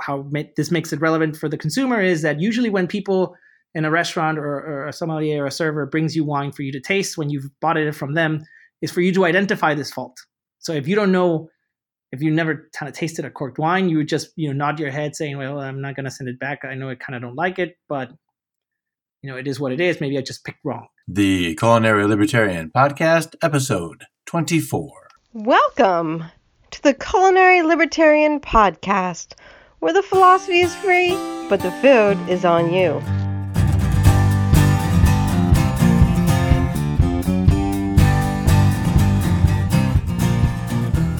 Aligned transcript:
how 0.00 0.26
this 0.56 0.70
makes 0.70 0.92
it 0.92 1.00
relevant 1.00 1.36
for 1.36 1.48
the 1.48 1.56
consumer 1.56 2.00
is 2.00 2.22
that 2.22 2.40
usually 2.40 2.70
when 2.70 2.86
people 2.86 3.34
in 3.74 3.84
a 3.84 3.90
restaurant 3.90 4.38
or, 4.38 4.60
or 4.60 4.86
a 4.86 4.92
sommelier 4.92 5.42
or 5.42 5.46
a 5.46 5.50
server 5.50 5.86
brings 5.86 6.14
you 6.14 6.24
wine 6.24 6.52
for 6.52 6.62
you 6.62 6.72
to 6.72 6.80
taste 6.80 7.18
when 7.18 7.30
you've 7.30 7.48
bought 7.60 7.76
it 7.76 7.94
from 7.94 8.14
them 8.14 8.44
is 8.82 8.90
for 8.90 9.00
you 9.00 9.12
to 9.12 9.24
identify 9.24 9.74
this 9.74 9.90
fault. 9.90 10.16
So 10.58 10.72
if 10.72 10.86
you 10.86 10.94
don't 10.94 11.12
know, 11.12 11.48
if 12.12 12.22
you 12.22 12.30
never 12.30 12.68
kind 12.74 12.88
of 12.88 12.94
tasted 12.94 13.24
a 13.24 13.30
corked 13.30 13.58
wine, 13.58 13.88
you 13.88 13.96
would 13.96 14.08
just 14.08 14.30
you 14.36 14.48
know 14.48 14.54
nod 14.54 14.78
your 14.78 14.90
head 14.90 15.16
saying, 15.16 15.36
"Well, 15.36 15.58
I'm 15.58 15.80
not 15.80 15.96
going 15.96 16.04
to 16.04 16.10
send 16.10 16.28
it 16.28 16.38
back. 16.38 16.60
I 16.64 16.74
know 16.74 16.88
I 16.88 16.94
kind 16.94 17.16
of 17.16 17.22
don't 17.22 17.34
like 17.34 17.58
it, 17.58 17.76
but 17.88 18.10
you 19.22 19.30
know 19.30 19.36
it 19.36 19.48
is 19.48 19.58
what 19.58 19.72
it 19.72 19.80
is. 19.80 20.00
Maybe 20.00 20.16
I 20.16 20.22
just 20.22 20.44
picked 20.44 20.64
wrong." 20.64 20.86
The 21.08 21.54
Culinary 21.56 22.06
Libertarian 22.06 22.70
Podcast, 22.70 23.34
episode 23.42 24.04
24. 24.26 24.90
Welcome 25.32 26.26
to 26.74 26.82
the 26.82 26.94
Culinary 26.94 27.62
Libertarian 27.62 28.40
Podcast, 28.40 29.34
where 29.78 29.92
the 29.92 30.02
philosophy 30.02 30.62
is 30.62 30.74
free, 30.74 31.12
but 31.48 31.60
the 31.60 31.70
food 31.70 32.18
is 32.28 32.44
on 32.44 32.72
you. 32.72 32.98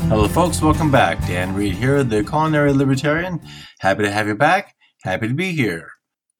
Hello, 0.09 0.26
folks. 0.26 0.60
Welcome 0.60 0.90
back. 0.90 1.24
Dan 1.24 1.54
Reed 1.54 1.74
here, 1.74 2.02
the 2.02 2.24
Culinary 2.24 2.73
Libertarian. 2.73 3.40
Happy 3.78 4.02
to 4.02 4.10
have 4.10 4.26
you 4.26 4.34
back. 4.34 4.74
Happy 5.04 5.28
to 5.28 5.34
be 5.34 5.52
here. 5.52 5.92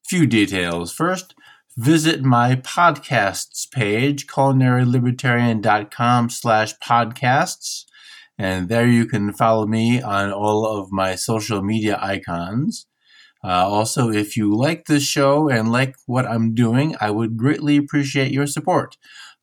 Few 0.05 0.27
details. 0.27 0.91
First, 0.91 1.35
visit 1.77 2.21
my 2.21 2.57
podcasts 2.57 3.71
page, 3.71 4.27
culinarylibertarian.com 4.27 6.29
slash 6.31 6.77
podcasts. 6.79 7.85
And 8.37 8.67
there 8.67 8.87
you 8.87 9.05
can 9.05 9.31
follow 9.33 9.65
me 9.65 10.01
on 10.01 10.31
all 10.31 10.65
of 10.65 10.91
my 10.91 11.15
social 11.15 11.61
media 11.61 11.97
icons. 12.01 12.87
Uh, 13.43 13.67
also, 13.67 14.09
if 14.09 14.35
you 14.35 14.55
like 14.55 14.85
this 14.85 15.03
show 15.03 15.47
and 15.49 15.71
like 15.71 15.95
what 16.05 16.25
I'm 16.25 16.53
doing, 16.53 16.95
I 16.99 17.11
would 17.11 17.37
greatly 17.37 17.77
appreciate 17.77 18.31
your 18.31 18.47
support 18.47 18.97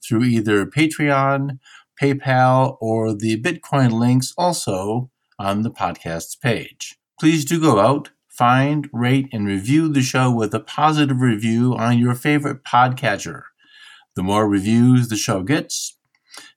through 0.05 0.25
either 0.25 0.67
Patreon 0.67 1.59
PayPal, 2.03 2.77
or 2.81 3.15
the 3.15 3.41
Bitcoin 3.41 3.93
links 3.93 4.33
also 4.37 5.11
on 5.39 5.63
the 5.63 5.71
podcast's 5.71 6.35
page. 6.35 6.99
Please 7.21 7.45
do 7.45 7.61
go 7.61 7.79
out, 7.79 8.11
find, 8.29 8.89
rate, 8.93 9.29
and 9.33 9.47
review 9.47 9.89
the 9.89 10.03
show 10.03 10.31
with 10.31 10.53
a 10.53 10.61
positive 10.61 11.21
review 11.21 11.75
on 11.77 11.99
your 11.99 12.15
favorite 12.15 12.65
podcatcher. 12.65 13.43
The 14.17 14.23
more 14.23 14.49
reviews 14.49 15.09
the 15.09 15.17
show 15.17 15.43
gets, 15.43 15.97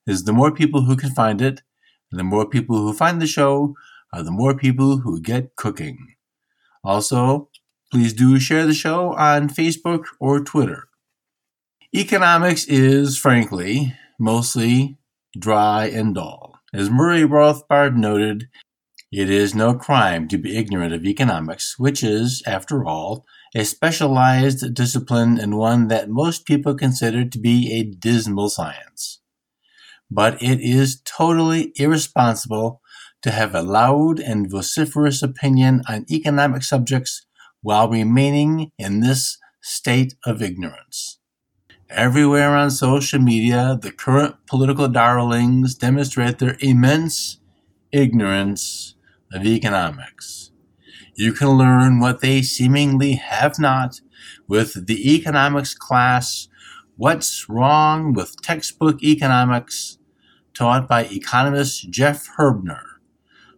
is 0.07 0.23
the 0.23 0.33
more 0.33 0.51
people 0.51 0.83
who 0.83 0.95
can 0.95 1.11
find 1.11 1.41
it, 1.41 1.61
and 2.11 2.19
the 2.19 2.23
more 2.23 2.47
people 2.47 2.77
who 2.77 2.93
find 2.93 3.21
the 3.21 3.27
show 3.27 3.75
are 4.13 4.23
the 4.23 4.31
more 4.31 4.55
people 4.55 4.99
who 4.99 5.21
get 5.21 5.55
cooking. 5.55 6.15
Also, 6.83 7.49
please 7.91 8.13
do 8.13 8.39
share 8.39 8.65
the 8.65 8.73
show 8.73 9.13
on 9.13 9.49
Facebook 9.49 10.05
or 10.19 10.39
Twitter. 10.39 10.87
Economics 11.93 12.65
is, 12.65 13.17
frankly, 13.17 13.93
mostly 14.19 14.97
dry, 15.37 15.85
and 15.87 16.15
dull. 16.15 16.59
As 16.73 16.89
Murray 16.89 17.21
Rothbard 17.21 17.95
noted, 17.95 18.47
it 19.11 19.29
is 19.29 19.55
no 19.55 19.73
crime 19.75 20.27
to 20.27 20.37
be 20.37 20.57
ignorant 20.57 20.93
of 20.93 21.05
economics, 21.05 21.77
which 21.77 22.03
is, 22.03 22.43
after 22.45 22.85
all, 22.85 23.25
a 23.53 23.63
specialized 23.63 24.73
discipline 24.73 25.39
and 25.39 25.57
one 25.57 25.87
that 25.87 26.09
most 26.09 26.45
people 26.45 26.75
consider 26.75 27.23
to 27.25 27.39
be 27.39 27.71
a 27.73 27.83
dismal 27.83 28.49
science. 28.49 29.21
But 30.09 30.41
it 30.41 30.61
is 30.61 31.01
totally 31.01 31.71
irresponsible 31.75 32.81
to 33.21 33.31
have 33.31 33.55
a 33.55 33.63
loud 33.63 34.19
and 34.19 34.49
vociferous 34.49 35.23
opinion 35.23 35.81
on 35.89 36.05
economic 36.11 36.63
subjects 36.63 37.25
while 37.61 37.89
remaining 37.89 38.71
in 38.77 38.99
this 38.99 39.37
state 39.61 40.13
of 40.25 40.41
ignorance. 40.41 41.17
Everywhere 41.89 42.55
on 42.55 42.71
social 42.71 43.19
media, 43.19 43.77
the 43.81 43.91
current 43.91 44.35
political 44.47 44.87
darlings 44.87 45.75
demonstrate 45.75 46.39
their 46.39 46.57
immense 46.59 47.39
ignorance 47.91 48.95
of 49.31 49.45
economics. 49.45 50.51
You 51.15 51.33
can 51.33 51.49
learn 51.49 51.99
what 51.99 52.21
they 52.21 52.41
seemingly 52.41 53.13
have 53.13 53.57
not 53.57 54.01
with 54.47 54.85
the 54.87 55.15
economics 55.15 55.73
class 55.73 56.47
What's 56.97 57.49
Wrong 57.49 58.13
with 58.13 58.41
Textbook 58.41 59.03
Economics, 59.03 59.97
taught 60.53 60.87
by 60.87 61.03
economist 61.05 61.89
Jeff 61.89 62.29
Herbener. 62.37 62.83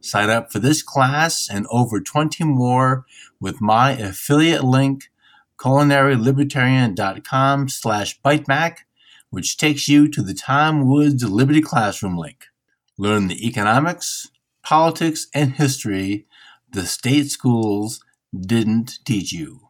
Sign 0.01 0.31
up 0.31 0.51
for 0.51 0.57
this 0.57 0.81
class 0.81 1.47
and 1.47 1.67
over 1.69 2.01
20 2.01 2.43
more 2.45 3.05
with 3.39 3.61
my 3.61 3.91
affiliate 3.91 4.63
link 4.63 5.11
culinarylibertarian.com 5.59 7.69
slash 7.69 8.19
biteback, 8.21 8.77
which 9.29 9.57
takes 9.57 9.87
you 9.87 10.07
to 10.07 10.23
the 10.23 10.33
Tom 10.33 10.87
Woods 10.87 11.23
Liberty 11.23 11.61
Classroom 11.61 12.17
link. 12.17 12.45
Learn 12.97 13.27
the 13.27 13.47
economics, 13.47 14.31
politics, 14.63 15.27
and 15.35 15.53
history 15.53 16.25
the 16.71 16.87
state 16.87 17.29
schools 17.31 18.03
didn't 18.35 18.97
teach 19.05 19.31
you. 19.31 19.69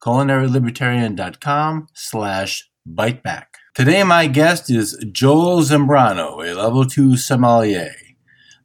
culinarylibertarian.com 0.00 1.88
slash 1.92 2.69
biteback. 2.88 3.46
Today 3.74 4.02
my 4.04 4.26
guest 4.26 4.70
is 4.70 5.02
Joel 5.12 5.60
Zambrano, 5.62 6.40
a 6.40 6.54
level 6.54 6.84
2 6.86 7.16
sommelier. 7.16 7.94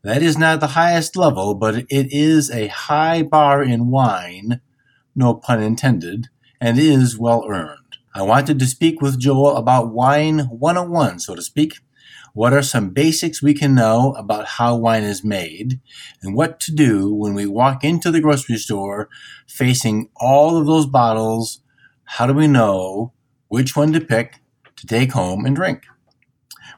That 0.03 0.24
is 0.24 0.38
not 0.38 0.59
the 0.59 0.68
highest 0.68 1.16
level, 1.16 1.56
but 1.56 1.76
it 1.76 1.88
is 1.90 2.50
a 2.50 2.68
high 2.68 3.24
bar 3.24 3.62
in 3.64 3.90
wine, 3.90 4.62
no 5.16 5.34
pun 5.34 5.62
intended, 5.62 6.30
and 6.62 6.80
is 6.80 7.18
well 7.18 7.46
earned. 7.50 7.98
I 8.14 8.22
wanted 8.22 8.59
to 8.59 8.66
speak 8.66 9.02
with 9.02 9.20
Joel 9.20 9.58
about 9.58 9.92
wine 9.92 10.40
101, 10.40 11.20
so 11.20 11.36
to 11.36 11.42
speak. 11.42 11.80
What 12.34 12.54
are 12.54 12.62
some 12.62 12.92
basics 12.92 13.42
we 13.42 13.54
can 13.54 13.75
know 13.75 14.14
about 14.14 14.46
how 14.46 14.75
wine 14.75 15.04
is 15.04 15.24
made 15.24 15.80
and 16.22 16.36
what 16.36 16.59
to 16.62 16.74
do 16.74 17.14
when 17.14 17.34
we 17.34 17.46
walk 17.46 17.84
into 17.84 18.12
the 18.12 18.22
grocery 18.22 18.58
store 18.58 19.09
facing 19.48 20.09
all 20.16 20.58
of 20.58 20.66
those 20.66 20.86
bottles? 20.86 21.62
How 22.04 22.28
do 22.28 22.34
we 22.34 22.48
know 22.48 23.14
which 23.56 23.76
one 23.76 23.94
to 23.94 24.02
pick 24.02 24.36
to 24.76 24.86
take 24.86 25.14
home 25.14 25.46
and 25.46 25.56
drink? 25.56 25.84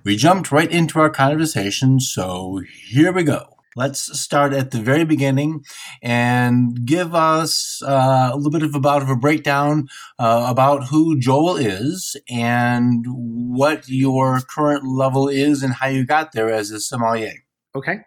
We 0.04 0.16
jumped 0.16 0.52
right 0.52 0.72
into 0.72 1.00
our 1.00 1.10
conversation, 1.10 2.00
so 2.00 2.62
here 2.90 3.12
we 3.12 3.24
go 3.24 3.58
let's 3.78 4.20
start 4.20 4.54
at 4.54 4.72
the 4.72 4.82
very 4.82 5.06
beginning 5.06 5.64
and 6.02 6.84
give 6.84 7.14
us 7.14 7.82
uh, 7.86 8.32
a 8.34 8.36
little 8.36 8.52
bit 8.52 8.64
of 8.64 8.74
about 8.74 9.04
of 9.04 9.10
a 9.10 9.16
breakdown 9.16 9.88
uh, 10.18 10.48
about 10.50 10.88
who 10.88 11.18
Joel 11.18 11.56
is 11.58 12.18
and 12.28 13.06
what 13.08 13.88
your 13.88 14.42
current 14.42 14.86
level 14.86 15.30
is 15.30 15.62
and 15.62 15.74
how 15.74 15.88
you 15.88 16.06
got 16.06 16.32
there 16.32 16.52
as 16.52 16.72
a 16.72 16.80
sommelier. 16.80 17.46
Okay. 17.76 18.00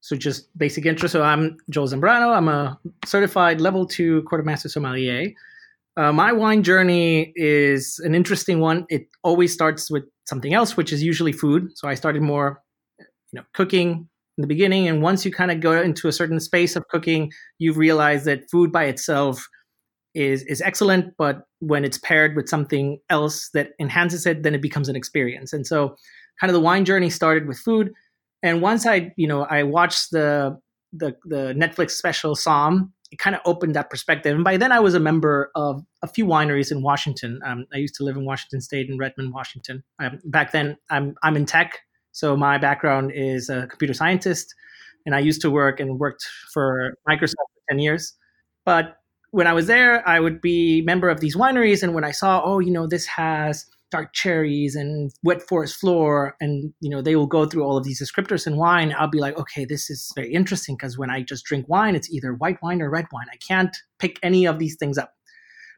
So 0.00 0.16
just 0.16 0.56
basic 0.56 0.86
intro. 0.86 1.08
So 1.08 1.22
I'm 1.22 1.56
Joel 1.68 1.88
Zambrano. 1.88 2.34
I'm 2.34 2.48
a 2.48 2.78
certified 3.04 3.60
level 3.60 3.86
two 3.86 4.22
Court 4.22 4.40
of 4.40 4.46
Master 4.46 4.68
sommelier. 4.68 5.32
Uh, 5.96 6.12
my 6.12 6.32
wine 6.32 6.62
journey 6.62 7.32
is 7.36 8.00
an 8.04 8.14
interesting 8.14 8.60
one. 8.60 8.86
It 8.88 9.08
always 9.22 9.52
starts 9.52 9.90
with 9.90 10.04
something 10.26 10.54
else, 10.54 10.76
which 10.76 10.92
is 10.92 11.02
usually 11.02 11.32
food. 11.32 11.68
So 11.74 11.86
I 11.88 11.94
started 11.94 12.22
more, 12.22 12.62
you 12.98 13.06
know, 13.34 13.42
cooking, 13.52 14.08
in 14.38 14.42
the 14.42 14.48
beginning 14.48 14.88
and 14.88 15.02
once 15.02 15.24
you 15.24 15.30
kind 15.30 15.50
of 15.50 15.60
go 15.60 15.80
into 15.80 16.08
a 16.08 16.12
certain 16.12 16.40
space 16.40 16.74
of 16.74 16.88
cooking 16.88 17.30
you 17.58 17.72
realize 17.72 18.24
that 18.24 18.50
food 18.50 18.72
by 18.72 18.84
itself 18.84 19.46
is 20.14 20.42
is 20.44 20.60
excellent 20.62 21.14
but 21.18 21.42
when 21.60 21.84
it's 21.84 21.98
paired 21.98 22.34
with 22.34 22.48
something 22.48 22.98
else 23.10 23.50
that 23.52 23.70
enhances 23.78 24.26
it 24.26 24.42
then 24.42 24.54
it 24.54 24.62
becomes 24.62 24.88
an 24.88 24.96
experience 24.96 25.52
and 25.52 25.66
so 25.66 25.94
kind 26.40 26.50
of 26.50 26.54
the 26.54 26.60
wine 26.60 26.84
journey 26.84 27.10
started 27.10 27.46
with 27.46 27.58
food 27.58 27.92
and 28.42 28.62
once 28.62 28.86
i 28.86 29.12
you 29.16 29.26
know 29.26 29.44
i 29.44 29.62
watched 29.62 30.10
the 30.10 30.56
the, 30.94 31.14
the 31.24 31.54
netflix 31.54 31.92
special 31.92 32.34
Somm 32.34 32.90
it 33.12 33.18
kind 33.18 33.36
of 33.36 33.42
opened 33.44 33.76
that 33.76 33.90
perspective. 33.90 34.34
And 34.34 34.42
by 34.42 34.56
then 34.56 34.72
i 34.72 34.80
was 34.80 34.94
a 34.94 35.00
member 35.00 35.50
of 35.54 35.84
a 36.02 36.08
few 36.08 36.26
wineries 36.26 36.72
in 36.72 36.82
washington. 36.82 37.40
Um, 37.44 37.66
i 37.72 37.76
used 37.76 37.94
to 37.96 38.04
live 38.04 38.16
in 38.16 38.24
washington 38.24 38.60
state 38.60 38.88
in 38.88 38.98
redmond 38.98 39.32
washington. 39.32 39.84
Um, 40.00 40.20
back 40.24 40.52
then 40.52 40.76
i'm 40.90 41.14
i'm 41.22 41.36
in 41.36 41.46
tech 41.46 41.80
so 42.12 42.36
my 42.36 42.58
background 42.58 43.12
is 43.14 43.48
a 43.48 43.66
computer 43.66 43.94
scientist, 43.94 44.54
and 45.04 45.14
I 45.14 45.18
used 45.18 45.40
to 45.42 45.50
work 45.50 45.80
and 45.80 45.98
worked 45.98 46.26
for 46.52 46.94
Microsoft 47.08 47.32
for 47.32 47.62
10 47.70 47.80
years. 47.80 48.14
But 48.64 48.98
when 49.30 49.46
I 49.46 49.54
was 49.54 49.66
there, 49.66 50.06
I 50.06 50.20
would 50.20 50.40
be 50.40 50.82
member 50.82 51.08
of 51.08 51.20
these 51.20 51.34
wineries, 51.34 51.82
and 51.82 51.94
when 51.94 52.04
I 52.04 52.12
saw, 52.12 52.42
oh, 52.44 52.58
you 52.58 52.70
know, 52.70 52.86
this 52.86 53.06
has 53.06 53.66
dark 53.92 54.12
cherries 54.12 54.74
and 54.74 55.12
wet 55.22 55.42
forest 55.42 55.76
floor, 55.76 56.34
and 56.40 56.72
you 56.80 56.90
know, 56.90 57.00
they 57.00 57.14
will 57.14 57.28
go 57.28 57.46
through 57.46 57.62
all 57.62 57.76
of 57.76 57.84
these 57.84 58.02
descriptors 58.02 58.46
in 58.46 58.56
wine. 58.56 58.92
I'll 58.98 59.06
be 59.06 59.20
like, 59.20 59.38
okay, 59.38 59.64
this 59.64 59.88
is 59.88 60.10
very 60.16 60.32
interesting 60.32 60.76
because 60.76 60.98
when 60.98 61.10
I 61.10 61.22
just 61.22 61.44
drink 61.44 61.68
wine, 61.68 61.94
it's 61.94 62.10
either 62.10 62.34
white 62.34 62.60
wine 62.62 62.82
or 62.82 62.90
red 62.90 63.06
wine. 63.12 63.26
I 63.32 63.36
can't 63.36 63.76
pick 64.00 64.18
any 64.22 64.46
of 64.46 64.58
these 64.58 64.76
things 64.76 64.98
up. 64.98 65.12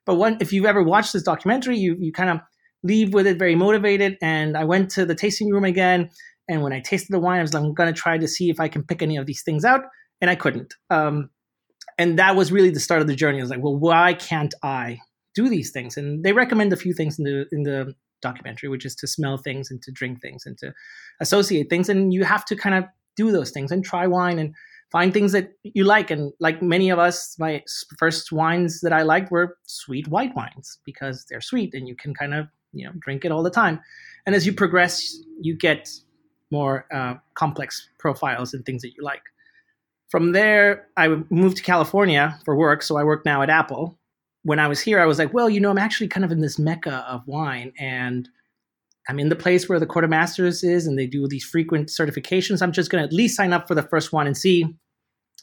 But 0.06 0.14
when, 0.14 0.38
if 0.40 0.52
you've 0.52 0.64
ever 0.64 0.82
watched 0.82 1.12
this 1.12 1.22
documentary, 1.22 1.76
you 1.76 1.96
you 1.98 2.12
kind 2.12 2.30
of 2.30 2.38
leave 2.84 3.12
with 3.12 3.26
it 3.26 3.38
very 3.38 3.56
motivated. 3.56 4.16
And 4.22 4.56
I 4.56 4.64
went 4.64 4.90
to 4.92 5.04
the 5.04 5.14
tasting 5.14 5.50
room 5.50 5.64
again. 5.64 6.10
And 6.48 6.62
when 6.62 6.72
I 6.72 6.80
tasted 6.80 7.12
the 7.12 7.18
wine, 7.20 7.38
I 7.38 7.42
was 7.42 7.54
like, 7.54 7.64
I'm 7.64 7.74
going 7.74 7.92
to 7.92 7.98
try 7.98 8.18
to 8.18 8.28
see 8.28 8.50
if 8.50 8.60
I 8.60 8.68
can 8.68 8.84
pick 8.84 9.02
any 9.02 9.16
of 9.16 9.26
these 9.26 9.42
things 9.42 9.64
out. 9.64 9.80
And 10.20 10.30
I 10.30 10.36
couldn't. 10.36 10.74
Um, 10.90 11.30
and 11.98 12.18
that 12.18 12.36
was 12.36 12.52
really 12.52 12.70
the 12.70 12.80
start 12.80 13.00
of 13.00 13.08
the 13.08 13.14
journey. 13.14 13.38
I 13.38 13.42
was 13.42 13.50
like, 13.50 13.62
well, 13.62 13.76
why 13.76 14.14
can't 14.14 14.54
I 14.62 14.98
do 15.34 15.48
these 15.48 15.70
things? 15.70 15.96
And 15.96 16.22
they 16.22 16.32
recommend 16.32 16.72
a 16.72 16.76
few 16.76 16.92
things 16.92 17.18
in 17.18 17.24
the 17.24 17.46
in 17.50 17.62
the 17.62 17.94
documentary, 18.24 18.68
which 18.68 18.84
is 18.84 18.96
to 18.96 19.06
smell 19.06 19.38
things 19.38 19.70
and 19.70 19.80
to 19.82 19.92
drink 19.92 20.20
things 20.20 20.46
and 20.46 20.58
to 20.58 20.72
associate 21.20 21.70
things. 21.70 21.88
And 21.88 22.12
you 22.12 22.24
have 22.24 22.44
to 22.46 22.56
kind 22.56 22.74
of 22.74 22.84
do 23.16 23.30
those 23.30 23.50
things 23.52 23.70
and 23.70 23.84
try 23.84 24.06
wine 24.06 24.38
and 24.38 24.54
find 24.90 25.12
things 25.12 25.32
that 25.32 25.52
you 25.62 25.84
like. 25.84 26.10
And 26.10 26.32
like 26.40 26.62
many 26.62 26.90
of 26.90 26.98
us, 26.98 27.36
my 27.38 27.62
first 27.98 28.32
wines 28.32 28.80
that 28.80 28.92
I 28.92 29.02
liked 29.02 29.30
were 29.30 29.56
sweet 29.66 30.08
white 30.08 30.34
wines 30.34 30.78
because 30.84 31.24
they're 31.28 31.40
sweet 31.40 31.74
and 31.74 31.86
you 31.86 31.96
can 31.96 32.14
kind 32.14 32.34
of 32.34 32.48
you 32.72 32.84
know 32.86 32.92
drink 32.98 33.24
it 33.24 33.32
all 33.32 33.42
the 33.42 33.50
time. 33.50 33.80
And 34.26 34.34
as 34.34 34.46
you 34.46 34.52
progress, 34.52 35.16
you 35.40 35.56
get 35.56 35.90
more 36.50 36.86
uh, 36.92 37.14
complex 37.34 37.88
profiles 37.98 38.54
and 38.54 38.64
things 38.64 38.82
that 38.82 38.92
you 38.96 39.02
like. 39.02 39.22
From 40.10 40.32
there, 40.32 40.86
I 40.96 41.08
moved 41.30 41.56
to 41.56 41.62
California 41.62 42.38
for 42.44 42.56
work. 42.56 42.82
So 42.82 42.96
I 42.96 43.04
work 43.04 43.24
now 43.24 43.42
at 43.42 43.50
Apple. 43.50 43.98
When 44.44 44.58
I 44.58 44.68
was 44.68 44.80
here, 44.80 45.00
I 45.00 45.06
was 45.06 45.18
like, 45.18 45.34
well, 45.34 45.50
you 45.50 45.60
know, 45.60 45.70
I'm 45.70 45.78
actually 45.78 46.08
kind 46.08 46.24
of 46.24 46.30
in 46.30 46.40
this 46.40 46.58
mecca 46.58 47.04
of 47.08 47.26
wine. 47.26 47.72
And 47.78 48.28
I'm 49.08 49.18
in 49.18 49.28
the 49.28 49.36
place 49.36 49.68
where 49.68 49.80
the 49.80 49.86
Court 49.86 50.04
of 50.04 50.10
Masters 50.10 50.62
is, 50.62 50.86
and 50.86 50.98
they 50.98 51.06
do 51.06 51.26
these 51.28 51.44
frequent 51.44 51.88
certifications. 51.88 52.62
I'm 52.62 52.72
just 52.72 52.90
going 52.90 53.02
to 53.02 53.06
at 53.06 53.12
least 53.12 53.36
sign 53.36 53.52
up 53.52 53.68
for 53.68 53.74
the 53.74 53.82
first 53.82 54.12
one 54.12 54.26
and 54.26 54.36
see 54.36 54.66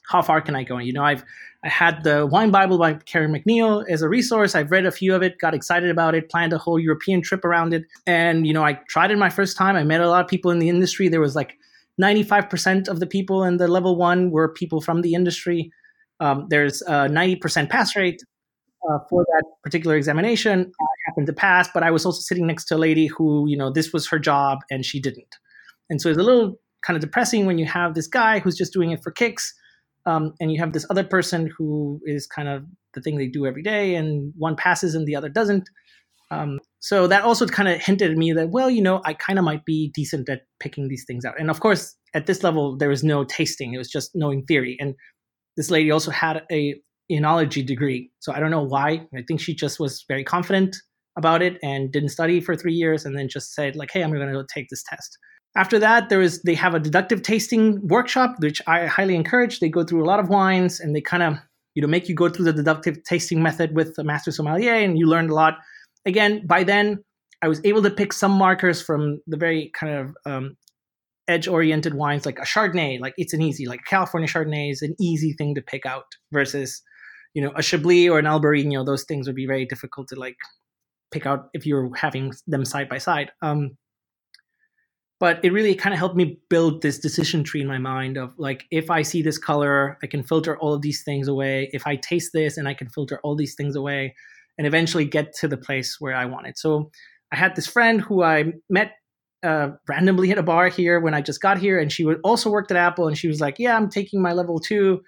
how 0.07 0.21
far 0.21 0.41
can 0.41 0.55
I 0.55 0.63
go. 0.63 0.77
And, 0.77 0.87
You 0.87 0.93
know, 0.93 1.03
I've 1.03 1.23
I 1.63 1.69
had 1.69 2.03
the 2.03 2.25
Wine 2.25 2.49
Bible 2.49 2.79
by 2.79 2.95
Karen 2.95 3.31
MacNeil 3.31 3.87
as 3.87 4.01
a 4.01 4.09
resource. 4.09 4.55
I've 4.55 4.71
read 4.71 4.87
a 4.87 4.91
few 4.91 5.13
of 5.13 5.21
it, 5.21 5.37
got 5.37 5.53
excited 5.53 5.91
about 5.91 6.15
it, 6.15 6.29
planned 6.29 6.53
a 6.53 6.57
whole 6.57 6.79
European 6.79 7.21
trip 7.21 7.45
around 7.45 7.73
it, 7.73 7.83
and 8.07 8.47
you 8.47 8.53
know, 8.53 8.63
I 8.63 8.73
tried 8.87 9.11
it 9.11 9.17
my 9.17 9.29
first 9.29 9.57
time. 9.57 9.75
I 9.75 9.83
met 9.83 10.01
a 10.01 10.09
lot 10.09 10.23
of 10.23 10.27
people 10.27 10.49
in 10.49 10.57
the 10.57 10.69
industry. 10.69 11.07
There 11.07 11.21
was 11.21 11.35
like 11.35 11.57
95% 12.01 12.87
of 12.87 12.99
the 12.99 13.05
people 13.05 13.43
in 13.43 13.57
the 13.57 13.67
level 13.67 13.95
one 13.95 14.31
were 14.31 14.49
people 14.49 14.81
from 14.81 15.01
the 15.01 15.13
industry. 15.13 15.71
Um, 16.19 16.47
there's 16.49 16.81
a 16.83 17.07
90% 17.07 17.69
pass 17.69 17.95
rate 17.95 18.23
uh, 18.89 18.99
for 19.09 19.25
that 19.33 19.43
particular 19.63 19.95
examination. 19.95 20.71
I 20.79 20.85
happened 21.07 21.27
to 21.27 21.33
pass, 21.33 21.69
but 21.73 21.83
I 21.83 21.91
was 21.91 22.05
also 22.05 22.21
sitting 22.21 22.47
next 22.47 22.65
to 22.65 22.75
a 22.75 22.77
lady 22.77 23.07
who, 23.07 23.45
you 23.47 23.57
know, 23.57 23.71
this 23.71 23.93
was 23.93 24.07
her 24.09 24.19
job 24.19 24.59
and 24.69 24.85
she 24.85 24.99
didn't. 24.99 25.35
And 25.89 26.01
so 26.01 26.09
it's 26.09 26.19
a 26.19 26.23
little 26.23 26.55
kind 26.85 26.95
of 26.95 27.01
depressing 27.01 27.45
when 27.45 27.57
you 27.57 27.65
have 27.65 27.93
this 27.93 28.07
guy 28.07 28.39
who's 28.39 28.57
just 28.57 28.73
doing 28.73 28.91
it 28.91 29.03
for 29.03 29.11
kicks, 29.11 29.53
um, 30.05 30.33
and 30.39 30.51
you 30.51 30.59
have 30.59 30.73
this 30.73 30.85
other 30.89 31.03
person 31.03 31.51
who 31.55 31.99
is 32.05 32.25
kind 32.25 32.47
of 32.47 32.65
the 32.93 33.01
thing 33.01 33.17
they 33.17 33.27
do 33.27 33.45
every 33.45 33.61
day, 33.61 33.95
and 33.95 34.33
one 34.37 34.55
passes 34.55 34.95
and 34.95 35.05
the 35.05 35.15
other 35.15 35.29
doesn't. 35.29 35.69
Um, 36.31 36.59
so 36.79 37.07
that 37.07 37.23
also 37.23 37.45
kind 37.45 37.67
of 37.67 37.79
hinted 37.79 38.09
at 38.09 38.17
me 38.17 38.31
that, 38.31 38.49
well, 38.49 38.69
you 38.69 38.81
know, 38.81 39.01
I 39.05 39.13
kind 39.13 39.37
of 39.37 39.43
might 39.43 39.65
be 39.65 39.91
decent 39.93 40.29
at 40.29 40.43
picking 40.59 40.87
these 40.87 41.03
things 41.05 41.25
out. 41.25 41.39
And 41.39 41.49
of 41.49 41.59
course, 41.59 41.93
at 42.13 42.25
this 42.25 42.41
level, 42.41 42.77
there 42.77 42.89
was 42.89 43.03
no 43.03 43.25
tasting; 43.25 43.73
it 43.73 43.77
was 43.77 43.89
just 43.89 44.11
knowing 44.15 44.43
theory. 44.45 44.77
And 44.79 44.95
this 45.57 45.69
lady 45.69 45.91
also 45.91 46.09
had 46.09 46.43
a 46.51 46.75
enology 47.11 47.65
degree, 47.65 48.11
so 48.19 48.33
I 48.33 48.39
don't 48.39 48.51
know 48.51 48.63
why. 48.63 49.07
I 49.15 49.23
think 49.27 49.39
she 49.39 49.53
just 49.53 49.79
was 49.79 50.03
very 50.07 50.23
confident 50.23 50.75
about 51.17 51.41
it 51.41 51.57
and 51.61 51.91
didn't 51.91 52.09
study 52.09 52.39
for 52.39 52.55
three 52.55 52.73
years, 52.73 53.05
and 53.05 53.17
then 53.17 53.27
just 53.27 53.53
said 53.53 53.75
like, 53.75 53.91
"Hey, 53.91 54.03
I'm 54.03 54.11
going 54.11 54.27
to 54.27 54.33
go 54.33 54.45
take 54.53 54.67
this 54.69 54.83
test." 54.83 55.17
After 55.55 55.79
that, 55.79 56.09
there 56.09 56.21
is 56.21 56.41
they 56.43 56.55
have 56.55 56.73
a 56.73 56.79
deductive 56.79 57.23
tasting 57.23 57.85
workshop, 57.87 58.35
which 58.39 58.61
I 58.67 58.85
highly 58.85 59.15
encourage. 59.15 59.59
They 59.59 59.69
go 59.69 59.83
through 59.83 60.03
a 60.03 60.07
lot 60.07 60.19
of 60.19 60.29
wines, 60.29 60.79
and 60.79 60.95
they 60.95 61.01
kind 61.01 61.23
of 61.23 61.35
you 61.75 61.81
know 61.81 61.87
make 61.87 62.09
you 62.09 62.15
go 62.15 62.29
through 62.29 62.45
the 62.45 62.53
deductive 62.53 63.03
tasting 63.03 63.43
method 63.43 63.75
with 63.75 63.97
a 63.97 64.03
master 64.03 64.31
sommelier, 64.31 64.73
and 64.73 64.97
you 64.97 65.07
learn 65.07 65.29
a 65.29 65.33
lot 65.33 65.57
again, 66.05 66.45
by 66.45 66.63
then 66.63 67.03
I 67.41 67.47
was 67.47 67.61
able 67.63 67.81
to 67.83 67.89
pick 67.89 68.13
some 68.13 68.31
markers 68.31 68.81
from 68.81 69.19
the 69.27 69.37
very 69.37 69.71
kind 69.73 69.93
of 69.93 70.15
um, 70.25 70.57
edge 71.27 71.47
oriented 71.47 71.95
wines 71.95 72.25
like 72.25 72.39
a 72.39 72.43
Chardonnay. 72.43 72.99
Like 72.99 73.13
it's 73.17 73.33
an 73.33 73.41
easy, 73.41 73.65
like 73.65 73.81
California 73.87 74.29
Chardonnay 74.29 74.71
is 74.71 74.81
an 74.81 74.95
easy 74.99 75.33
thing 75.33 75.55
to 75.55 75.61
pick 75.61 75.85
out 75.85 76.05
versus, 76.31 76.81
you 77.33 77.41
know, 77.41 77.51
a 77.55 77.61
Chablis 77.61 78.09
or 78.09 78.19
an 78.19 78.25
Albarino. 78.25 78.85
Those 78.85 79.03
things 79.03 79.27
would 79.27 79.35
be 79.35 79.47
very 79.47 79.65
difficult 79.65 80.07
to 80.09 80.15
like 80.15 80.37
pick 81.11 81.25
out 81.25 81.49
if 81.53 81.65
you're 81.65 81.93
having 81.95 82.33
them 82.47 82.65
side 82.65 82.89
by 82.89 82.97
side. 82.97 83.31
Um, 83.41 83.77
but 85.19 85.43
it 85.45 85.53
really 85.53 85.75
kind 85.75 85.93
of 85.93 85.99
helped 85.99 86.15
me 86.15 86.39
build 86.49 86.81
this 86.81 86.97
decision 86.97 87.43
tree 87.43 87.61
in 87.61 87.67
my 87.67 87.77
mind 87.77 88.17
of 88.17 88.33
like 88.39 88.65
if 88.71 88.89
i 88.89 89.03
see 89.03 89.21
this 89.21 89.37
color 89.37 89.99
i 90.01 90.07
can 90.07 90.23
filter 90.23 90.57
all 90.57 90.73
of 90.73 90.81
these 90.81 91.03
things 91.03 91.27
away 91.27 91.69
if 91.73 91.85
i 91.85 91.95
taste 91.95 92.31
this 92.33 92.57
and 92.57 92.67
i 92.67 92.73
can 92.73 92.89
filter 92.89 93.19
all 93.21 93.35
these 93.35 93.53
things 93.53 93.75
away 93.75 94.15
and 94.57 94.67
eventually 94.67 95.05
get 95.05 95.33
to 95.33 95.47
the 95.47 95.57
place 95.57 95.97
where 95.99 96.15
I 96.15 96.25
wanted. 96.25 96.57
So 96.57 96.91
I 97.31 97.35
had 97.35 97.55
this 97.55 97.67
friend 97.67 98.01
who 98.01 98.23
I 98.23 98.53
met 98.69 98.91
uh, 99.43 99.69
randomly 99.87 100.31
at 100.31 100.37
a 100.37 100.43
bar 100.43 100.67
here 100.67 100.99
when 100.99 101.15
I 101.15 101.21
just 101.21 101.41
got 101.41 101.57
here, 101.57 101.79
and 101.79 101.91
she 101.91 102.05
also 102.23 102.51
worked 102.51 102.69
at 102.69 102.77
Apple, 102.77 103.07
and 103.07 103.17
she 103.17 103.27
was 103.27 103.41
like, 103.41 103.55
"Yeah, 103.57 103.75
I'm 103.75 103.89
taking 103.89 104.21
my 104.21 104.33
level 104.33 104.59
two. 104.59 105.01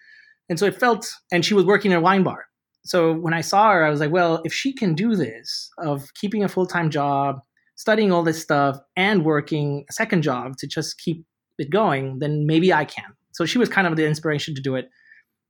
And 0.50 0.60
so 0.60 0.66
it 0.66 0.80
felt, 0.80 1.10
and 1.32 1.46
she 1.46 1.54
was 1.54 1.66
working 1.66 1.92
at 1.94 2.00
a 2.00 2.02
wine 2.02 2.24
bar. 2.24 2.46
So 2.86 3.14
when 3.14 3.34
I 3.34 3.42
saw 3.42 3.72
her, 3.72 3.86
I 3.86 3.90
was 3.90 4.00
like, 4.00 4.12
"Well, 4.12 4.42
if 4.44 4.54
she 4.54 4.74
can 4.74 4.94
do 4.94 5.16
this 5.16 5.70
of 5.78 6.14
keeping 6.16 6.44
a 6.44 6.50
full 6.50 6.66
time 6.66 6.90
job, 6.90 7.42
studying 7.76 8.12
all 8.12 8.24
this 8.24 8.42
stuff, 8.42 8.78
and 8.96 9.26
working 9.26 9.86
a 9.90 9.94
second 9.94 10.22
job 10.22 10.58
to 10.58 10.68
just 10.68 11.00
keep 11.00 11.26
it 11.58 11.70
going, 11.70 12.20
then 12.20 12.46
maybe 12.46 12.74
I 12.74 12.86
can." 12.86 13.16
So 13.32 13.46
she 13.46 13.58
was 13.58 13.70
kind 13.70 13.88
of 13.88 13.96
the 13.96 14.06
inspiration 14.06 14.56
to 14.56 14.62
do 14.62 14.76
it, 14.76 14.90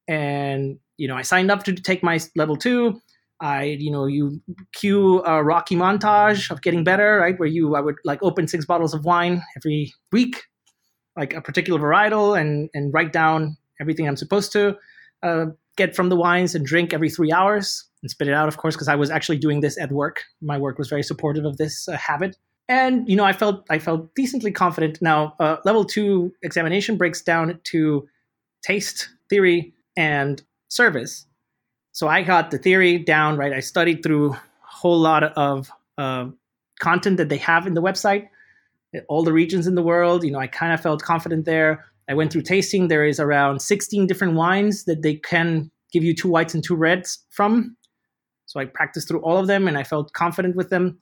and 0.07 0.80
you 0.98 1.07
know, 1.07 1.16
I 1.16 1.24
signed 1.24 1.51
up 1.51 1.63
to 1.63 1.74
take 1.74 2.04
my 2.04 2.19
level 2.36 2.56
two 2.56 3.01
I, 3.44 3.63
you 3.78 3.92
know, 3.92 4.06
you 4.06 4.42
cue 4.72 5.22
a 5.25 5.44
rocky 5.44 5.75
montage 5.75 6.50
of 6.50 6.62
getting 6.62 6.86
better, 6.86 7.18
right? 7.18 7.38
Where 7.38 7.50
you, 7.50 7.75
I 7.75 7.81
would 7.81 7.95
like 8.06 8.24
open 8.24 8.48
six 8.48 8.66
bottles 8.66 8.94
of 8.94 9.04
wine 9.04 9.44
every 9.57 9.94
week, 10.13 10.44
like 11.18 11.34
a 11.34 11.42
particular 11.42 11.78
varietal, 11.78 12.40
and 12.40 12.69
and 12.74 12.94
write 12.94 13.12
down 13.12 13.57
everything 13.83 14.07
I'm 14.07 14.18
supposed 14.18 14.51
to 14.53 14.75
uh, 15.21 15.45
get 15.77 15.95
from 15.95 16.09
the 16.09 16.15
wines 16.15 16.56
and 16.56 16.65
drink 16.65 16.94
every 16.94 17.09
three 17.09 17.31
hours 17.31 17.85
and 18.01 18.09
spit 18.09 18.27
it 18.27 18.33
out, 18.33 18.47
of 18.47 18.57
course, 18.57 18.75
because 18.75 18.88
I 18.88 18.95
was 18.95 19.09
actually 19.09 19.38
doing 19.38 19.59
this 19.62 19.77
at 19.77 19.91
work. 19.91 20.24
My 20.41 20.57
work 20.57 20.77
was 20.77 20.89
very 20.89 21.03
supportive 21.03 21.45
of 21.45 21.57
this 21.57 21.88
uh, 21.88 21.97
habit, 21.97 22.38
and 22.68 23.07
you 23.07 23.15
know, 23.15 23.25
I 23.25 23.33
felt 23.33 23.65
I 23.69 23.80
felt 23.80 24.15
decently 24.15 24.51
confident. 24.51 25.01
Now, 25.01 25.35
uh, 25.39 25.57
level 25.65 25.85
two 25.85 26.33
examination 26.41 26.97
breaks 26.97 27.21
down 27.21 27.59
to 27.65 28.07
taste, 28.63 29.09
theory, 29.30 29.74
and 29.95 30.41
service 30.69 31.27
so 31.94 32.07
I 32.07 32.24
got 32.24 32.50
the 32.50 32.57
theory 32.57 32.97
down, 32.97 33.38
right? 33.38 33.53
I 33.53 33.59
studied 33.59 34.01
through 34.01 34.33
a 34.33 34.41
whole 34.63 35.00
lot 35.00 35.24
of 35.24 35.71
uh, 36.00 36.25
content 36.80 37.18
that 37.18 37.30
they 37.30 37.38
have 37.38 37.68
in 37.68 37.75
the 37.75 37.83
website, 37.83 38.30
all 39.07 39.24
the 39.24 39.31
regions 39.31 39.68
in 39.68 39.75
the 39.75 39.83
world. 39.83 40.24
You 40.24 40.31
know, 40.31 40.39
I 40.39 40.47
kind 40.47 40.74
of 40.74 40.81
felt 40.81 41.03
confident 41.03 41.45
there. 41.45 41.85
I 42.10 42.14
went 42.14 42.32
through 42.32 42.42
tasting. 42.42 42.88
There 42.88 43.06
is 43.06 43.20
around 43.20 43.62
16 43.62 44.08
different 44.08 44.36
wines 44.36 44.86
that 44.86 45.02
they 45.02 45.16
can 45.16 45.72
give 45.92 46.04
you 46.04 46.14
two 46.14 46.28
whites 46.28 46.54
and 46.54 46.64
two 46.64 46.76
reds 46.76 47.24
from. 47.30 47.78
So 48.45 48.60
I 48.60 48.66
practiced 48.66 49.07
through 49.07 49.22
all 49.22 49.38
of 49.38 49.48
them 49.48 49.68
and 49.68 49.78
I 49.78 49.83
felt 49.83 50.14
confident 50.14 50.56
with 50.56 50.69
them. 50.69 51.00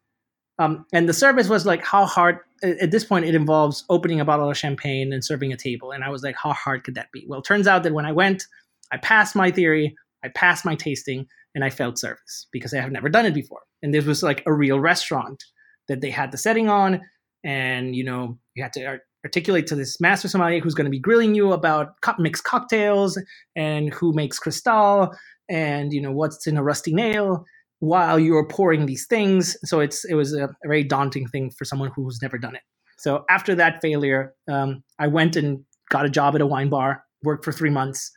Um, 0.59 0.85
and 0.93 1.09
the 1.09 1.13
service 1.13 1.49
was 1.49 1.65
like, 1.65 1.83
how 1.83 2.05
hard, 2.05 2.37
at 2.61 2.91
this 2.91 3.03
point, 3.03 3.25
it 3.25 3.33
involves 3.33 3.83
opening 3.89 4.19
a 4.19 4.25
bottle 4.25 4.49
of 4.49 4.57
champagne 4.57 5.11
and 5.11 5.23
serving 5.23 5.51
a 5.51 5.57
table. 5.57 5.91
And 5.91 6.03
I 6.03 6.09
was 6.09 6.21
like, 6.21 6.35
how 6.35 6.53
hard 6.53 6.83
could 6.83 6.95
that 6.95 7.11
be? 7.11 7.25
Well, 7.27 7.39
it 7.39 7.45
turns 7.45 7.67
out 7.67 7.83
that 7.83 7.93
when 7.93 8.05
I 8.05 8.11
went, 8.11 8.45
I 8.91 8.97
passed 8.97 9.35
my 9.35 9.49
theory, 9.49 9.95
I 10.23 10.27
passed 10.29 10.65
my 10.65 10.75
tasting 10.75 11.25
and 11.55 11.63
I 11.63 11.69
felt 11.69 11.97
service 11.97 12.47
because 12.51 12.73
I 12.73 12.79
have 12.79 12.91
never 12.91 13.09
done 13.09 13.25
it 13.25 13.33
before. 13.33 13.61
And 13.81 13.93
this 13.93 14.05
was 14.05 14.21
like 14.21 14.43
a 14.45 14.53
real 14.53 14.79
restaurant 14.79 15.43
that 15.87 16.01
they 16.01 16.11
had 16.11 16.31
the 16.31 16.37
setting 16.37 16.69
on. 16.69 17.01
And, 17.43 17.95
you 17.95 18.03
know, 18.03 18.37
you 18.53 18.61
had 18.61 18.73
to 18.73 18.99
articulate 19.23 19.67
to 19.67 19.75
this 19.75 19.99
master 20.01 20.27
sommelier 20.27 20.59
who's 20.59 20.73
going 20.73 20.85
to 20.85 20.91
be 20.91 20.99
grilling 20.99 21.35
you 21.35 21.51
about 21.51 21.93
mixed 22.17 22.43
cocktails 22.43 23.19
and 23.55 23.93
who 23.93 24.13
makes 24.13 24.39
Cristal 24.39 25.13
and, 25.49 25.93
you 25.93 26.01
know, 26.01 26.11
what's 26.11 26.47
in 26.47 26.57
a 26.57 26.63
rusty 26.63 26.93
nail 26.93 27.45
while 27.79 28.19
you're 28.19 28.47
pouring 28.47 28.85
these 28.85 29.05
things. 29.07 29.57
So 29.63 29.79
it's 29.79 30.05
it 30.05 30.13
was 30.13 30.33
a, 30.33 30.45
a 30.45 30.67
very 30.67 30.83
daunting 30.83 31.27
thing 31.27 31.51
for 31.51 31.65
someone 31.65 31.91
who's 31.95 32.21
never 32.21 32.37
done 32.37 32.55
it. 32.55 32.61
So 32.97 33.25
after 33.29 33.55
that 33.55 33.81
failure, 33.81 34.33
um, 34.47 34.83
I 34.99 35.07
went 35.07 35.35
and 35.35 35.63
got 35.89 36.05
a 36.05 36.09
job 36.09 36.35
at 36.35 36.41
a 36.41 36.45
wine 36.45 36.69
bar, 36.69 37.03
worked 37.23 37.43
for 37.43 37.51
three 37.51 37.71
months, 37.71 38.11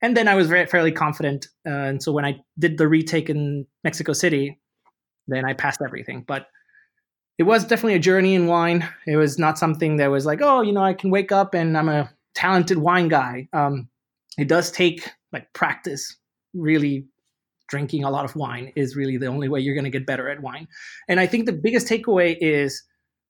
and 0.00 0.16
then 0.16 0.28
I 0.28 0.36
was 0.36 0.48
very 0.48 0.66
fairly 0.66 0.92
confident. 0.92 1.46
Uh, 1.66 1.70
and 1.70 2.02
so 2.02 2.12
when 2.12 2.24
I 2.24 2.38
did 2.58 2.78
the 2.78 2.88
retake 2.88 3.28
in 3.28 3.66
Mexico 3.82 4.12
City, 4.12 4.60
then 5.26 5.44
I 5.44 5.52
passed 5.52 5.80
everything. 5.84 6.24
But 6.26 6.46
it 7.40 7.46
was 7.46 7.64
definitely 7.64 7.94
a 7.94 7.98
journey 8.00 8.34
in 8.34 8.48
wine. 8.48 8.86
It 9.06 9.16
was 9.16 9.38
not 9.38 9.58
something 9.58 9.96
that 9.96 10.10
was 10.10 10.26
like, 10.26 10.40
oh, 10.42 10.60
you 10.60 10.72
know, 10.72 10.82
I 10.82 10.92
can 10.92 11.10
wake 11.10 11.32
up 11.32 11.54
and 11.54 11.74
I'm 11.74 11.88
a 11.88 12.12
talented 12.34 12.76
wine 12.76 13.08
guy. 13.08 13.48
Um, 13.54 13.88
it 14.36 14.46
does 14.46 14.70
take 14.70 15.10
like 15.32 15.50
practice. 15.54 16.18
Really, 16.52 17.06
drinking 17.66 18.04
a 18.04 18.10
lot 18.10 18.26
of 18.26 18.36
wine 18.36 18.74
is 18.76 18.94
really 18.94 19.16
the 19.16 19.28
only 19.28 19.48
way 19.48 19.58
you're 19.58 19.74
going 19.74 19.84
to 19.84 19.90
get 19.90 20.04
better 20.04 20.28
at 20.28 20.42
wine. 20.42 20.68
And 21.08 21.18
I 21.18 21.26
think 21.26 21.46
the 21.46 21.54
biggest 21.54 21.88
takeaway 21.88 22.36
is 22.42 22.82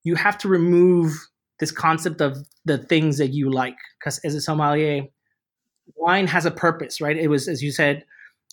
you 0.03 0.17
have 0.17 0.37
to 0.39 0.49
remove 0.49 1.13
this 1.61 1.71
concept 1.71 2.21
of 2.21 2.37
the 2.65 2.79
things 2.79 3.17
that 3.19 3.29
you 3.29 3.49
like 3.49 3.77
because 4.01 4.19
as 4.25 4.35
a 4.35 4.41
sommelier 4.41 5.05
wine 5.95 6.27
has 6.27 6.47
a 6.47 6.51
purpose, 6.51 7.01
right? 7.01 7.17
It 7.17 7.29
was, 7.29 7.47
as 7.47 7.63
you 7.63 7.71
said, 7.71 8.05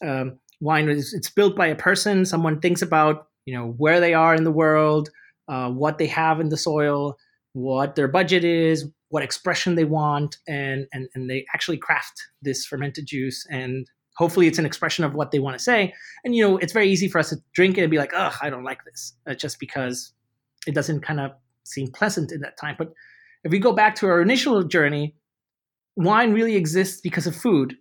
um, 0.06 0.38
wine 0.62 0.88
is 0.88 1.16
it's 1.16 1.32
built 1.32 1.56
by 1.56 1.66
a 1.66 1.76
person. 1.76 2.28
Someone 2.28 2.60
thinks 2.60 2.84
about 2.84 3.30
you 3.48 3.56
know 3.58 3.74
where 3.78 4.00
they 4.00 4.14
are 4.14 4.36
in 4.36 4.44
the 4.44 4.52
world, 4.52 5.10
uh, 5.48 5.70
what 5.70 5.98
they 5.98 6.08
have 6.08 6.40
in 6.40 6.50
the 6.50 6.58
soil, 6.58 7.18
what 7.54 7.96
their 7.96 8.08
budget 8.08 8.44
is, 8.44 8.86
what 9.10 9.24
expression 9.24 9.76
they 9.76 9.86
want, 9.86 10.38
and 10.48 10.88
and 10.94 11.08
and 11.16 11.30
they 11.30 11.46
actually 11.54 11.78
craft 11.78 12.22
this 12.42 12.66
fermented 12.66 13.06
juice 13.06 13.46
and 13.50 13.88
hopefully 14.18 14.48
it's 14.48 14.58
an 14.58 14.66
expression 14.66 15.06
of 15.06 15.14
what 15.14 15.32
they 15.32 15.40
want 15.40 15.58
to 15.58 15.64
say. 15.64 15.94
And 16.26 16.36
you 16.36 16.46
know, 16.46 16.58
it's 16.58 16.74
very 16.74 16.90
easy 16.90 17.08
for 17.08 17.20
us 17.20 17.30
to 17.30 17.38
drink 17.54 17.78
it 17.78 17.82
and 17.84 17.92
be 17.92 17.98
like, 17.98 18.14
"Ugh, 18.14 18.34
I 18.42 18.50
don't 18.50 18.64
like 18.64 18.84
this," 18.84 19.14
uh, 19.28 19.36
just 19.36 19.60
because 19.60 20.14
it 20.66 20.74
doesn't 20.74 21.02
kind 21.02 21.20
of 21.20 21.32
seem 21.64 21.92
pleasant 21.92 22.32
in 22.32 22.42
that 22.42 22.58
time. 22.58 22.76
But 22.78 22.92
if 23.44 23.52
we 23.52 23.60
go 23.60 23.72
back 23.72 23.96
to 23.96 24.08
our 24.08 24.22
initial 24.22 24.64
journey, 24.64 25.16
wine 25.96 26.34
really 26.34 26.56
exists 26.56 27.00
because 27.02 27.28
of 27.28 27.36
food. 27.36 27.76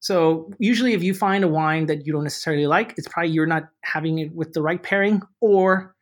So 0.00 0.50
usually, 0.58 0.92
if 0.92 1.02
you 1.02 1.14
find 1.14 1.44
a 1.44 1.48
wine 1.48 1.86
that 1.86 2.06
you 2.06 2.12
don't 2.12 2.24
necessarily 2.24 2.66
like, 2.66 2.94
it's 2.96 3.08
probably 3.08 3.32
you're 3.32 3.46
not 3.46 3.64
having 3.82 4.18
it 4.18 4.34
with 4.34 4.52
the 4.52 4.62
right 4.62 4.82
pairing, 4.82 5.22
or 5.40 5.93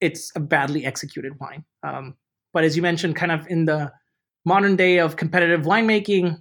it's 0.00 0.32
a 0.36 0.40
badly 0.40 0.84
executed 0.84 1.32
wine. 1.40 1.64
Um, 1.82 2.16
but 2.52 2.64
as 2.64 2.76
you 2.76 2.82
mentioned, 2.82 3.16
kind 3.16 3.32
of 3.32 3.46
in 3.48 3.64
the 3.64 3.92
modern 4.44 4.76
day 4.76 4.98
of 4.98 5.16
competitive 5.16 5.62
winemaking, 5.62 6.36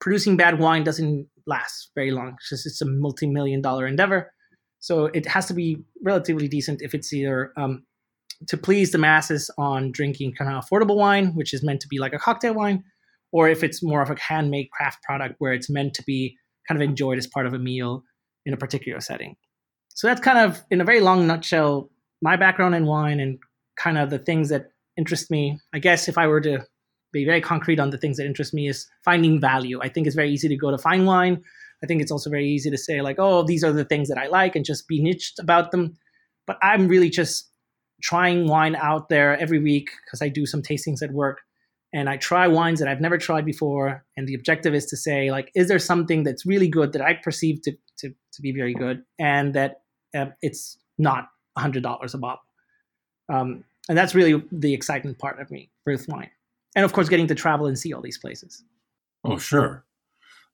producing 0.00 0.36
bad 0.36 0.58
wine 0.58 0.84
doesn't 0.84 1.28
last 1.46 1.90
very 1.94 2.10
long. 2.10 2.34
It's 2.36 2.48
just 2.50 2.66
it's 2.66 2.80
a 2.80 2.86
multi-million 2.86 3.62
dollar 3.62 3.86
endeavor. 3.86 4.32
So 4.78 5.06
it 5.06 5.26
has 5.26 5.46
to 5.46 5.54
be 5.54 5.78
relatively 6.02 6.48
decent 6.48 6.82
if 6.82 6.94
it's 6.94 7.12
either 7.12 7.52
um, 7.56 7.84
to 8.48 8.56
please 8.56 8.90
the 8.90 8.98
masses 8.98 9.50
on 9.56 9.92
drinking 9.92 10.34
kind 10.34 10.52
of 10.52 10.64
affordable 10.64 10.96
wine, 10.96 11.34
which 11.34 11.54
is 11.54 11.62
meant 11.62 11.80
to 11.82 11.88
be 11.88 11.98
like 11.98 12.12
a 12.12 12.18
cocktail 12.18 12.54
wine, 12.54 12.82
or 13.30 13.48
if 13.48 13.62
it's 13.62 13.82
more 13.82 14.02
of 14.02 14.10
a 14.10 14.16
handmade 14.20 14.70
craft 14.72 15.02
product 15.04 15.36
where 15.38 15.52
it's 15.52 15.70
meant 15.70 15.94
to 15.94 16.02
be 16.02 16.36
kind 16.66 16.80
of 16.80 16.88
enjoyed 16.88 17.18
as 17.18 17.26
part 17.28 17.46
of 17.46 17.54
a 17.54 17.58
meal 17.58 18.02
in 18.44 18.52
a 18.52 18.56
particular 18.56 19.00
setting. 19.00 19.36
So 19.94 20.08
that's 20.08 20.20
kind 20.20 20.38
of, 20.38 20.62
in 20.70 20.80
a 20.80 20.84
very 20.84 21.00
long 21.00 21.26
nutshell, 21.28 21.90
my 22.22 22.36
background 22.36 22.74
in 22.74 22.86
wine 22.86 23.20
and 23.20 23.38
kind 23.76 23.98
of 23.98 24.10
the 24.10 24.18
things 24.18 24.48
that 24.48 24.70
interest 24.96 25.30
me. 25.30 25.58
I 25.74 25.78
guess 25.78 26.08
if 26.08 26.16
I 26.16 26.26
were 26.26 26.40
to 26.40 26.64
be 27.12 27.24
very 27.24 27.40
concrete 27.40 27.78
on 27.78 27.90
the 27.90 27.98
things 27.98 28.16
that 28.16 28.26
interest 28.26 28.54
me 28.54 28.68
is 28.68 28.88
finding 29.04 29.40
value. 29.40 29.78
I 29.82 29.88
think 29.88 30.06
it's 30.06 30.16
very 30.16 30.30
easy 30.30 30.48
to 30.48 30.56
go 30.56 30.70
to 30.70 30.78
fine 30.78 31.04
wine. 31.04 31.42
I 31.84 31.86
think 31.86 32.00
it's 32.00 32.12
also 32.12 32.30
very 32.30 32.48
easy 32.48 32.70
to 32.70 32.78
say 32.78 33.02
like, 33.02 33.16
oh, 33.18 33.42
these 33.42 33.62
are 33.62 33.72
the 33.72 33.84
things 33.84 34.08
that 34.08 34.18
I 34.18 34.28
like 34.28 34.56
and 34.56 34.64
just 34.64 34.88
be 34.88 35.02
niched 35.02 35.38
about 35.38 35.72
them. 35.72 35.98
But 36.46 36.58
I'm 36.62 36.88
really 36.88 37.10
just 37.10 37.50
trying 38.02 38.48
wine 38.48 38.76
out 38.76 39.08
there 39.08 39.38
every 39.38 39.58
week 39.58 39.90
because 40.04 40.22
I 40.22 40.28
do 40.28 40.46
some 40.46 40.62
tastings 40.62 41.02
at 41.02 41.12
work 41.12 41.40
and 41.92 42.08
I 42.08 42.16
try 42.16 42.48
wines 42.48 42.78
that 42.80 42.88
I've 42.88 43.00
never 43.00 43.18
tried 43.18 43.44
before. 43.44 44.04
And 44.16 44.26
the 44.26 44.34
objective 44.34 44.74
is 44.74 44.86
to 44.86 44.96
say 44.96 45.30
like, 45.30 45.50
is 45.54 45.68
there 45.68 45.78
something 45.78 46.22
that's 46.22 46.46
really 46.46 46.68
good 46.68 46.92
that 46.92 47.02
I 47.02 47.14
perceive 47.14 47.62
to 47.62 47.72
to, 47.98 48.08
to 48.08 48.42
be 48.42 48.52
very 48.52 48.74
good 48.74 49.02
and 49.18 49.54
that 49.54 49.82
uh, 50.16 50.26
it's 50.40 50.78
not 50.98 51.28
hundred 51.56 51.82
dollars 51.82 52.14
a 52.14 52.18
bottle. 52.18 52.42
Um, 53.28 53.64
and 53.88 53.96
that's 53.98 54.14
really 54.14 54.42
the 54.52 54.74
exciting 54.74 55.14
part 55.14 55.40
of 55.40 55.50
me 55.50 55.70
with 55.86 56.08
wine. 56.08 56.30
And 56.74 56.84
of 56.84 56.92
course 56.92 57.08
getting 57.08 57.26
to 57.28 57.34
travel 57.34 57.66
and 57.66 57.78
see 57.78 57.92
all 57.92 58.02
these 58.02 58.18
places. 58.18 58.64
Oh 59.24 59.38
sure. 59.38 59.84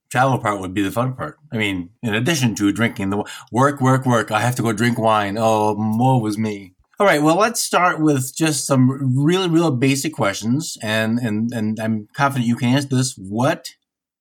Travel 0.09 0.39
part 0.39 0.59
would 0.59 0.73
be 0.73 0.81
the 0.81 0.91
fun 0.91 1.13
part. 1.13 1.37
I 1.51 1.57
mean 1.57 1.91
in 2.01 2.13
addition 2.13 2.55
to 2.55 2.71
drinking 2.71 3.09
the 3.09 3.23
work 3.51 3.79
work 3.79 4.05
work 4.05 4.31
i 4.31 4.41
have 4.41 4.55
to 4.55 4.61
go 4.61 4.73
drink 4.73 4.97
wine. 4.97 5.37
Oh 5.39 5.75
more 5.75 6.21
was 6.21 6.37
me. 6.37 6.73
All 6.99 7.05
right 7.05 7.21
well 7.21 7.35
let's 7.35 7.61
start 7.61 8.01
with 8.01 8.35
just 8.35 8.65
some 8.65 9.15
really 9.23 9.47
real 9.47 9.71
basic 9.71 10.13
questions. 10.13 10.77
And 10.81 11.19
and 11.19 11.51
and 11.53 11.79
i'm 11.79 12.07
confident 12.13 12.47
you 12.47 12.55
can 12.55 12.69
answer 12.69 12.89
this. 12.89 13.15
What 13.17 13.69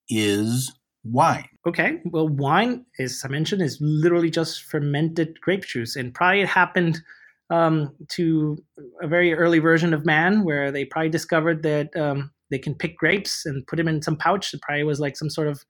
is 0.08 0.73
wine 1.10 1.48
okay 1.66 2.00
well 2.06 2.28
wine 2.28 2.84
as 2.98 3.22
i 3.24 3.28
mentioned 3.28 3.62
is 3.62 3.78
literally 3.80 4.30
just 4.30 4.62
fermented 4.64 5.40
grape 5.40 5.64
juice 5.64 5.96
and 5.96 6.14
probably 6.14 6.40
it 6.40 6.48
happened 6.48 7.00
um, 7.50 7.94
to 8.08 8.58
a 9.02 9.08
very 9.08 9.32
early 9.34 9.58
version 9.58 9.94
of 9.94 10.04
man 10.04 10.44
where 10.44 10.70
they 10.70 10.84
probably 10.84 11.08
discovered 11.08 11.62
that 11.62 11.94
um, 11.96 12.30
they 12.50 12.58
can 12.58 12.74
pick 12.74 12.96
grapes 12.96 13.46
and 13.46 13.66
put 13.66 13.76
them 13.76 13.88
in 13.88 14.02
some 14.02 14.16
pouch. 14.16 14.52
It 14.52 14.62
probably 14.62 14.84
was 14.84 15.00
like 15.00 15.16
some 15.16 15.30
sort 15.30 15.48
of 15.48 15.64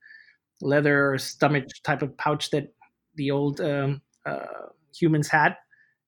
leather 0.61 1.13
or 1.13 1.19
stomach 1.19 1.67
type 1.85 2.03
of 2.03 2.17
pouch 2.17 2.51
that 2.51 2.75
the 3.15 3.31
old 3.31 3.61
um, 3.61 4.03
uh, 4.27 4.47
humans 4.95 5.29
had. 5.29 5.57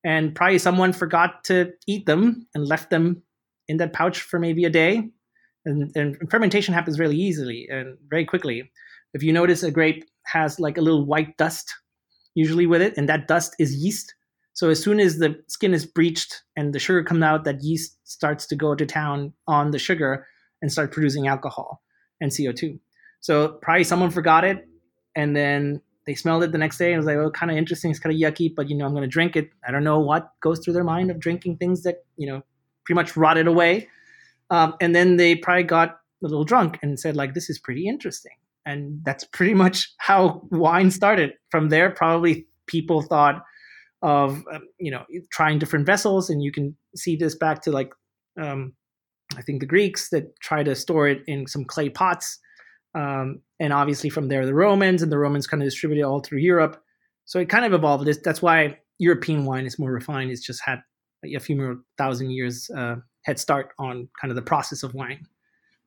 And 0.05 0.35
probably 0.35 0.59
someone 0.59 0.93
forgot 0.93 1.45
to 1.45 1.73
eat 1.87 2.07
them 2.07 2.47
and 2.55 2.67
left 2.67 2.91
them 2.91 3.23
in 3.69 3.77
that 3.77 3.93
pouch 3.93 4.23
for 4.23 4.39
maybe 4.39 4.65
a 4.65 4.71
day. 4.71 5.11
And, 5.67 5.93
and 5.95 6.31
fermentation 6.31 6.73
happens 6.73 6.99
really 6.99 7.17
easily 7.17 7.69
and 7.71 7.99
very 8.09 8.25
quickly. 8.25 8.71
If 9.15 9.23
you 9.23 9.33
notice, 9.33 9.63
a 9.63 9.71
grape 9.71 10.05
has 10.25 10.61
like 10.61 10.79
a 10.79 10.83
little 10.83 11.05
white 11.05 11.37
dust 11.37 11.75
usually 12.35 12.67
with 12.67 12.81
it, 12.81 12.97
and 12.97 13.09
that 13.09 13.27
dust 13.27 13.57
is 13.59 13.75
yeast 13.75 14.15
so 14.53 14.69
as 14.69 14.83
soon 14.83 15.01
as 15.01 15.19
the 15.19 15.43
skin 15.47 15.73
is 15.73 15.87
breached 15.87 16.43
and 16.57 16.75
the 16.75 16.79
sugar 16.79 17.03
comes 17.03 17.23
out, 17.23 17.45
that 17.45 17.63
yeast 17.63 17.97
starts 18.05 18.47
to 18.49 18.57
go 18.57 18.75
to 18.75 18.85
town 18.85 19.33
on 19.47 19.71
the 19.71 19.79
sugar 19.79 20.27
and 20.61 20.71
start 20.71 20.93
producing 20.93 21.29
alcohol 21.29 21.83
and 22.21 22.31
CO2. 22.31 22.79
So 23.21 23.59
probably 23.63 23.85
someone 23.85 24.11
forgot 24.11 24.45
it 24.45 24.69
and 25.17 25.37
then 25.37 25.81
they 26.07 26.15
smelled 26.15 26.43
it 26.43 26.53
the 26.53 26.59
next 26.59 26.79
day 26.79 26.93
and 26.93 26.99
was 26.99 27.07
like, 27.07 27.17
oh, 27.17 27.31
kind 27.31 27.51
of 27.51 27.57
interesting. 27.57 27.91
It's 27.91 28.01
kind 28.01 28.15
of 28.15 28.21
yucky, 28.21 28.55
but 28.55 28.69
you 28.69 28.77
know, 28.77 28.85
I'm 28.85 28.93
going 28.93 29.03
to 29.03 29.09
drink 29.09 29.37
it. 29.37 29.51
I 29.67 29.71
don't 29.71 29.85
know 29.85 30.01
what 30.01 30.31
goes 30.41 30.59
through 30.59 30.75
their 30.75 30.85
mind 30.85 31.11
of 31.11 31.21
drinking 31.21 31.59
things 31.59 31.83
that, 31.85 32.05
you 32.17 32.27
know, 32.27 32.43
pretty 32.85 32.97
much 32.97 33.17
rotted 33.17 33.47
away. 33.47 33.89
Um, 34.51 34.75
and 34.81 34.95
then 34.95 35.17
they 35.17 35.37
probably 35.37 35.63
got 35.63 36.01
a 36.23 36.27
little 36.27 36.45
drunk 36.45 36.79
and 36.83 36.99
said 36.99 37.17
like, 37.17 37.35
this 37.35 37.49
is 37.49 37.59
pretty 37.59 37.87
interesting. 37.87 38.33
And 38.71 39.01
that's 39.05 39.25
pretty 39.25 39.55
much 39.55 39.93
how 39.99 40.43
wine 40.51 40.91
started. 40.91 41.33
From 41.51 41.69
there, 41.69 41.91
probably 41.91 42.47
people 42.67 43.03
thought, 43.03 43.43
of 44.03 44.43
um, 44.53 44.63
you 44.79 44.91
know 44.91 45.05
trying 45.31 45.59
different 45.59 45.87
vessels. 45.87 46.31
And 46.31 46.43
you 46.43 46.53
can 46.53 46.77
see 46.97 47.17
this 47.17 47.35
back 47.35 47.63
to 47.63 47.71
like 47.71 47.93
um, 48.41 48.73
i 49.37 49.43
think 49.43 49.61
the 49.61 49.67
greeks 49.67 50.11
that 50.11 50.25
try 50.41 50.63
to 50.63 50.75
store 50.75 51.09
it 51.09 51.23
in 51.27 51.47
some 51.47 51.65
clay 51.65 51.89
pots. 51.89 52.39
Um, 52.95 53.43
and 53.61 53.73
obviously 53.73 54.11
from 54.11 54.29
there 54.29 54.45
the 54.45 54.55
romans 54.55 55.01
and 55.03 55.13
the 55.13 55.19
romans 55.19 55.47
kind 55.47 55.63
of 55.63 55.67
distributed 55.67 56.05
all 56.05 56.21
through 56.21 56.39
europe. 56.39 56.83
So 57.25 57.39
it 57.39 57.49
kind 57.49 57.65
of 57.65 57.73
evolved. 57.73 58.05
This 58.07 58.19
that's 58.25 58.43
why 58.43 58.79
european 58.99 59.45
wine 59.45 59.67
is 59.67 59.79
more 59.79 59.93
refined. 59.93 60.31
It's 60.31 60.45
just 60.45 60.63
had 60.65 60.81
a 61.25 61.39
few 61.39 61.57
more 61.57 61.77
thousand 61.99 62.31
years 62.31 62.71
uh, 62.77 62.97
head 63.25 63.39
start 63.39 63.69
on 63.79 64.09
kind 64.21 64.31
of 64.31 64.37
the 64.37 64.43
process 64.43 64.83
of 64.83 64.95
wine. 64.95 65.27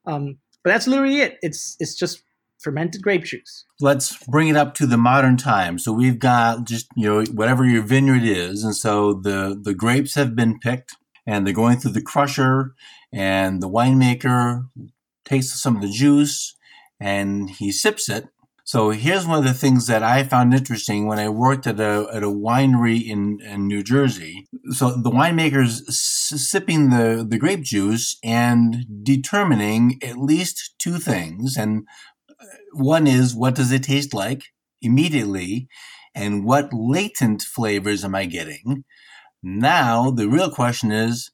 Um, 0.05 0.37
but 0.63 0.71
that's 0.71 0.87
literally 0.87 1.19
it. 1.19 1.37
It's 1.41 1.75
it's 1.79 1.95
just 1.95 2.23
fermented 2.62 3.01
grape 3.01 3.24
juice. 3.24 3.65
Let's 3.79 4.17
bring 4.25 4.48
it 4.48 4.55
up 4.55 4.74
to 4.75 4.86
the 4.86 4.98
modern 4.98 5.38
time. 5.38 5.77
So 5.79 5.91
we've 5.91 6.19
got 6.19 6.65
just 6.65 6.88
you 6.95 7.07
know 7.07 7.24
whatever 7.33 7.65
your 7.65 7.83
vineyard 7.83 8.24
is, 8.24 8.63
and 8.63 8.75
so 8.75 9.13
the 9.13 9.60
the 9.62 9.74
grapes 9.74 10.15
have 10.15 10.36
been 10.36 10.60
picked, 10.60 10.95
and 11.27 11.45
they're 11.45 11.53
going 11.53 11.77
through 11.77 11.91
the 11.91 12.01
crusher, 12.01 12.74
and 13.12 13.62
the 13.62 13.69
winemaker 13.69 14.63
takes 15.25 15.62
some 15.62 15.75
of 15.75 15.81
the 15.81 15.91
juice, 15.91 16.55
and 17.00 17.50
he 17.50 17.72
sips 17.72 18.10
it. 18.10 18.27
So 18.65 18.91
here's 18.91 19.27
one 19.27 19.39
of 19.39 19.43
the 19.43 19.53
things 19.53 19.88
that 19.88 20.03
I 20.03 20.24
found 20.24 20.53
interesting 20.53 21.05
when 21.05 21.19
I 21.19 21.27
worked 21.27 21.67
at 21.67 21.81
a 21.81 22.07
at 22.13 22.24
a 22.24 22.27
winery 22.27 23.05
in, 23.05 23.39
in 23.41 23.67
New 23.67 23.83
Jersey. 23.83 24.48
So 24.69 24.91
the 24.91 25.12
winemaker's 25.12 25.83
sipping 26.50 26.89
the, 26.89 27.25
the 27.27 27.38
grape 27.38 27.63
juice 27.63 28.17
and 28.24 28.86
determining 29.03 30.00
at 30.01 30.17
least 30.17 30.75
two 30.79 30.98
things, 30.98 31.57
and 31.57 31.86
one 32.73 33.07
is 33.07 33.35
what 33.35 33.55
does 33.55 33.71
it 33.71 33.83
taste 33.83 34.13
like 34.13 34.43
immediately 34.81 35.67
and 36.15 36.45
what 36.45 36.69
latent 36.73 37.41
flavors 37.41 38.03
am 38.03 38.15
I 38.15 38.25
getting? 38.25 38.83
Now, 39.41 40.12
the 40.12 40.27
real 40.29 40.50
question 40.50 40.91
is, 40.91 41.31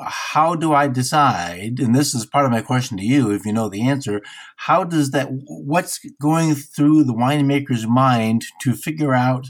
how 0.00 0.54
do 0.54 0.74
I 0.74 0.86
decide? 0.86 1.80
And 1.80 1.94
this 1.94 2.14
is 2.14 2.26
part 2.26 2.44
of 2.44 2.52
my 2.52 2.60
question 2.60 2.98
to 2.98 3.04
you, 3.04 3.30
if 3.30 3.46
you 3.46 3.52
know 3.52 3.68
the 3.68 3.88
answer. 3.88 4.20
How 4.56 4.84
does 4.84 5.10
that, 5.12 5.28
what's 5.30 5.98
going 6.20 6.54
through 6.54 7.04
the 7.04 7.14
winemaker's 7.14 7.86
mind 7.86 8.42
to 8.62 8.74
figure 8.74 9.14
out 9.14 9.46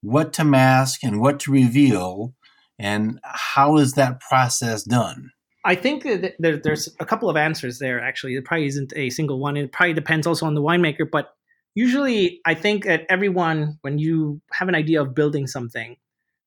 what 0.00 0.32
to 0.34 0.44
mask 0.44 1.02
and 1.02 1.20
what 1.20 1.40
to 1.40 1.52
reveal? 1.52 2.34
And 2.78 3.18
how 3.24 3.76
is 3.76 3.94
that 3.94 4.20
process 4.20 4.84
done? 4.84 5.30
I 5.64 5.74
think 5.74 6.04
that 6.04 6.34
there's 6.38 6.88
a 7.00 7.04
couple 7.04 7.28
of 7.28 7.36
answers 7.36 7.78
there. 7.78 8.00
Actually, 8.00 8.36
it 8.36 8.44
probably 8.44 8.66
isn't 8.66 8.92
a 8.96 9.10
single 9.10 9.38
one. 9.38 9.56
It 9.56 9.72
probably 9.72 9.92
depends 9.92 10.26
also 10.26 10.46
on 10.46 10.54
the 10.54 10.62
winemaker. 10.62 11.10
But 11.10 11.34
usually, 11.74 12.40
I 12.46 12.54
think 12.54 12.84
that 12.84 13.06
everyone, 13.08 13.78
when 13.82 13.98
you 13.98 14.40
have 14.52 14.68
an 14.68 14.74
idea 14.74 15.02
of 15.02 15.14
building 15.14 15.46
something, 15.46 15.96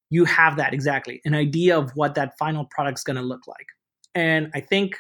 you 0.10 0.25
have 0.25 0.58
that 0.58 0.74
exactly 0.74 1.22
an 1.25 1.34
idea 1.34 1.77
of 1.77 1.91
what 1.96 2.15
that 2.15 2.38
final 2.38 2.65
product's 2.65 3.03
going 3.03 3.15
to 3.15 3.22
look 3.22 3.48
like. 3.48 3.68
And 4.13 4.50
I 4.53 4.60
think 4.60 4.98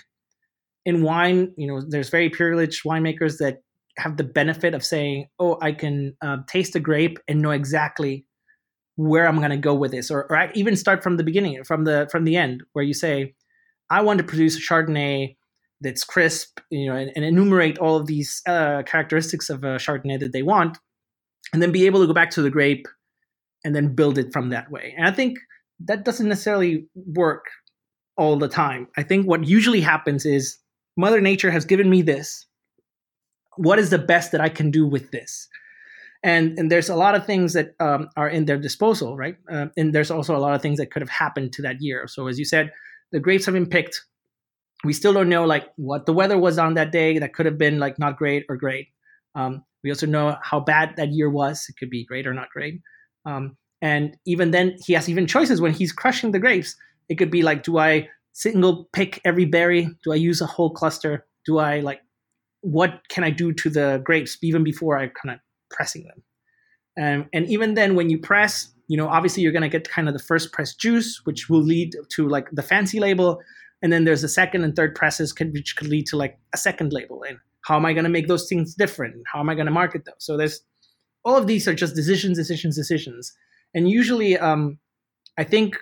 in 0.85 1.03
wine, 1.03 1.53
you 1.57 1.67
know, 1.67 1.81
there's 1.87 2.09
very 2.09 2.29
privileged 2.29 2.83
winemakers 2.83 3.37
that 3.39 3.61
have 3.97 4.17
the 4.17 4.23
benefit 4.23 4.73
of 4.73 4.83
saying, 4.83 5.27
"Oh, 5.37 5.57
I 5.61 5.73
can 5.73 6.15
uh, 6.21 6.37
taste 6.47 6.75
a 6.75 6.79
grape 6.79 7.19
and 7.27 7.41
know 7.41 7.51
exactly 7.51 8.25
where 8.95 9.27
I'm 9.27 9.37
going 9.37 9.51
to 9.51 9.57
go 9.57 9.75
with 9.75 9.91
this," 9.91 10.09
or, 10.09 10.31
or 10.31 10.49
even 10.53 10.75
start 10.75 11.03
from 11.03 11.17
the 11.17 11.23
beginning, 11.23 11.63
from 11.63 11.83
the 11.83 12.07
from 12.11 12.23
the 12.23 12.37
end, 12.37 12.63
where 12.73 12.85
you 12.85 12.93
say 12.93 13.35
I 13.91 14.01
want 14.01 14.17
to 14.17 14.23
produce 14.23 14.57
a 14.57 14.61
Chardonnay 14.61 15.35
that's 15.81 16.03
crisp, 16.03 16.59
you 16.69 16.87
know, 16.87 16.95
and, 16.95 17.11
and 17.15 17.25
enumerate 17.25 17.77
all 17.79 17.97
of 17.97 18.07
these 18.07 18.41
uh, 18.47 18.83
characteristics 18.83 19.49
of 19.49 19.63
a 19.63 19.77
Chardonnay 19.77 20.19
that 20.19 20.31
they 20.31 20.43
want, 20.43 20.77
and 21.51 21.61
then 21.61 21.71
be 21.71 21.85
able 21.85 22.01
to 22.01 22.07
go 22.07 22.13
back 22.13 22.31
to 22.31 22.41
the 22.41 22.49
grape 22.49 22.87
and 23.63 23.75
then 23.75 23.95
build 23.95 24.17
it 24.17 24.31
from 24.31 24.49
that 24.49 24.71
way. 24.71 24.93
And 24.97 25.07
I 25.07 25.11
think 25.11 25.37
that 25.87 26.05
doesn't 26.05 26.29
necessarily 26.29 26.87
work 26.95 27.45
all 28.15 28.37
the 28.37 28.47
time. 28.47 28.87
I 28.97 29.03
think 29.03 29.27
what 29.27 29.47
usually 29.47 29.81
happens 29.81 30.25
is 30.25 30.57
Mother 30.97 31.21
Nature 31.21 31.51
has 31.51 31.65
given 31.65 31.89
me 31.89 32.01
this. 32.01 32.45
what 33.57 33.79
is 33.79 33.89
the 33.89 33.97
best 33.97 34.31
that 34.31 34.41
I 34.41 34.49
can 34.49 34.71
do 34.71 34.87
with 34.87 35.11
this? 35.11 35.47
And 36.23 36.57
and 36.57 36.71
there's 36.71 36.89
a 36.89 36.95
lot 36.95 37.15
of 37.15 37.25
things 37.25 37.53
that 37.53 37.73
um, 37.79 38.09
are 38.15 38.29
in 38.29 38.45
their 38.45 38.57
disposal, 38.57 39.17
right? 39.17 39.37
Uh, 39.51 39.67
and 39.75 39.93
there's 39.93 40.11
also 40.11 40.35
a 40.35 40.39
lot 40.39 40.53
of 40.53 40.61
things 40.61 40.77
that 40.77 40.91
could 40.91 41.01
have 41.01 41.09
happened 41.09 41.51
to 41.53 41.61
that 41.63 41.81
year. 41.81 42.07
So 42.07 42.27
as 42.27 42.37
you 42.37 42.45
said, 42.45 42.71
the 43.11 43.19
grapes 43.19 43.45
have 43.45 43.53
been 43.53 43.67
picked. 43.67 44.01
We 44.83 44.93
still 44.93 45.13
don't 45.13 45.29
know 45.29 45.45
like 45.45 45.67
what 45.75 46.05
the 46.05 46.13
weather 46.13 46.37
was 46.37 46.57
on 46.57 46.73
that 46.75 46.91
day. 46.91 47.19
That 47.19 47.33
could 47.33 47.45
have 47.45 47.57
been 47.57 47.79
like 47.79 47.99
not 47.99 48.17
great 48.17 48.45
or 48.49 48.57
great. 48.57 48.87
Um, 49.35 49.63
we 49.83 49.91
also 49.91 50.07
know 50.07 50.37
how 50.41 50.59
bad 50.59 50.95
that 50.97 51.11
year 51.11 51.29
was. 51.29 51.65
It 51.69 51.75
could 51.77 51.89
be 51.89 52.05
great 52.05 52.27
or 52.27 52.33
not 52.33 52.49
great. 52.49 52.81
Um, 53.25 53.57
and 53.81 54.15
even 54.25 54.51
then, 54.51 54.75
he 54.85 54.93
has 54.93 55.09
even 55.09 55.27
choices 55.27 55.59
when 55.59 55.73
he's 55.73 55.91
crushing 55.91 56.31
the 56.31 56.39
grapes. 56.39 56.75
It 57.09 57.15
could 57.15 57.31
be 57.31 57.41
like, 57.41 57.63
do 57.63 57.77
I 57.77 58.09
single 58.33 58.87
pick 58.93 59.19
every 59.25 59.45
berry? 59.45 59.89
Do 60.03 60.11
I 60.11 60.15
use 60.15 60.41
a 60.41 60.45
whole 60.45 60.69
cluster? 60.69 61.25
Do 61.45 61.57
I 61.57 61.79
like, 61.79 62.01
what 62.61 63.01
can 63.09 63.23
I 63.23 63.31
do 63.31 63.51
to 63.53 63.69
the 63.69 64.01
grapes 64.03 64.37
even 64.43 64.63
before 64.63 64.97
I 64.97 65.07
kind 65.07 65.33
of 65.35 65.39
pressing 65.71 66.03
them? 66.03 66.23
Um, 66.99 67.27
and 67.33 67.47
even 67.47 67.73
then, 67.75 67.95
when 67.95 68.09
you 68.09 68.17
press, 68.17 68.71
you 68.87 68.97
know, 68.97 69.07
obviously 69.07 69.43
you're 69.43 69.51
going 69.51 69.61
to 69.61 69.69
get 69.69 69.89
kind 69.89 70.07
of 70.07 70.13
the 70.13 70.23
first 70.23 70.51
press 70.51 70.75
juice, 70.75 71.21
which 71.23 71.49
will 71.49 71.63
lead 71.63 71.95
to 72.09 72.27
like 72.27 72.49
the 72.51 72.63
fancy 72.63 72.99
label. 72.99 73.39
And 73.81 73.91
then 73.91 74.03
there's 74.03 74.21
the 74.21 74.27
second 74.27 74.63
and 74.63 74.75
third 74.75 74.95
presses, 74.95 75.33
which 75.39 75.75
could 75.75 75.87
lead 75.87 76.05
to 76.07 76.17
like 76.17 76.37
a 76.53 76.57
second 76.57 76.93
label. 76.93 77.23
And 77.27 77.37
how 77.63 77.77
am 77.77 77.85
I 77.85 77.93
going 77.93 78.03
to 78.03 78.09
make 78.09 78.27
those 78.27 78.47
things 78.47 78.75
different? 78.75 79.15
How 79.31 79.39
am 79.39 79.49
I 79.49 79.55
going 79.55 79.65
to 79.65 79.71
market 79.71 80.05
those? 80.05 80.15
So 80.19 80.37
there's 80.37 80.61
all 81.23 81.37
of 81.37 81.47
these 81.47 81.67
are 81.67 81.73
just 81.73 81.95
decisions, 81.95 82.37
decisions, 82.37 82.75
decisions. 82.75 83.33
And 83.73 83.89
usually, 83.89 84.37
um, 84.37 84.79
I 85.37 85.43
think 85.43 85.77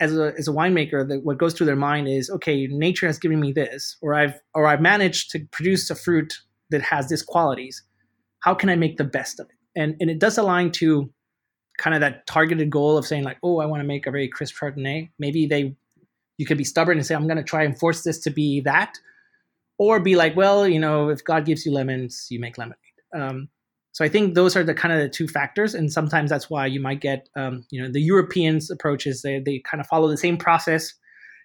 as 0.00 0.16
a 0.16 0.32
as 0.38 0.48
a 0.48 0.52
winemaker, 0.52 1.08
that 1.08 1.24
what 1.24 1.38
goes 1.38 1.54
through 1.54 1.66
their 1.66 1.76
mind 1.76 2.08
is, 2.08 2.30
okay, 2.30 2.66
nature 2.70 3.06
has 3.06 3.18
given 3.18 3.40
me 3.40 3.52
this, 3.52 3.96
or 4.02 4.14
I've 4.14 4.40
or 4.54 4.66
I've 4.66 4.80
managed 4.80 5.30
to 5.30 5.44
produce 5.50 5.90
a 5.90 5.94
fruit 5.94 6.32
that 6.70 6.82
has 6.82 7.08
these 7.08 7.22
qualities. 7.22 7.82
How 8.40 8.54
can 8.54 8.68
I 8.68 8.76
make 8.76 8.98
the 8.98 9.04
best 9.04 9.40
of 9.40 9.46
it? 9.46 9.56
And 9.76 9.96
and 10.00 10.10
it 10.10 10.18
does 10.18 10.38
align 10.38 10.70
to 10.72 11.10
kind 11.78 11.94
of 11.94 12.00
that 12.00 12.26
targeted 12.26 12.70
goal 12.70 12.96
of 12.96 13.06
saying 13.06 13.24
like, 13.24 13.38
oh, 13.42 13.60
I 13.60 13.66
want 13.66 13.80
to 13.80 13.86
make 13.86 14.06
a 14.06 14.10
very 14.10 14.28
crisp 14.28 14.54
Chardonnay. 14.56 15.10
Maybe 15.18 15.46
they 15.46 15.76
you 16.38 16.46
could 16.46 16.58
be 16.58 16.64
stubborn 16.64 16.98
and 16.98 17.06
say, 17.06 17.14
I'm 17.14 17.26
going 17.26 17.36
to 17.36 17.44
try 17.44 17.62
and 17.62 17.78
force 17.78 18.02
this 18.02 18.18
to 18.20 18.30
be 18.30 18.60
that, 18.62 18.98
or 19.78 20.00
be 20.00 20.16
like, 20.16 20.36
well, 20.36 20.66
you 20.66 20.80
know, 20.80 21.08
if 21.08 21.22
God 21.24 21.44
gives 21.44 21.64
you 21.64 21.72
lemons, 21.72 22.26
you 22.30 22.40
make 22.40 22.58
lemonade. 22.58 22.78
Um, 23.14 23.48
so 23.92 24.04
I 24.04 24.08
think 24.08 24.34
those 24.34 24.56
are 24.56 24.64
the 24.64 24.74
kind 24.74 24.92
of 24.92 25.00
the 25.00 25.08
two 25.08 25.28
factors, 25.28 25.74
and 25.74 25.92
sometimes 25.92 26.30
that's 26.30 26.50
why 26.50 26.66
you 26.66 26.80
might 26.80 27.00
get, 27.00 27.28
um, 27.36 27.64
you 27.70 27.80
know, 27.80 27.88
the 27.88 28.00
Europeans' 28.00 28.70
approaches. 28.70 29.22
They 29.22 29.38
they 29.38 29.60
kind 29.60 29.80
of 29.80 29.86
follow 29.86 30.08
the 30.08 30.16
same 30.16 30.36
process, 30.36 30.94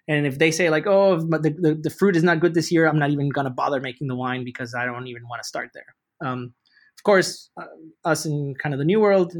and 0.08 0.26
if 0.26 0.38
they 0.38 0.50
say 0.50 0.70
like, 0.70 0.86
oh, 0.88 1.20
the, 1.20 1.56
the, 1.56 1.78
the 1.80 1.90
fruit 1.90 2.16
is 2.16 2.24
not 2.24 2.40
good 2.40 2.54
this 2.54 2.72
year, 2.72 2.86
I'm 2.86 2.98
not 2.98 3.10
even 3.10 3.28
gonna 3.28 3.50
bother 3.50 3.80
making 3.80 4.08
the 4.08 4.16
wine 4.16 4.44
because 4.44 4.74
I 4.74 4.84
don't 4.84 5.06
even 5.06 5.28
want 5.28 5.40
to 5.40 5.48
start 5.48 5.70
there. 5.72 5.94
Um, 6.28 6.52
of 7.00 7.04
course, 7.04 7.48
uh, 7.58 7.64
us 8.04 8.26
in 8.26 8.54
kind 8.62 8.74
of 8.74 8.78
the 8.78 8.84
new 8.84 9.00
world, 9.00 9.34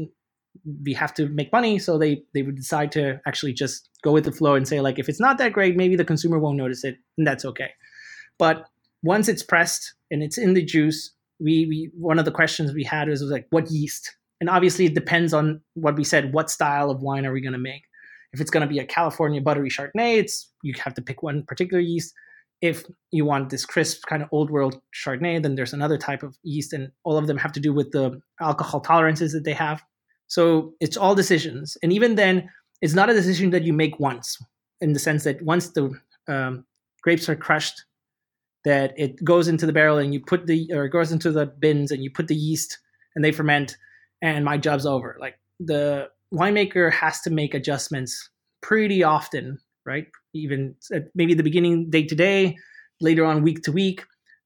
we 0.83 0.95
have 0.95 1.13
to 1.13 1.29
make 1.29 1.51
money, 1.51 1.77
so 1.77 1.95
they 1.95 2.23
they 2.33 2.41
would 2.41 2.55
decide 2.55 2.91
to 2.93 3.21
actually 3.27 3.53
just 3.53 3.87
go 4.03 4.11
with 4.11 4.25
the 4.25 4.31
flow 4.31 4.55
and 4.55 4.67
say 4.67 4.81
like, 4.81 4.97
if 4.97 5.07
it's 5.07 5.19
not 5.19 5.37
that 5.37 5.53
great, 5.53 5.77
maybe 5.77 5.95
the 5.95 6.03
consumer 6.03 6.39
won't 6.39 6.57
notice 6.57 6.83
it, 6.83 6.95
and 7.19 7.27
that's 7.27 7.45
okay. 7.45 7.69
But 8.39 8.65
once 9.03 9.27
it's 9.27 9.43
pressed 9.43 9.93
and 10.09 10.23
it's 10.23 10.39
in 10.39 10.55
the 10.55 10.65
juice, 10.65 11.11
we, 11.39 11.67
we 11.67 11.91
one 11.93 12.17
of 12.17 12.25
the 12.25 12.31
questions 12.31 12.73
we 12.73 12.83
had 12.83 13.07
was, 13.07 13.21
was 13.21 13.29
like 13.29 13.45
what 13.51 13.69
yeast? 13.69 14.15
And 14.39 14.49
obviously 14.49 14.85
it 14.85 14.95
depends 14.95 15.31
on 15.31 15.61
what 15.75 15.95
we 15.95 16.03
said 16.03 16.33
what 16.33 16.49
style 16.49 16.89
of 16.89 17.03
wine 17.03 17.27
are 17.27 17.31
we 17.31 17.41
going 17.41 17.53
to 17.53 17.59
make? 17.59 17.83
If 18.33 18.41
it's 18.41 18.49
going 18.49 18.67
to 18.67 18.73
be 18.73 18.79
a 18.79 18.85
california 18.85 19.39
buttery 19.39 19.69
chardonnay 19.69 20.17
it's 20.17 20.49
you 20.63 20.73
have 20.83 20.95
to 20.95 21.01
pick 21.01 21.21
one 21.21 21.43
particular 21.43 21.79
yeast 21.79 22.13
if 22.61 22.85
you 23.11 23.25
want 23.25 23.49
this 23.49 23.65
crisp 23.65 24.05
kind 24.05 24.21
of 24.21 24.29
old 24.31 24.51
world 24.51 24.79
chardonnay 24.93 25.41
then 25.41 25.55
there's 25.55 25.73
another 25.73 25.97
type 25.97 26.23
of 26.23 26.37
yeast 26.43 26.73
and 26.73 26.91
all 27.03 27.17
of 27.17 27.27
them 27.27 27.37
have 27.37 27.51
to 27.51 27.59
do 27.59 27.73
with 27.73 27.91
the 27.91 28.21
alcohol 28.39 28.79
tolerances 28.79 29.33
that 29.33 29.43
they 29.43 29.53
have. 29.53 29.83
So 30.27 30.73
it's 30.79 30.95
all 30.95 31.15
decisions. 31.15 31.77
And 31.83 31.91
even 31.91 32.15
then 32.15 32.49
it's 32.81 32.93
not 32.93 33.09
a 33.09 33.13
decision 33.13 33.49
that 33.49 33.63
you 33.63 33.73
make 33.73 33.99
once 33.99 34.37
in 34.79 34.93
the 34.93 34.99
sense 34.99 35.23
that 35.23 35.41
once 35.41 35.69
the 35.69 35.91
um, 36.27 36.65
grapes 37.01 37.27
are 37.27 37.35
crushed 37.35 37.83
that 38.63 38.93
it 38.95 39.23
goes 39.23 39.47
into 39.47 39.65
the 39.65 39.73
barrel 39.73 39.97
and 39.97 40.13
you 40.13 40.19
put 40.19 40.45
the 40.45 40.69
or 40.71 40.85
it 40.85 40.91
goes 40.91 41.11
into 41.11 41.31
the 41.31 41.47
bins 41.47 41.91
and 41.91 42.03
you 42.03 42.11
put 42.11 42.27
the 42.27 42.35
yeast 42.35 42.77
and 43.15 43.25
they 43.25 43.31
ferment 43.31 43.75
and 44.21 44.45
my 44.45 44.57
job's 44.57 44.85
over. 44.85 45.17
Like 45.19 45.39
the 45.59 46.09
winemaker 46.33 46.91
has 46.93 47.21
to 47.21 47.29
make 47.29 47.53
adjustments 47.53 48.29
pretty 48.61 49.03
often 49.03 49.59
right 49.85 50.05
even 50.33 50.75
maybe 51.15 51.33
the 51.33 51.43
beginning 51.43 51.89
day 51.89 52.03
to 52.05 52.15
day 52.15 52.55
later 52.99 53.25
on 53.25 53.41
week 53.41 53.61
to 53.63 53.71
week 53.71 54.05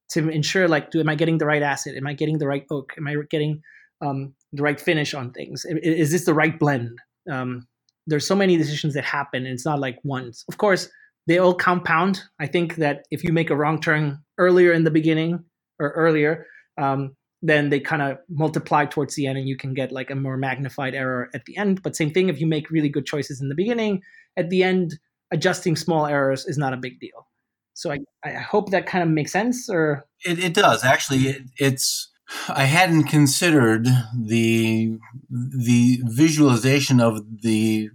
to 0.09 0.29
ensure 0.29 0.67
like 0.67 0.91
do 0.91 0.99
am 0.99 1.09
i 1.09 1.15
getting 1.15 1.37
the 1.37 1.45
right 1.45 1.61
acid 1.61 1.95
am 1.95 2.07
i 2.07 2.13
getting 2.13 2.37
the 2.37 2.47
right 2.47 2.65
oak 2.71 2.93
am 2.97 3.07
i 3.07 3.15
getting 3.29 3.61
um, 4.01 4.33
the 4.53 4.63
right 4.63 4.79
finish 4.79 5.13
on 5.13 5.31
things? 5.31 5.65
Is, 5.65 5.77
is 5.81 6.11
this 6.11 6.25
the 6.25 6.33
right 6.33 6.57
blend? 6.57 6.97
Um, 7.31 7.67
there's 8.07 8.27
so 8.27 8.35
many 8.35 8.57
decisions 8.57 8.93
that 8.93 9.03
happen 9.03 9.45
and 9.45 9.53
it's 9.53 9.65
not 9.65 9.79
like 9.79 9.97
once. 10.03 10.43
Of 10.47 10.57
course 10.57 10.89
they 11.27 11.39
all 11.39 11.55
compound. 11.55 12.21
I 12.39 12.45
think 12.45 12.75
that 12.75 13.05
if 13.09 13.23
you 13.23 13.33
make 13.33 13.49
a 13.49 13.55
wrong 13.55 13.81
turn 13.81 14.19
earlier 14.37 14.71
in 14.71 14.83
the 14.83 14.91
beginning 14.91 15.43
or 15.79 15.89
earlier, 15.91 16.45
um, 16.77 17.15
then 17.41 17.69
they 17.69 17.79
kind 17.79 18.01
of 18.01 18.17
multiply 18.29 18.85
towards 18.85 19.15
the 19.15 19.25
end 19.25 19.37
and 19.37 19.47
you 19.47 19.57
can 19.57 19.73
get 19.73 19.91
like 19.91 20.11
a 20.11 20.15
more 20.15 20.37
magnified 20.37 20.93
error 20.93 21.29
at 21.33 21.45
the 21.45 21.57
end. 21.57 21.81
But 21.81 21.95
same 21.95 22.11
thing, 22.11 22.29
if 22.29 22.39
you 22.39 22.47
make 22.47 22.69
really 22.69 22.89
good 22.89 23.05
choices 23.05 23.41
in 23.41 23.49
the 23.49 23.55
beginning, 23.55 24.01
at 24.37 24.49
the 24.49 24.63
end, 24.63 24.99
adjusting 25.31 25.75
small 25.75 26.05
errors 26.05 26.45
is 26.45 26.57
not 26.57 26.73
a 26.73 26.77
big 26.77 26.99
deal. 26.99 27.27
So 27.73 27.91
I, 27.91 27.99
I 28.23 28.31
hope 28.31 28.71
that 28.71 28.85
kind 28.85 29.03
of 29.03 29.09
makes 29.09 29.33
sense 29.33 29.69
or 29.69 30.05
it, 30.23 30.39
it 30.39 30.53
does 30.53 30.83
actually 30.85 31.23
it, 31.27 31.41
it's 31.57 32.09
I 32.47 32.63
hadn't 32.63 33.03
considered 33.03 33.87
the 34.17 34.97
the 35.29 35.99
visualization 36.03 36.99
of 36.99 37.41
the 37.41 37.89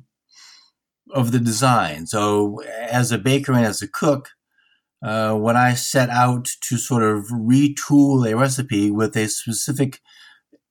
of 1.13 1.33
the 1.33 1.41
design. 1.41 2.07
So, 2.07 2.63
as 2.63 3.13
a 3.13 3.19
baker 3.19 3.53
and 3.53 3.67
as 3.67 3.83
a 3.83 3.89
cook, 3.89 4.31
uh, 5.05 5.35
when 5.35 5.57
I 5.57 5.75
set 5.75 6.11
out 6.11 6.49
to 6.69 6.77
sort 6.77 7.03
of 7.03 7.27
retool 7.27 8.31
a 8.31 8.37
recipe 8.37 8.91
with 8.91 9.17
a 9.17 9.29
specific 9.29 10.01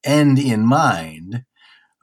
end 0.03 0.39
in 0.39 0.65
mind, 0.65 1.43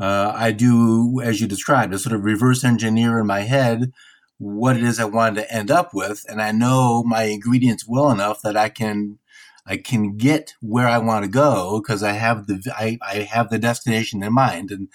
uh, 0.01 0.33
I 0.35 0.53
do, 0.53 1.21
as 1.23 1.41
you 1.41 1.47
described, 1.47 1.95
a 1.95 1.99
sort 1.99 2.15
of 2.15 2.25
reverse 2.25 2.65
engineer 2.65 3.19
in 3.19 3.27
my 3.27 3.41
head 3.41 3.93
what 4.39 4.77
it 4.77 4.83
is 4.83 5.01
I 5.01 5.05
wanted 5.05 5.43
to 5.43 5.53
end 5.53 5.71
up 5.71 5.95
with, 5.95 6.25
and 6.29 6.43
I 6.43 6.53
know 6.53 7.03
my 7.05 7.25
ingredients 7.25 7.85
well 7.89 8.11
enough 8.11 8.43
that 8.43 8.57
I 8.57 8.69
can 8.69 9.19
I 9.67 9.77
can 9.77 10.17
get 10.17 10.55
where 10.61 10.87
I 10.87 10.99
want 10.99 11.25
to 11.25 11.31
go 11.31 11.81
because 11.81 12.03
I 12.03 12.13
have 12.13 12.47
the 12.47 12.63
I, 12.77 12.99
I 13.03 13.23
have 13.23 13.51
the 13.51 13.59
destination 13.59 14.23
in 14.23 14.33
mind, 14.33 14.71
and 14.71 14.89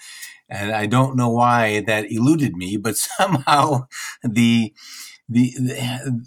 and 0.48 0.72
I 0.72 0.86
don't 0.86 1.16
know 1.16 1.30
why 1.30 1.80
that 1.86 2.10
eluded 2.10 2.56
me, 2.56 2.76
but 2.76 2.96
somehow 3.18 3.86
the 4.22 4.72
the, 5.28 5.54
the 5.58 6.24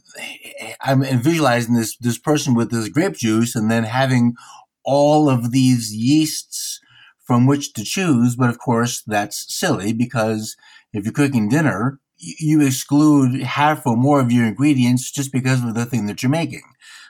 I'm 0.81 1.03
visualizing 1.21 1.75
this 1.75 1.97
this 1.97 2.17
person 2.17 2.53
with 2.55 2.71
this 2.71 2.89
grape 2.89 3.15
juice, 3.15 3.55
and 3.55 3.69
then 3.71 3.83
having 3.83 4.35
all 4.83 5.29
of 5.29 5.51
these 5.51 5.93
yeasts 5.93 6.79
from 7.25 7.47
which 7.47 7.73
to 7.73 7.83
choose. 7.83 8.35
But 8.35 8.49
of 8.49 8.59
course, 8.59 9.01
that's 9.05 9.45
silly 9.53 9.93
because 9.93 10.55
if 10.93 11.03
you're 11.05 11.13
cooking 11.13 11.49
dinner, 11.49 11.99
you 12.17 12.61
exclude 12.61 13.41
half 13.41 13.85
or 13.85 13.95
more 13.95 14.19
of 14.19 14.31
your 14.31 14.45
ingredients 14.45 15.11
just 15.11 15.31
because 15.31 15.63
of 15.63 15.75
the 15.75 15.85
thing 15.85 16.05
that 16.07 16.23
you're 16.23 16.29
making. 16.29 16.63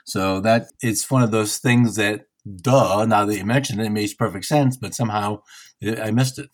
So 0.04 0.40
that 0.40 0.68
it's 0.82 1.10
one 1.10 1.22
of 1.22 1.30
those 1.30 1.58
things 1.58 1.96
that, 1.96 2.26
duh, 2.60 3.04
now 3.06 3.24
that 3.24 3.36
you 3.36 3.44
mention 3.44 3.80
it, 3.80 3.86
it 3.86 3.90
makes 3.90 4.14
perfect 4.14 4.44
sense, 4.44 4.76
but 4.76 4.94
somehow 4.94 5.42
eh, 5.82 6.00
I 6.00 6.10
missed 6.10 6.38
it. 6.38 6.50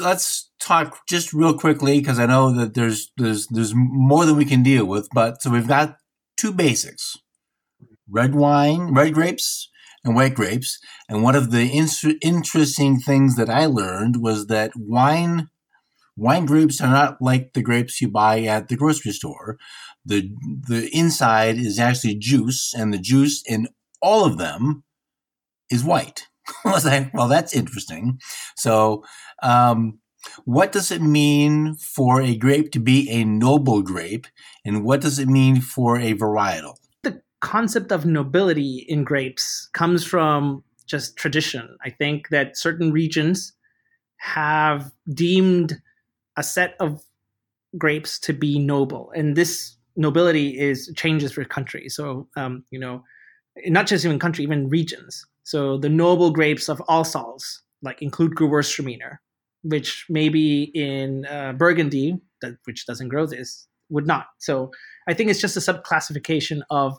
Let's 0.00 0.50
talk 0.60 1.00
just 1.08 1.32
real 1.32 1.56
quickly 1.58 1.98
because 1.98 2.18
I 2.18 2.26
know 2.26 2.52
that 2.52 2.74
there's 2.74 3.10
there's 3.16 3.46
there's 3.48 3.72
more 3.74 4.26
than 4.26 4.36
we 4.36 4.44
can 4.44 4.62
deal 4.62 4.84
with. 4.84 5.08
But 5.14 5.42
so 5.42 5.50
we've 5.50 5.68
got 5.68 5.96
two 6.36 6.52
basics: 6.52 7.16
red 8.08 8.34
wine, 8.34 8.94
red 8.94 9.14
grapes, 9.14 9.70
and 10.04 10.14
white 10.14 10.34
grapes. 10.34 10.78
And 11.08 11.22
one 11.22 11.36
of 11.36 11.50
the 11.50 11.66
in- 11.66 12.18
interesting 12.20 13.00
things 13.00 13.36
that 13.36 13.48
I 13.48 13.66
learned 13.66 14.16
was 14.22 14.46
that 14.46 14.72
wine 14.76 15.48
wine 16.16 16.46
grapes 16.46 16.80
are 16.80 16.90
not 16.90 17.16
like 17.20 17.52
the 17.52 17.62
grapes 17.62 18.00
you 18.00 18.08
buy 18.08 18.42
at 18.42 18.68
the 18.68 18.76
grocery 18.76 19.12
store 19.12 19.58
the 20.04 20.30
the 20.68 20.88
inside 20.92 21.58
is 21.58 21.78
actually 21.78 22.16
juice, 22.16 22.74
and 22.74 22.92
the 22.92 22.98
juice 22.98 23.42
in 23.46 23.68
all 24.00 24.24
of 24.24 24.38
them 24.38 24.84
is 25.70 25.84
white. 25.84 26.28
Well, 26.64 27.28
that's 27.28 27.54
interesting. 27.54 28.18
So, 28.56 29.04
um, 29.42 30.00
what 30.44 30.72
does 30.72 30.90
it 30.90 31.00
mean 31.00 31.76
for 31.76 32.20
a 32.20 32.36
grape 32.36 32.72
to 32.72 32.80
be 32.80 33.08
a 33.10 33.24
noble 33.24 33.82
grape, 33.82 34.26
and 34.64 34.84
what 34.84 35.00
does 35.00 35.18
it 35.18 35.28
mean 35.28 35.60
for 35.60 35.98
a 35.98 36.14
varietal? 36.14 36.74
The 37.04 37.22
concept 37.40 37.92
of 37.92 38.04
nobility 38.04 38.84
in 38.88 39.04
grapes 39.04 39.68
comes 39.72 40.04
from 40.04 40.64
just 40.86 41.16
tradition. 41.16 41.76
I 41.84 41.90
think 41.90 42.28
that 42.30 42.56
certain 42.56 42.92
regions 42.92 43.52
have 44.18 44.92
deemed 45.14 45.80
a 46.36 46.42
set 46.42 46.74
of 46.80 47.02
grapes 47.78 48.18
to 48.20 48.32
be 48.32 48.58
noble, 48.58 49.12
and 49.14 49.36
this 49.36 49.76
nobility 49.96 50.58
is 50.58 50.92
changes 50.96 51.32
for 51.32 51.44
country. 51.44 51.88
So 51.88 52.28
um, 52.36 52.64
you 52.70 52.78
know, 52.78 53.04
not 53.66 53.86
just 53.86 54.04
even 54.04 54.18
country, 54.18 54.44
even 54.44 54.68
regions. 54.68 55.26
So 55.44 55.76
the 55.76 55.88
noble 55.88 56.30
grapes 56.30 56.68
of 56.68 56.82
Alsace, 56.88 57.62
like 57.82 58.00
include 58.00 58.36
Gewürztraminer, 58.36 59.16
which 59.62 60.06
maybe 60.08 60.70
in 60.74 61.26
uh, 61.26 61.52
Burgundy, 61.52 62.20
that, 62.40 62.56
which 62.64 62.86
doesn't 62.86 63.08
grow 63.08 63.26
this, 63.26 63.66
would 63.90 64.06
not. 64.06 64.26
So 64.38 64.70
I 65.08 65.14
think 65.14 65.30
it's 65.30 65.40
just 65.40 65.56
a 65.56 65.60
subclassification 65.60 66.62
of 66.70 66.98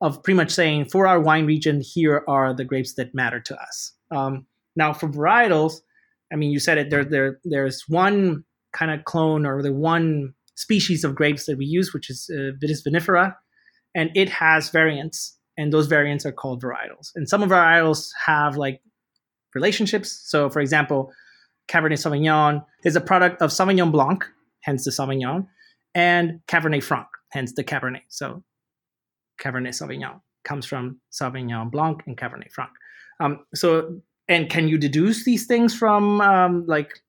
of 0.00 0.22
pretty 0.22 0.36
much 0.36 0.50
saying 0.50 0.86
for 0.86 1.06
our 1.06 1.20
wine 1.20 1.46
region, 1.46 1.82
here 1.82 2.24
are 2.26 2.54
the 2.54 2.64
grapes 2.64 2.94
that 2.94 3.14
matter 3.14 3.40
to 3.40 3.60
us. 3.60 3.92
Um, 4.10 4.46
now 4.74 4.92
for 4.94 5.08
varietals, 5.08 5.80
I 6.32 6.36
mean, 6.36 6.50
you 6.50 6.58
said 6.58 6.78
it. 6.78 6.90
There, 6.90 7.04
there, 7.04 7.38
there's 7.44 7.84
one 7.88 8.44
kind 8.72 8.90
of 8.90 9.04
clone 9.04 9.46
or 9.46 9.62
the 9.62 9.72
one 9.72 10.34
species 10.54 11.04
of 11.04 11.14
grapes 11.14 11.46
that 11.46 11.58
we 11.58 11.64
use, 11.64 11.92
which 11.94 12.10
is 12.10 12.30
uh, 12.32 12.52
Vitis 12.62 12.86
vinifera, 12.86 13.34
and 13.94 14.10
it 14.14 14.28
has 14.28 14.70
variants, 14.70 15.36
and 15.56 15.72
those 15.72 15.86
variants 15.86 16.26
are 16.26 16.32
called 16.32 16.62
varietals. 16.62 17.10
And 17.14 17.28
some 17.28 17.42
of 17.42 17.48
varietals 17.48 18.10
have 18.26 18.56
like 18.56 18.80
relationships. 19.54 20.22
So, 20.26 20.50
for 20.50 20.60
example, 20.60 21.12
Cabernet 21.68 21.98
Sauvignon 21.98 22.64
is 22.84 22.96
a 22.96 23.00
product 23.00 23.40
of 23.40 23.50
Sauvignon 23.50 23.92
Blanc, 23.92 24.24
hence 24.62 24.84
the 24.84 24.90
Sauvignon, 24.90 25.46
and 25.94 26.40
Cabernet 26.46 26.82
Franc, 26.82 27.06
hence 27.30 27.54
the 27.54 27.64
Cabernet. 27.64 28.02
So 28.08 28.42
Cabernet 29.40 29.70
Sauvignon 29.70 30.20
comes 30.44 30.66
from 30.66 31.00
Sauvignon 31.12 31.70
Blanc 31.70 32.02
and 32.06 32.16
Cabernet 32.16 32.50
Franc. 32.52 32.70
Um, 33.20 33.44
so, 33.54 34.00
and 34.28 34.48
can 34.48 34.68
you 34.68 34.78
deduce 34.78 35.24
these 35.24 35.46
things 35.46 35.74
from 35.74 36.20
um, 36.20 36.64
like 36.66 37.00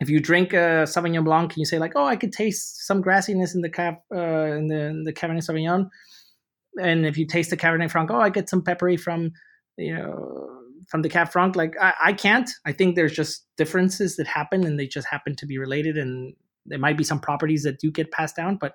if 0.00 0.08
you 0.08 0.20
drink 0.20 0.52
a 0.52 0.84
Sauvignon 0.86 1.24
Blanc, 1.24 1.52
can 1.52 1.60
you 1.60 1.66
say 1.66 1.78
like, 1.78 1.92
oh, 1.96 2.06
I 2.06 2.16
could 2.16 2.32
taste 2.32 2.86
some 2.86 3.02
grassiness 3.02 3.54
in 3.54 3.62
the 3.62 3.70
cap 3.70 4.02
uh, 4.14 4.52
in 4.56 4.68
the 4.68 4.80
in 4.86 5.04
the 5.04 5.12
Cabernet 5.12 5.48
Sauvignon, 5.48 5.88
and 6.80 7.06
if 7.06 7.18
you 7.18 7.26
taste 7.26 7.50
the 7.50 7.56
Cabernet 7.56 7.90
Franc, 7.90 8.10
oh, 8.10 8.20
I 8.20 8.30
get 8.30 8.48
some 8.48 8.62
peppery 8.62 8.96
from 8.96 9.32
you 9.76 9.94
know 9.96 10.48
from 10.88 11.02
the 11.02 11.08
Cab 11.08 11.30
Franc. 11.30 11.56
Like 11.56 11.74
I, 11.80 11.94
I 12.00 12.12
can't. 12.12 12.50
I 12.64 12.72
think 12.72 12.94
there's 12.96 13.14
just 13.14 13.46
differences 13.56 14.16
that 14.16 14.26
happen, 14.26 14.64
and 14.64 14.78
they 14.78 14.86
just 14.86 15.08
happen 15.08 15.34
to 15.36 15.46
be 15.46 15.58
related, 15.58 15.96
and 15.96 16.34
there 16.66 16.78
might 16.78 16.96
be 16.98 17.04
some 17.04 17.20
properties 17.20 17.62
that 17.64 17.80
do 17.80 17.90
get 17.90 18.12
passed 18.12 18.36
down, 18.36 18.56
but 18.56 18.74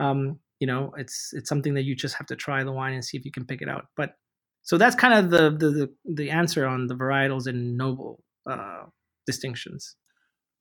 um, 0.00 0.38
you 0.60 0.66
know, 0.66 0.92
it's 0.96 1.30
it's 1.32 1.48
something 1.48 1.74
that 1.74 1.84
you 1.84 1.94
just 1.94 2.16
have 2.16 2.26
to 2.28 2.36
try 2.36 2.64
the 2.64 2.72
wine 2.72 2.94
and 2.94 3.04
see 3.04 3.16
if 3.16 3.24
you 3.24 3.30
can 3.32 3.44
pick 3.44 3.62
it 3.62 3.68
out. 3.68 3.86
But 3.96 4.14
so 4.62 4.76
that's 4.78 4.96
kind 4.96 5.14
of 5.14 5.30
the 5.30 5.50
the 5.50 5.94
the, 6.04 6.30
answer 6.30 6.66
on 6.66 6.86
the 6.86 6.94
varietals 6.94 7.46
and 7.46 7.76
noble 7.76 8.22
uh, 8.48 8.84
distinctions. 9.26 9.96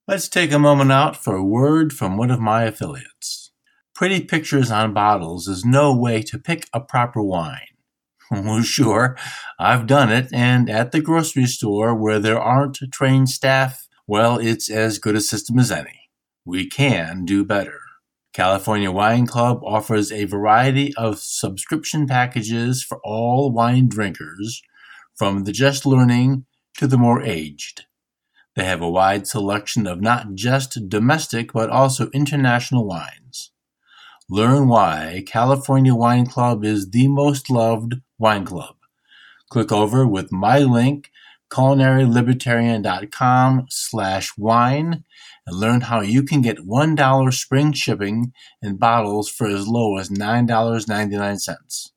Let's 0.09 0.29
take 0.29 0.53
a 0.53 0.59
moment 0.59 0.89
out 0.89 1.21
for 1.21 1.35
a 1.35 1.43
word 1.43 1.91
from 1.91 2.15
one 2.15 2.31
of 2.31 2.39
my 2.39 2.63
affiliates. 2.63 3.51
Pretty 3.93 4.21
pictures 4.23 4.71
on 4.71 4.93
bottles 4.93 5.49
is 5.49 5.65
no 5.65 5.93
way 5.93 6.21
to 6.21 6.39
pick 6.39 6.69
a 6.73 6.79
proper 6.79 7.21
wine. 7.21 7.59
Well, 8.31 8.61
sure, 8.61 9.17
I've 9.59 9.85
done 9.85 10.09
it, 10.09 10.29
and 10.33 10.69
at 10.69 10.93
the 10.93 11.01
grocery 11.01 11.45
store 11.45 11.93
where 11.93 12.19
there 12.19 12.39
aren't 12.39 12.79
trained 12.91 13.29
staff, 13.29 13.89
well, 14.07 14.37
it's 14.37 14.69
as 14.69 14.97
good 14.97 15.15
a 15.15 15.21
system 15.21 15.59
as 15.59 15.71
any. 15.71 16.09
We 16.45 16.69
can 16.69 17.25
do 17.25 17.43
better. 17.43 17.81
California 18.31 18.91
Wine 18.91 19.27
Club 19.27 19.59
offers 19.65 20.09
a 20.11 20.23
variety 20.23 20.93
of 20.95 21.19
subscription 21.19 22.07
packages 22.07 22.81
for 22.81 22.99
all 23.03 23.51
wine 23.51 23.89
drinkers, 23.89 24.61
from 25.17 25.43
the 25.43 25.51
just 25.51 25.85
learning 25.85 26.45
to 26.77 26.87
the 26.87 26.97
more 26.97 27.21
aged. 27.21 27.86
They 28.57 28.65
have 28.65 28.81
a 28.81 28.89
wide 28.89 29.27
selection 29.27 29.85
of 29.85 30.01
not 30.01 30.33
just 30.33 30.89
domestic 30.89 31.53
but 31.53 31.69
also 31.69 32.09
international 32.09 32.87
wines. 32.87 33.51
Learn 34.31 34.67
why 34.67 35.23
California 35.27 35.93
Wine 35.93 36.25
Club 36.25 36.65
is 36.65 36.89
the 36.89 37.07
most 37.07 37.51
loved 37.51 37.97
wine 38.17 38.45
club. 38.45 38.77
Click 39.51 39.71
over 39.71 40.07
with 40.07 40.31
my 40.31 40.57
link, 40.57 41.11
culinarylibertarian.com 41.51 43.67
slash 43.69 44.35
wine 44.39 45.03
and 45.45 45.55
learn 45.55 45.81
how 45.81 46.01
you 46.01 46.23
can 46.23 46.41
get 46.41 46.57
$1 46.57 47.33
spring 47.35 47.73
shipping 47.73 48.33
in 48.63 48.77
bottles 48.77 49.29
for 49.29 49.45
as 49.45 49.67
low 49.67 49.97
as 49.97 50.09
$9.99. 50.09 51.91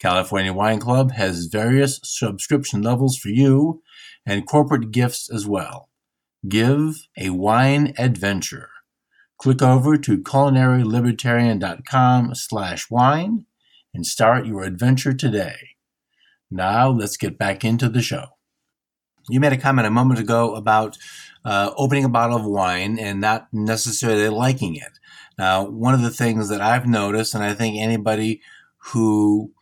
California 0.00 0.52
Wine 0.52 0.80
Club 0.80 1.12
has 1.12 1.46
various 1.46 2.00
subscription 2.02 2.82
levels 2.82 3.16
for 3.16 3.28
you 3.28 3.80
and 4.28 4.46
corporate 4.46 4.92
gifts 4.92 5.28
as 5.32 5.46
well. 5.46 5.88
Give 6.46 7.08
a 7.16 7.30
wine 7.30 7.94
adventure. 7.98 8.68
Click 9.38 9.62
over 9.62 9.96
to 9.96 10.18
culinarylibertarian.com 10.18 12.34
slash 12.34 12.90
wine 12.90 13.46
and 13.94 14.04
start 14.04 14.44
your 14.46 14.64
adventure 14.64 15.14
today. 15.14 15.70
Now 16.50 16.90
let's 16.90 17.16
get 17.16 17.38
back 17.38 17.64
into 17.64 17.88
the 17.88 18.02
show. 18.02 18.26
You 19.30 19.40
made 19.40 19.54
a 19.54 19.58
comment 19.58 19.86
a 19.86 19.90
moment 19.90 20.20
ago 20.20 20.54
about 20.54 20.98
uh, 21.44 21.70
opening 21.76 22.04
a 22.04 22.10
bottle 22.10 22.36
of 22.36 22.44
wine 22.44 22.98
and 22.98 23.20
not 23.20 23.48
necessarily 23.52 24.28
liking 24.28 24.74
it. 24.76 24.98
Now, 25.38 25.68
one 25.68 25.94
of 25.94 26.02
the 26.02 26.10
things 26.10 26.48
that 26.48 26.60
I've 26.60 26.86
noticed, 26.86 27.34
and 27.34 27.44
I 27.44 27.54
think 27.54 27.78
anybody 27.78 28.42
who 28.92 29.52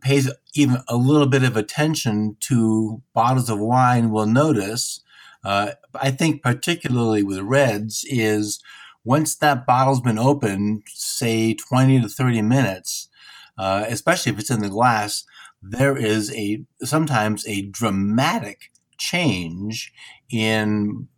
pays 0.00 0.30
even 0.54 0.78
a 0.88 0.96
little 0.96 1.26
bit 1.26 1.42
of 1.42 1.56
attention 1.56 2.36
to 2.40 3.02
bottles 3.14 3.50
of 3.50 3.58
wine 3.58 4.10
will 4.10 4.26
notice, 4.26 5.02
uh, 5.44 5.72
I 5.94 6.10
think 6.10 6.42
particularly 6.42 7.22
with 7.22 7.40
reds, 7.40 8.04
is 8.08 8.60
once 9.04 9.36
that 9.36 9.66
bottle's 9.66 10.00
been 10.00 10.18
opened, 10.18 10.82
say 10.88 11.54
20 11.54 12.02
to 12.02 12.08
30 12.08 12.42
minutes, 12.42 13.08
uh, 13.56 13.84
especially 13.88 14.32
if 14.32 14.38
it's 14.38 14.50
in 14.50 14.60
the 14.60 14.68
glass, 14.68 15.24
there 15.62 15.96
is 15.96 16.32
a 16.34 16.64
sometimes 16.82 17.46
a 17.46 17.62
dramatic 17.62 18.70
change 18.98 19.92
in 20.30 21.08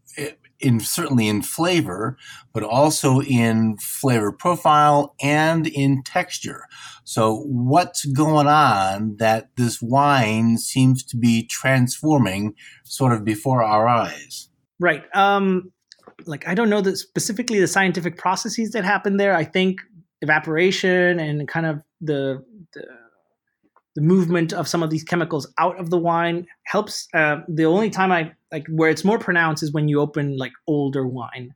in 0.61 0.81
certainly 0.81 1.29
in 1.29 1.43
flavor, 1.43 2.17
but 2.53 2.63
also 2.63 3.21
in 3.21 3.77
flavor 3.79 4.33
profile 4.33 5.15
and 5.21 5.67
in 5.67 6.03
texture. 6.03 6.65
So 7.05 7.43
what's 7.47 8.05
going 8.05 8.47
on 8.47 9.17
that 9.19 9.51
this 9.57 9.81
wine 9.81 10.59
seems 10.59 11.05
to 11.05 11.17
be 11.17 11.47
transforming 11.47 12.55
sort 12.85 13.13
of 13.13 13.25
before 13.25 13.63
our 13.63 13.89
eyes? 13.89 14.49
Right. 14.81 15.05
Um, 15.15 15.73
like 16.27 16.47
I 16.47 16.55
don't 16.55 16.71
know 16.71 16.81
the 16.81 16.97
specifically 16.97 17.61
the 17.61 17.69
scientific 17.69 18.17
processes 18.19 18.73
that 18.73 18.85
happen 18.85 19.17
there. 19.17 19.35
I 19.35 19.45
think 19.45 19.81
evaporation 20.21 21.21
and 21.21 21.47
kind 21.47 21.67
of 21.67 21.83
the 22.01 22.45
the 22.75 22.85
the 23.95 24.03
movement 24.03 24.53
of 24.53 24.69
some 24.69 24.83
of 24.83 24.91
these 24.91 25.03
chemicals 25.03 25.53
out 25.59 25.79
of 25.81 25.91
the 25.91 25.99
wine 25.99 26.47
helps. 26.65 27.09
Uh, 27.15 27.39
the 27.49 27.65
only 27.65 27.91
time 27.91 28.13
I 28.13 28.33
like 28.53 28.67
where 28.69 28.91
it's 28.91 29.05
more 29.05 29.19
pronounced 29.19 29.63
is 29.63 29.73
when 29.73 29.89
you 29.89 30.01
open 30.01 30.37
like 30.37 30.53
older 30.67 31.07
wine. 31.07 31.55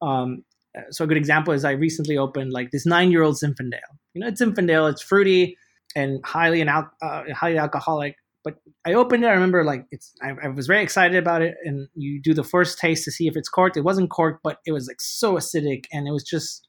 Um, 0.00 0.44
so 0.90 1.04
a 1.04 1.06
good 1.06 1.16
example 1.16 1.52
is 1.52 1.64
I 1.64 1.72
recently 1.72 2.16
opened 2.16 2.52
like 2.52 2.70
this 2.70 2.86
nine-year-old 2.86 3.36
Zinfandel. 3.36 3.80
You 4.14 4.20
know, 4.20 4.28
it's 4.28 4.40
Zinfandel. 4.40 4.90
It's 4.90 5.02
fruity 5.02 5.56
and 5.96 6.24
highly 6.24 6.60
and 6.60 6.70
al- 6.70 6.90
uh, 7.02 7.24
highly 7.34 7.58
alcoholic. 7.58 8.16
But 8.44 8.56
I 8.86 8.94
opened 8.94 9.24
it. 9.24 9.28
I 9.28 9.32
remember 9.32 9.64
like 9.64 9.86
it's. 9.90 10.14
I, 10.22 10.34
I, 10.44 10.48
was 10.48 10.66
very 10.66 10.82
excited 10.82 11.16
about 11.16 11.42
it. 11.42 11.56
And 11.64 11.88
you 11.94 12.20
do 12.22 12.34
the 12.34 12.44
first 12.44 12.78
taste 12.78 13.04
to 13.04 13.10
see 13.10 13.26
if 13.26 13.36
it's 13.36 13.48
corked. 13.48 13.76
It 13.76 13.82
wasn't 13.82 14.10
corked, 14.10 14.40
but 14.44 14.58
it 14.64 14.72
was 14.72 14.86
like 14.86 15.00
so 15.00 15.34
acidic, 15.34 15.84
and 15.92 16.06
it 16.06 16.12
was 16.12 16.24
just. 16.24 16.66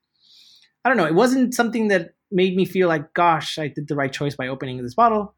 I 0.84 0.90
don't 0.90 0.98
know. 0.98 1.06
It 1.06 1.16
wasn't 1.16 1.54
something 1.54 1.90
that 1.90 2.12
made 2.32 2.56
me 2.56 2.66
feel 2.66 2.88
like, 2.88 3.14
gosh, 3.14 3.60
I 3.60 3.68
did 3.68 3.88
the 3.88 3.96
right 3.96 4.12
choice 4.12 4.36
by 4.36 4.48
opening 4.48 4.82
this 4.82 4.96
bottle. 4.96 5.36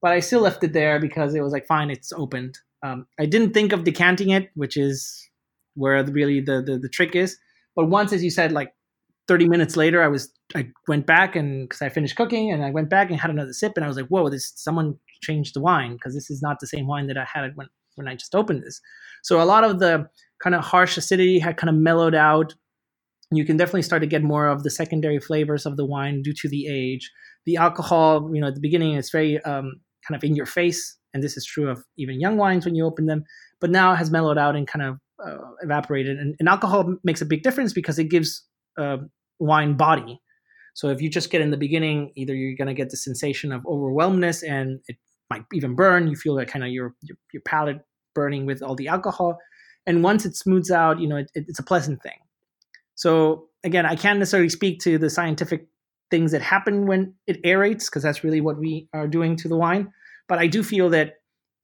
But 0.00 0.12
I 0.12 0.20
still 0.20 0.40
left 0.40 0.62
it 0.62 0.72
there 0.72 1.00
because 1.00 1.34
it 1.34 1.40
was 1.40 1.52
like, 1.52 1.66
fine, 1.66 1.90
it's 1.90 2.12
opened. 2.12 2.58
Um, 2.84 3.06
I 3.18 3.26
didn't 3.26 3.52
think 3.52 3.72
of 3.72 3.84
decanting 3.84 4.30
it, 4.30 4.50
which 4.54 4.76
is 4.76 5.28
where 5.74 6.04
really 6.04 6.40
the, 6.40 6.62
the, 6.62 6.78
the 6.78 6.88
trick 6.88 7.16
is. 7.16 7.36
But 7.74 7.86
once, 7.86 8.12
as 8.12 8.22
you 8.22 8.30
said, 8.30 8.52
like 8.52 8.72
30 9.26 9.48
minutes 9.48 9.76
later, 9.76 10.02
I 10.02 10.08
was 10.08 10.32
I 10.54 10.68
went 10.86 11.06
back 11.06 11.34
and 11.34 11.68
because 11.68 11.82
I 11.82 11.88
finished 11.88 12.14
cooking 12.14 12.52
and 12.52 12.64
I 12.64 12.70
went 12.70 12.90
back 12.90 13.10
and 13.10 13.18
had 13.18 13.30
another 13.30 13.52
sip 13.52 13.72
and 13.76 13.84
I 13.84 13.88
was 13.88 13.96
like, 13.96 14.06
whoa, 14.08 14.28
this 14.28 14.52
someone 14.54 14.96
changed 15.22 15.56
the 15.56 15.60
wine 15.60 15.94
because 15.94 16.14
this 16.14 16.30
is 16.30 16.42
not 16.42 16.60
the 16.60 16.66
same 16.66 16.86
wine 16.86 17.06
that 17.08 17.16
I 17.16 17.26
had 17.32 17.56
when 17.56 17.68
when 17.96 18.06
I 18.06 18.14
just 18.14 18.34
opened 18.34 18.62
this. 18.62 18.80
So 19.22 19.40
a 19.40 19.44
lot 19.44 19.64
of 19.64 19.78
the 19.78 20.06
kind 20.42 20.54
of 20.54 20.62
harsh 20.62 20.98
acidity 20.98 21.38
had 21.38 21.56
kind 21.56 21.70
of 21.70 21.76
mellowed 21.76 22.14
out 22.14 22.54
you 23.36 23.44
can 23.44 23.56
definitely 23.56 23.82
start 23.82 24.02
to 24.02 24.06
get 24.06 24.22
more 24.22 24.46
of 24.46 24.62
the 24.62 24.70
secondary 24.70 25.18
flavors 25.18 25.66
of 25.66 25.76
the 25.76 25.84
wine 25.84 26.22
due 26.22 26.34
to 26.34 26.48
the 26.48 26.66
age. 26.68 27.10
The 27.46 27.56
alcohol, 27.56 28.30
you 28.32 28.40
know, 28.40 28.48
at 28.48 28.54
the 28.54 28.60
beginning, 28.60 28.94
it's 28.94 29.10
very 29.10 29.42
um, 29.42 29.80
kind 30.06 30.16
of 30.16 30.24
in 30.24 30.36
your 30.36 30.46
face, 30.46 30.96
and 31.14 31.22
this 31.22 31.36
is 31.36 31.46
true 31.46 31.70
of 31.70 31.82
even 31.96 32.20
young 32.20 32.36
wines 32.36 32.64
when 32.64 32.74
you 32.74 32.84
open 32.84 33.06
them. 33.06 33.24
But 33.60 33.70
now 33.70 33.92
it 33.92 33.96
has 33.96 34.10
mellowed 34.10 34.36
out 34.36 34.56
and 34.56 34.66
kind 34.66 34.84
of 34.84 34.98
uh, 35.24 35.38
evaporated. 35.62 36.18
And, 36.18 36.34
and, 36.38 36.48
alcohol 36.48 36.96
makes 37.04 37.22
a 37.22 37.26
big 37.26 37.42
difference 37.42 37.72
because 37.72 37.98
it 37.98 38.10
gives 38.10 38.42
uh, 38.76 38.98
wine 39.38 39.74
body. 39.74 40.20
So 40.74 40.88
if 40.88 41.00
you 41.00 41.08
just 41.08 41.30
get 41.30 41.40
in 41.40 41.52
the 41.52 41.56
beginning, 41.56 42.12
either 42.16 42.34
you're 42.34 42.56
going 42.56 42.68
to 42.68 42.74
get 42.74 42.90
the 42.90 42.96
sensation 42.96 43.52
of 43.52 43.64
overwhelmness, 43.64 44.42
and 44.42 44.80
it 44.88 44.96
might 45.30 45.44
even 45.52 45.76
burn. 45.76 46.08
You 46.08 46.16
feel 46.16 46.34
like 46.34 46.48
kind 46.48 46.64
of 46.64 46.70
your, 46.70 46.94
your, 47.02 47.16
your 47.32 47.42
palate 47.42 47.78
burning 48.14 48.44
with 48.44 48.60
all 48.60 48.74
the 48.74 48.88
alcohol. 48.88 49.38
And 49.86 50.02
once 50.02 50.26
it 50.26 50.36
smooths 50.36 50.72
out, 50.72 50.98
you 50.98 51.06
know, 51.06 51.16
it, 51.16 51.30
it's 51.34 51.60
a 51.60 51.64
pleasant 51.64 52.02
thing. 52.02 52.18
So 52.96 53.46
again, 53.62 53.86
I 53.86 53.94
can't 53.94 54.18
necessarily 54.18 54.48
speak 54.48 54.80
to 54.80 54.98
the 54.98 55.10
scientific 55.10 55.68
things 56.10 56.32
that 56.32 56.42
happen 56.42 56.86
when 56.86 57.14
it 57.26 57.42
aerates 57.44 57.86
because 57.86 58.02
that's 58.02 58.24
really 58.24 58.40
what 58.40 58.58
we 58.58 58.88
are 58.92 59.06
doing 59.06 59.36
to 59.36 59.48
the 59.48 59.56
wine. 59.56 59.92
But 60.28 60.38
I 60.38 60.46
do 60.46 60.62
feel 60.62 60.90
that 60.90 61.14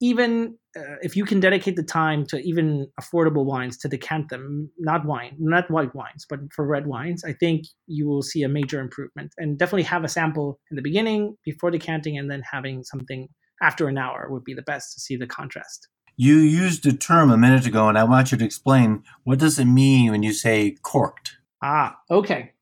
even 0.01 0.57
uh, 0.75 0.95
if 1.01 1.15
you 1.15 1.25
can 1.25 1.39
dedicate 1.39 1.75
the 1.75 1.83
time 1.83 2.25
to 2.25 2.37
even 2.39 2.87
affordable 2.99 3.45
wines 3.45 3.77
to 3.77 3.87
decant 3.87 4.29
them, 4.29 4.71
not 4.79 5.05
wine, 5.05 5.35
not 5.37 5.69
white 5.69 5.93
wines, 5.93 6.25
but 6.27 6.39
for 6.53 6.65
red 6.65 6.87
wines, 6.87 7.23
I 7.23 7.33
think 7.33 7.65
you 7.87 8.07
will 8.07 8.23
see 8.23 8.41
a 8.41 8.49
major 8.49 8.79
improvement. 8.79 9.33
And 9.37 9.59
definitely 9.59 9.83
have 9.83 10.03
a 10.03 10.09
sample 10.09 10.59
in 10.71 10.75
the 10.75 10.81
beginning 10.81 11.37
before 11.45 11.71
decanting, 11.71 12.17
and 12.17 12.31
then 12.31 12.41
having 12.49 12.83
something 12.83 13.27
after 13.61 13.87
an 13.87 13.97
hour 13.97 14.27
would 14.29 14.43
be 14.43 14.55
the 14.55 14.63
best 14.63 14.93
to 14.93 14.99
see 14.99 15.15
the 15.15 15.27
contrast. 15.27 15.87
You 16.17 16.35
used 16.35 16.85
a 16.85 16.93
term 16.93 17.31
a 17.31 17.37
minute 17.37 17.67
ago, 17.67 17.87
and 17.87 17.97
I 17.97 18.03
want 18.03 18.31
you 18.31 18.37
to 18.37 18.45
explain 18.45 19.03
what 19.23 19.39
does 19.39 19.59
it 19.59 19.65
mean 19.65 20.11
when 20.11 20.23
you 20.23 20.33
say 20.33 20.77
corked. 20.81 21.37
Ah, 21.61 21.97
okay. 22.09 22.53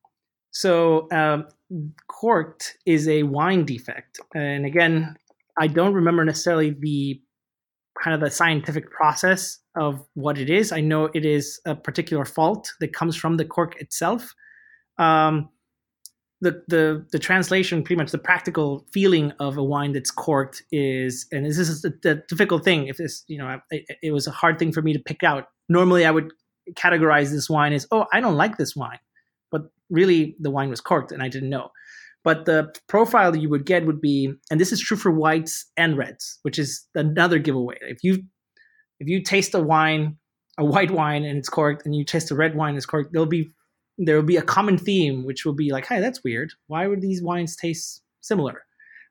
So 0.52 1.08
um, 1.12 1.46
corked 2.08 2.78
is 2.86 3.08
a 3.08 3.24
wine 3.24 3.66
defect, 3.66 4.20
and 4.34 4.66
again, 4.66 5.16
I 5.60 5.68
don't 5.68 5.94
remember 5.94 6.24
necessarily 6.24 6.72
the 6.72 7.22
kind 8.02 8.14
of 8.14 8.22
the 8.22 8.32
scientific 8.32 8.90
process 8.92 9.60
of 9.76 10.06
what 10.14 10.38
it 10.38 10.50
is. 10.50 10.72
I 10.72 10.82
know 10.82 11.10
it 11.14 11.26
is 11.26 11.60
a 11.66 11.76
particular 11.76 12.26
fault 12.26 12.72
that 12.80 12.94
comes 12.94 13.16
from 13.16 13.38
the 13.38 13.46
cork 13.46 13.80
itself. 13.82 14.34
Um, 14.98 15.50
the 16.42 16.64
the 16.70 17.06
the 17.12 17.20
translation, 17.20 17.84
pretty 17.84 17.98
much 17.98 18.12
the 18.12 18.18
practical 18.18 18.86
feeling 18.94 19.34
of 19.40 19.58
a 19.58 19.64
wine 19.64 19.92
that's 19.92 20.12
corked 20.12 20.64
is, 20.72 21.28
and 21.32 21.46
this 21.46 21.58
is 21.58 21.82
the, 21.82 22.24
difficult 22.30 22.64
thing. 22.64 22.88
If 22.88 22.98
this, 22.98 23.26
you 23.28 23.38
know, 23.38 23.60
it, 23.72 23.98
it 24.02 24.12
was 24.12 24.26
a 24.28 24.32
hard 24.32 24.58
thing 24.58 24.72
for 24.72 24.82
me 24.82 24.94
to 24.94 25.00
pick 25.00 25.24
out. 25.24 25.48
Normally, 25.68 26.06
I 26.06 26.12
would 26.12 26.32
categorize 26.76 27.32
this 27.32 27.50
wine 27.50 27.74
as, 27.74 27.86
oh, 27.92 28.06
I 28.14 28.22
don't 28.22 28.38
like 28.38 28.58
this 28.58 28.76
wine, 28.76 29.00
but 29.52 29.64
really 29.90 30.38
the 30.40 30.52
wine 30.52 30.70
was 30.70 30.80
corked, 30.80 31.12
and 31.12 31.22
I 31.22 31.28
didn't 31.28 31.50
know. 31.50 31.72
But 32.24 32.46
the 32.46 32.74
profile 32.88 33.36
you 33.36 33.50
would 33.50 33.66
get 33.66 33.86
would 33.86 34.02
be, 34.02 34.34
and 34.52 34.60
this 34.60 34.72
is 34.72 34.82
true 34.82 34.98
for 34.98 35.12
whites 35.12 35.66
and 35.78 35.98
reds, 35.98 36.40
which 36.42 36.60
is 36.60 36.86
another 36.96 37.40
giveaway. 37.40 37.78
If 37.82 38.04
you 38.04 38.24
if 39.00 39.08
you 39.08 39.24
taste 39.24 39.56
a 39.56 39.62
wine, 39.62 40.18
a 40.58 40.66
white 40.66 40.92
wine, 40.92 41.24
and 41.24 41.38
it's 41.38 41.48
corked, 41.48 41.86
and 41.86 41.96
you 41.96 42.04
taste 42.04 42.32
a 42.32 42.36
red 42.36 42.56
wine, 42.56 42.72
and 42.72 42.78
it's 42.78 42.86
corked, 42.86 43.14
there'll 43.14 43.26
be 43.26 43.50
there 43.98 44.16
will 44.16 44.24
be 44.24 44.38
a 44.38 44.42
common 44.42 44.78
theme, 44.78 45.26
which 45.26 45.46
will 45.46 45.54
be 45.54 45.72
like, 45.72 45.86
"Hey, 45.88 46.00
that's 46.02 46.24
weird. 46.24 46.52
Why 46.68 46.88
would 46.88 47.02
these 47.02 47.22
wines 47.24 47.56
taste 47.56 48.02
similar?" 48.22 48.64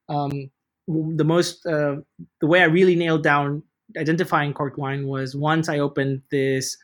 Um, 0.08 0.50
the 0.86 1.24
most 1.24 1.64
uh, 1.66 1.96
the 2.40 2.46
way 2.46 2.60
I 2.60 2.66
really 2.66 2.96
nailed 2.96 3.22
down 3.22 3.62
identifying 3.96 4.52
corked 4.52 4.78
wine 4.78 5.06
was 5.06 5.34
once 5.34 5.68
I 5.68 5.78
opened 5.78 6.22
this 6.30 6.76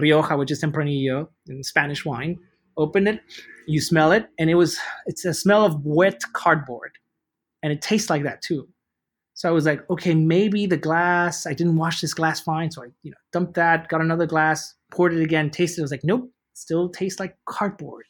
Rioja, 0.00 0.36
which 0.36 0.50
is 0.50 0.62
Tempranillo, 0.62 1.28
in 1.46 1.62
Spanish 1.62 2.04
wine, 2.04 2.38
open 2.80 3.06
it, 3.06 3.20
you 3.66 3.80
smell 3.80 4.12
it, 4.12 4.28
and 4.38 4.50
it 4.50 4.54
was 4.54 4.78
it's 5.06 5.24
a 5.24 5.34
smell 5.34 5.64
of 5.64 5.84
wet 5.84 6.20
cardboard, 6.32 6.92
and 7.62 7.72
it 7.72 7.82
tastes 7.82 8.10
like 8.10 8.24
that 8.24 8.42
too. 8.42 8.68
So 9.34 9.48
I 9.48 9.52
was 9.52 9.64
like, 9.64 9.88
okay, 9.88 10.14
maybe 10.14 10.66
the 10.66 10.76
glass. 10.76 11.46
I 11.46 11.54
didn't 11.54 11.76
wash 11.76 12.00
this 12.00 12.12
glass 12.12 12.40
fine, 12.40 12.70
so 12.70 12.82
I 12.82 12.88
you 13.02 13.10
know 13.10 13.16
dumped 13.32 13.54
that, 13.54 13.88
got 13.88 14.00
another 14.00 14.26
glass, 14.26 14.74
poured 14.90 15.14
it 15.14 15.22
again, 15.22 15.50
tasted. 15.50 15.80
it. 15.80 15.82
I 15.82 15.84
was 15.84 15.90
like, 15.90 16.04
nope, 16.04 16.30
still 16.54 16.88
tastes 16.88 17.20
like 17.20 17.36
cardboard. 17.48 18.04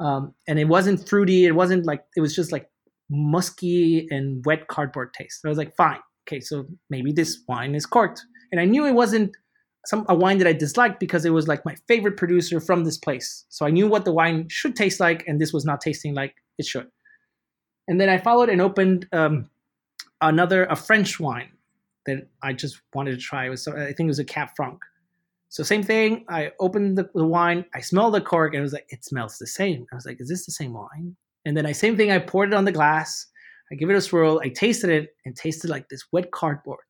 Um, 0.00 0.34
and 0.48 0.58
it 0.58 0.64
wasn't 0.64 1.06
fruity. 1.08 1.44
It 1.44 1.54
wasn't 1.54 1.84
like 1.84 2.02
it 2.16 2.20
was 2.20 2.34
just 2.34 2.52
like 2.52 2.68
musky 3.10 4.06
and 4.10 4.44
wet 4.46 4.68
cardboard 4.68 5.12
taste. 5.14 5.42
So 5.42 5.48
I 5.48 5.50
was 5.50 5.58
like, 5.58 5.74
fine, 5.76 5.98
okay, 6.26 6.40
so 6.40 6.64
maybe 6.88 7.12
this 7.12 7.42
wine 7.48 7.74
is 7.74 7.86
corked. 7.86 8.22
And 8.52 8.60
I 8.60 8.64
knew 8.64 8.86
it 8.86 8.94
wasn't 8.94 9.36
some 9.86 10.04
a 10.08 10.14
wine 10.14 10.38
that 10.38 10.46
I 10.46 10.52
disliked 10.52 11.00
because 11.00 11.24
it 11.24 11.30
was 11.30 11.48
like 11.48 11.64
my 11.64 11.74
favorite 11.88 12.16
producer 12.16 12.60
from 12.60 12.84
this 12.84 12.98
place. 12.98 13.44
So 13.48 13.66
I 13.66 13.70
knew 13.70 13.88
what 13.88 14.04
the 14.04 14.12
wine 14.12 14.48
should 14.48 14.76
taste 14.76 15.00
like, 15.00 15.24
and 15.26 15.40
this 15.40 15.52
was 15.52 15.64
not 15.64 15.80
tasting 15.80 16.14
like 16.14 16.34
it 16.58 16.66
should. 16.66 16.88
And 17.88 18.00
then 18.00 18.08
I 18.08 18.18
followed 18.18 18.48
and 18.50 18.60
opened 18.60 19.08
um, 19.12 19.48
another 20.20 20.64
a 20.66 20.76
French 20.76 21.18
wine 21.18 21.50
that 22.06 22.28
I 22.42 22.52
just 22.52 22.80
wanted 22.94 23.12
to 23.12 23.16
try. 23.16 23.46
It 23.46 23.50
was 23.50 23.66
I 23.66 23.86
think 23.86 24.00
it 24.00 24.06
was 24.06 24.18
a 24.18 24.24
Cab 24.24 24.48
Franc. 24.56 24.80
So 25.48 25.64
same 25.64 25.82
thing. 25.82 26.24
I 26.28 26.52
opened 26.60 26.96
the, 26.96 27.10
the 27.14 27.26
wine. 27.26 27.64
I 27.74 27.80
smelled 27.80 28.14
the 28.14 28.20
cork, 28.20 28.54
and 28.54 28.60
it 28.60 28.62
was 28.62 28.72
like 28.72 28.86
it 28.90 29.04
smells 29.04 29.38
the 29.38 29.46
same. 29.46 29.86
I 29.92 29.96
was 29.96 30.06
like, 30.06 30.20
is 30.20 30.28
this 30.28 30.46
the 30.46 30.52
same 30.52 30.74
wine? 30.74 31.16
And 31.44 31.56
then 31.56 31.66
I 31.66 31.72
same 31.72 31.96
thing. 31.96 32.12
I 32.12 32.18
poured 32.18 32.52
it 32.52 32.54
on 32.54 32.64
the 32.64 32.72
glass. 32.72 33.26
I 33.72 33.76
give 33.76 33.90
it 33.90 33.96
a 33.96 34.00
swirl. 34.00 34.40
I 34.42 34.48
tasted 34.48 34.90
it 34.90 35.16
and 35.24 35.34
tasted 35.34 35.70
like 35.70 35.88
this 35.88 36.04
wet 36.12 36.30
cardboard. 36.32 36.84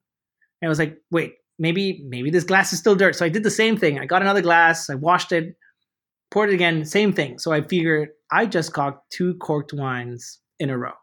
And 0.60 0.68
I 0.68 0.70
was 0.70 0.78
like, 0.78 0.98
wait, 1.10 1.34
maybe 1.60 2.02
maybe 2.08 2.30
this 2.30 2.42
glass 2.42 2.72
is 2.72 2.80
still 2.80 2.96
dirt. 2.96 3.14
So 3.14 3.24
I 3.24 3.28
did 3.28 3.44
the 3.44 3.50
same 3.50 3.76
thing. 3.76 4.00
I 4.00 4.06
got 4.06 4.22
another 4.22 4.40
glass, 4.40 4.90
I 4.90 4.96
washed 4.96 5.30
it, 5.30 5.54
poured 6.32 6.50
it 6.50 6.54
again, 6.54 6.84
same 6.84 7.12
thing. 7.12 7.38
So 7.38 7.52
I 7.52 7.60
figured 7.60 8.08
I 8.32 8.46
just 8.46 8.72
got 8.72 9.02
two 9.10 9.34
corked 9.34 9.72
wines 9.72 10.40
in 10.58 10.70
a 10.70 10.78
row, 10.78 10.94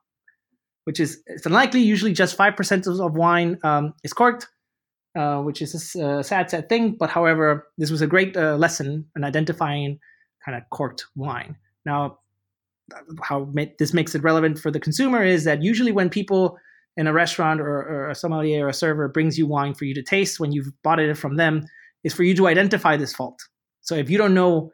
which 0.83 0.99
is 0.99 1.21
it's 1.27 1.45
unlikely. 1.45 1.81
Usually, 1.81 2.11
just 2.11 2.35
five 2.35 2.57
percent 2.57 2.87
of 2.87 3.13
wine 3.13 3.59
um, 3.63 3.93
is 4.03 4.13
corked, 4.13 4.47
uh, 5.15 5.41
which 5.41 5.61
is 5.61 5.95
a 5.95 6.23
sad, 6.23 6.49
sad 6.49 6.67
thing. 6.67 6.97
But 6.99 7.11
however, 7.11 7.67
this 7.77 7.91
was 7.91 8.01
a 8.01 8.07
great 8.07 8.35
uh, 8.35 8.57
lesson 8.57 9.05
in 9.15 9.23
identifying 9.23 9.99
kind 10.43 10.57
of 10.57 10.63
corked 10.71 11.05
wine. 11.15 11.55
Now, 11.85 12.19
how 13.21 13.49
this 13.79 13.93
makes 13.93 14.15
it 14.15 14.23
relevant 14.23 14.59
for 14.59 14.71
the 14.71 14.79
consumer 14.79 15.23
is 15.23 15.43
that 15.43 15.61
usually 15.61 15.91
when 15.91 16.09
people 16.09 16.57
in 16.97 17.05
a 17.07 17.13
restaurant 17.13 17.61
or, 17.61 17.77
or 17.77 18.09
a 18.09 18.15
sommelier 18.15 18.65
or 18.65 18.69
a 18.69 18.73
server 18.73 19.07
brings 19.07 19.37
you 19.37 19.45
wine 19.45 19.73
for 19.75 19.85
you 19.85 19.93
to 19.93 20.03
taste 20.03 20.39
when 20.39 20.51
you've 20.51 20.71
bought 20.83 20.99
it 20.99 21.15
from 21.15 21.35
them 21.35 21.65
is 22.03 22.13
for 22.13 22.23
you 22.23 22.35
to 22.35 22.47
identify 22.47 22.97
this 22.97 23.13
fault. 23.13 23.39
So 23.81 23.95
if 23.95 24.09
you 24.09 24.17
don't 24.17 24.33
know, 24.33 24.71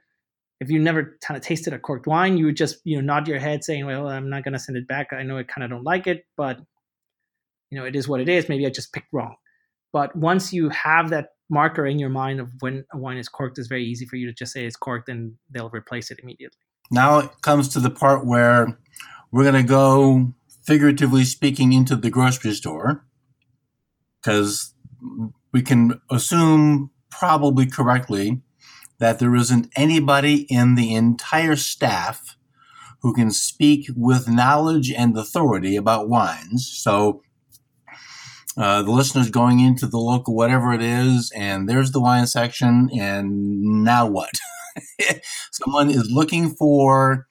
if 0.60 0.72
you 0.72 0.80
never 0.80 1.18
kind 1.22 1.38
of 1.38 1.44
tasted 1.44 1.74
a 1.74 1.80
corked 1.80 2.08
wine, 2.08 2.38
you 2.38 2.46
would 2.46 2.56
just 2.56 2.78
you 2.86 2.96
know 2.96 3.02
nod 3.02 3.28
your 3.28 3.40
head 3.40 3.64
saying, 3.64 3.86
"Well, 3.86 4.08
I'm 4.08 4.30
not 4.30 4.44
going 4.44 4.54
to 4.54 4.60
send 4.60 4.78
it 4.78 4.88
back. 4.88 5.12
I 5.12 5.24
know 5.24 5.38
I 5.38 5.44
kind 5.44 5.64
of 5.64 5.70
don't 5.70 5.84
like 5.84 6.08
it, 6.08 6.26
but 6.38 6.58
you 7.70 7.78
know 7.78 7.86
it 7.86 7.96
is 7.96 8.08
what 8.08 8.22
it 8.22 8.30
is. 8.30 8.48
Maybe 8.48 8.66
I 8.66 8.70
just 8.70 8.94
picked 8.94 9.12
wrong." 9.12 9.36
But 9.92 10.16
once 10.16 10.54
you 10.54 10.70
have 10.70 11.10
that 11.10 11.30
marker 11.50 11.86
in 11.86 12.00
your 12.00 12.10
mind 12.10 12.40
of 12.40 12.50
when 12.62 12.86
a 12.94 12.98
wine 12.98 13.18
is 13.18 13.28
corked, 13.28 13.60
it's 13.60 13.68
very 13.68 13.84
easy 13.84 14.06
for 14.06 14.16
you 14.16 14.26
to 14.26 14.34
just 14.34 14.54
say 14.54 14.66
it's 14.66 14.78
corked, 14.78 15.10
and 15.10 15.34
they'll 15.52 15.70
replace 15.70 16.10
it 16.10 16.20
immediately. 16.24 16.58
Now 16.90 17.20
it 17.20 17.42
comes 17.42 17.68
to 17.70 17.80
the 17.80 17.90
part 17.90 18.26
where 18.26 18.78
we're 19.32 19.44
going 19.44 19.62
to 19.62 19.68
go 19.68 20.34
figuratively 20.64 21.26
speaking, 21.26 21.74
into 21.74 21.96
the 21.96 22.10
grocery 22.10 22.54
store 22.54 23.06
because 24.22 24.74
we 25.52 25.62
can 25.62 26.00
assume 26.10 26.90
probably 27.10 27.66
correctly 27.66 28.42
that 29.00 29.20
there 29.20 29.36
isn't 29.36 29.70
anybody 29.76 30.48
in 30.50 30.76
the 30.76 30.96
entire 30.96 31.56
staff 31.56 32.38
who 33.02 33.14
can 33.14 33.32
speak 33.32 33.88
with 33.96 34.30
knowledge 34.30 34.90
and 34.92 35.18
authority 35.18 35.76
about 35.76 36.08
wines. 36.08 36.72
So 36.74 37.22
uh, 38.56 38.82
the 38.84 38.92
listeners 38.92 39.30
going 39.30 39.60
into 39.60 39.88
the 39.88 39.98
local 39.98 40.36
whatever 40.36 40.74
it 40.74 40.82
is, 40.82 41.32
and 41.36 41.68
there's 41.68 41.92
the 41.92 42.00
wine 42.00 42.28
section, 42.28 42.90
and 42.98 43.84
now 43.84 44.08
what? 44.08 44.32
Someone 45.52 45.90
is 45.90 46.10
looking 46.10 46.50
for. 46.50 47.28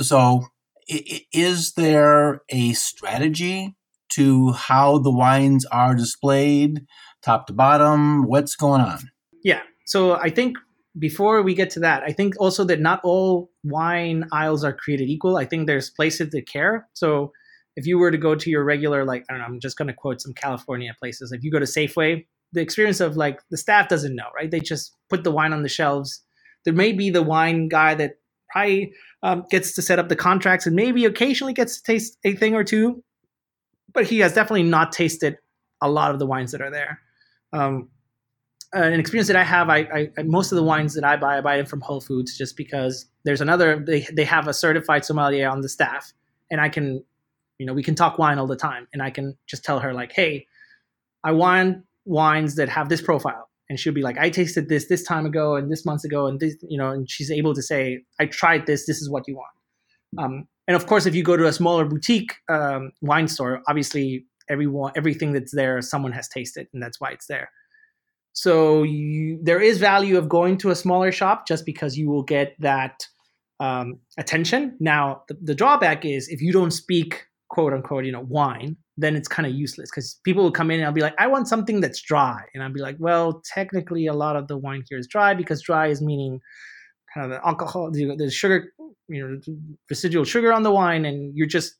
So 0.00 0.46
is 0.88 1.72
there 1.72 2.42
a 2.48 2.72
strategy 2.72 3.76
to 4.10 4.52
how 4.52 4.98
the 4.98 5.10
wines 5.10 5.64
are 5.66 5.94
displayed, 5.94 6.86
top 7.22 7.46
to 7.46 7.52
bottom? 7.52 8.26
What's 8.26 8.56
going 8.56 8.80
on? 8.80 9.10
Yeah. 9.42 9.62
So 9.86 10.14
I 10.14 10.30
think 10.30 10.56
before 10.98 11.42
we 11.42 11.54
get 11.54 11.70
to 11.70 11.80
that, 11.80 12.02
I 12.02 12.12
think 12.12 12.34
also 12.38 12.64
that 12.64 12.80
not 12.80 13.00
all 13.04 13.50
wine 13.64 14.24
aisles 14.32 14.64
are 14.64 14.72
created 14.72 15.08
equal. 15.08 15.36
I 15.36 15.44
think 15.44 15.66
there's 15.66 15.90
places 15.90 16.30
that 16.30 16.48
care. 16.48 16.88
So 16.94 17.32
if 17.76 17.86
you 17.86 17.98
were 17.98 18.10
to 18.10 18.18
go 18.18 18.34
to 18.34 18.50
your 18.50 18.64
regular, 18.64 19.04
like, 19.04 19.24
I 19.28 19.32
don't 19.32 19.40
know, 19.40 19.46
I'm 19.46 19.60
just 19.60 19.76
going 19.76 19.88
to 19.88 19.94
quote 19.94 20.20
some 20.20 20.32
California 20.32 20.94
places. 20.98 21.32
If 21.32 21.44
you 21.44 21.50
go 21.50 21.58
to 21.58 21.66
Safeway, 21.66 22.26
the 22.52 22.62
experience 22.62 23.00
of 23.00 23.16
like 23.16 23.40
the 23.50 23.58
staff 23.58 23.88
doesn't 23.88 24.14
know, 24.14 24.28
right? 24.34 24.50
They 24.50 24.60
just 24.60 24.94
put 25.10 25.24
the 25.24 25.30
wine 25.30 25.52
on 25.52 25.62
the 25.62 25.68
shelves. 25.68 26.22
There 26.64 26.72
may 26.72 26.92
be 26.92 27.10
the 27.10 27.22
wine 27.22 27.68
guy 27.68 27.94
that 27.96 28.12
probably 28.50 28.92
um, 29.22 29.44
gets 29.50 29.74
to 29.74 29.82
set 29.82 29.98
up 29.98 30.08
the 30.08 30.16
contracts 30.16 30.66
and 30.66 30.76
maybe 30.76 31.04
occasionally 31.04 31.52
gets 31.52 31.76
to 31.76 31.82
taste 31.82 32.18
a 32.24 32.34
thing 32.34 32.54
or 32.54 32.64
two, 32.64 33.02
but 33.92 34.06
he 34.06 34.18
has 34.20 34.34
definitely 34.34 34.62
not 34.62 34.92
tasted 34.92 35.36
a 35.80 35.90
lot 35.90 36.10
of 36.10 36.18
the 36.18 36.26
wines 36.26 36.52
that 36.52 36.60
are 36.60 36.70
there. 36.70 37.00
Um, 37.52 37.88
an 38.72 38.98
experience 39.00 39.28
that 39.28 39.36
I 39.36 39.44
have, 39.44 39.70
I, 39.70 40.10
I, 40.18 40.22
most 40.24 40.52
of 40.52 40.56
the 40.56 40.62
wines 40.62 40.94
that 40.94 41.04
I 41.04 41.16
buy, 41.16 41.38
I 41.38 41.40
buy 41.40 41.56
them 41.56 41.66
from 41.66 41.80
Whole 41.80 42.00
Foods 42.00 42.36
just 42.36 42.56
because 42.56 43.06
there's 43.24 43.40
another 43.40 43.82
they 43.84 44.06
they 44.12 44.24
have 44.24 44.48
a 44.48 44.54
certified 44.54 45.04
sommelier 45.04 45.48
on 45.48 45.60
the 45.60 45.68
staff, 45.68 46.12
and 46.50 46.60
I 46.60 46.68
can, 46.68 47.02
you 47.58 47.66
know, 47.66 47.72
we 47.72 47.82
can 47.82 47.94
talk 47.94 48.18
wine 48.18 48.38
all 48.38 48.46
the 48.46 48.56
time, 48.56 48.86
and 48.92 49.02
I 49.02 49.10
can 49.10 49.36
just 49.46 49.64
tell 49.64 49.78
her 49.78 49.94
like, 49.94 50.12
hey, 50.12 50.46
I 51.24 51.32
want 51.32 51.84
wines 52.04 52.56
that 52.56 52.68
have 52.68 52.88
this 52.88 53.00
profile 53.00 53.48
and 53.68 53.78
she'll 53.78 53.92
be 53.94 54.02
like, 54.02 54.18
I 54.18 54.30
tasted 54.30 54.68
this 54.68 54.86
this 54.88 55.02
time 55.02 55.26
ago 55.26 55.56
and 55.56 55.70
this 55.70 55.84
months 55.84 56.04
ago, 56.04 56.26
and 56.26 56.40
this, 56.40 56.56
you 56.68 56.78
know, 56.78 56.90
and 56.90 57.08
she's 57.10 57.30
able 57.30 57.54
to 57.54 57.62
say, 57.62 58.02
I 58.20 58.26
tried 58.26 58.66
this. 58.66 58.86
This 58.86 59.00
is 59.00 59.10
what 59.10 59.24
you 59.26 59.36
want. 59.36 59.52
Um, 60.18 60.48
and 60.68 60.76
of 60.76 60.86
course, 60.86 61.06
if 61.06 61.14
you 61.14 61.22
go 61.22 61.36
to 61.36 61.46
a 61.46 61.52
smaller 61.52 61.84
boutique 61.84 62.34
um, 62.48 62.92
wine 63.00 63.28
store, 63.28 63.62
obviously 63.68 64.26
everyone, 64.48 64.92
everything 64.96 65.32
that's 65.32 65.54
there, 65.54 65.80
someone 65.82 66.12
has 66.12 66.28
tasted, 66.28 66.68
and 66.72 66.82
that's 66.82 67.00
why 67.00 67.10
it's 67.10 67.26
there. 67.26 67.50
So 68.32 68.82
you, 68.82 69.38
there 69.42 69.60
is 69.60 69.78
value 69.78 70.18
of 70.18 70.28
going 70.28 70.58
to 70.58 70.70
a 70.70 70.74
smaller 70.74 71.10
shop 71.10 71.46
just 71.46 71.64
because 71.64 71.96
you 71.96 72.10
will 72.10 72.22
get 72.22 72.54
that 72.60 73.06
um, 73.60 74.00
attention. 74.18 74.76
Now, 74.78 75.22
the, 75.28 75.38
the 75.42 75.54
drawback 75.54 76.04
is 76.04 76.28
if 76.28 76.42
you 76.42 76.52
don't 76.52 76.72
speak 76.72 77.24
quote 77.48 77.72
unquote, 77.72 78.04
you 78.04 78.12
know, 78.12 78.26
wine, 78.28 78.76
then 78.96 79.14
it's 79.14 79.28
kind 79.28 79.46
of 79.46 79.54
useless 79.54 79.90
because 79.90 80.18
people 80.24 80.42
will 80.42 80.52
come 80.52 80.70
in 80.70 80.80
and 80.80 80.86
I'll 80.86 80.92
be 80.92 81.02
like, 81.02 81.14
I 81.18 81.26
want 81.26 81.48
something 81.48 81.80
that's 81.80 82.00
dry. 82.00 82.40
And 82.54 82.62
I'll 82.62 82.72
be 82.72 82.80
like, 82.80 82.96
well, 82.98 83.42
technically, 83.54 84.06
a 84.06 84.14
lot 84.14 84.36
of 84.36 84.48
the 84.48 84.56
wine 84.56 84.84
here 84.88 84.98
is 84.98 85.06
dry 85.06 85.34
because 85.34 85.60
dry 85.62 85.88
is 85.88 86.00
meaning 86.00 86.40
kind 87.12 87.26
of 87.26 87.30
the 87.30 87.46
alcohol, 87.46 87.90
the, 87.90 88.16
the 88.16 88.30
sugar, 88.30 88.72
you 89.08 89.22
know, 89.22 89.54
residual 89.90 90.24
sugar 90.24 90.52
on 90.52 90.62
the 90.62 90.70
wine. 90.70 91.04
And 91.04 91.36
you're 91.36 91.46
just, 91.46 91.74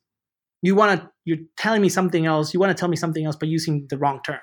you 0.61 0.75
want 0.75 1.01
to, 1.01 1.09
you're 1.25 1.39
telling 1.57 1.81
me 1.81 1.89
something 1.89 2.25
else. 2.25 2.53
You 2.53 2.59
want 2.59 2.69
to 2.69 2.79
tell 2.79 2.89
me 2.89 2.97
something 2.97 3.25
else, 3.25 3.35
but 3.35 3.49
using 3.49 3.87
the 3.89 3.97
wrong 3.97 4.19
term. 4.23 4.39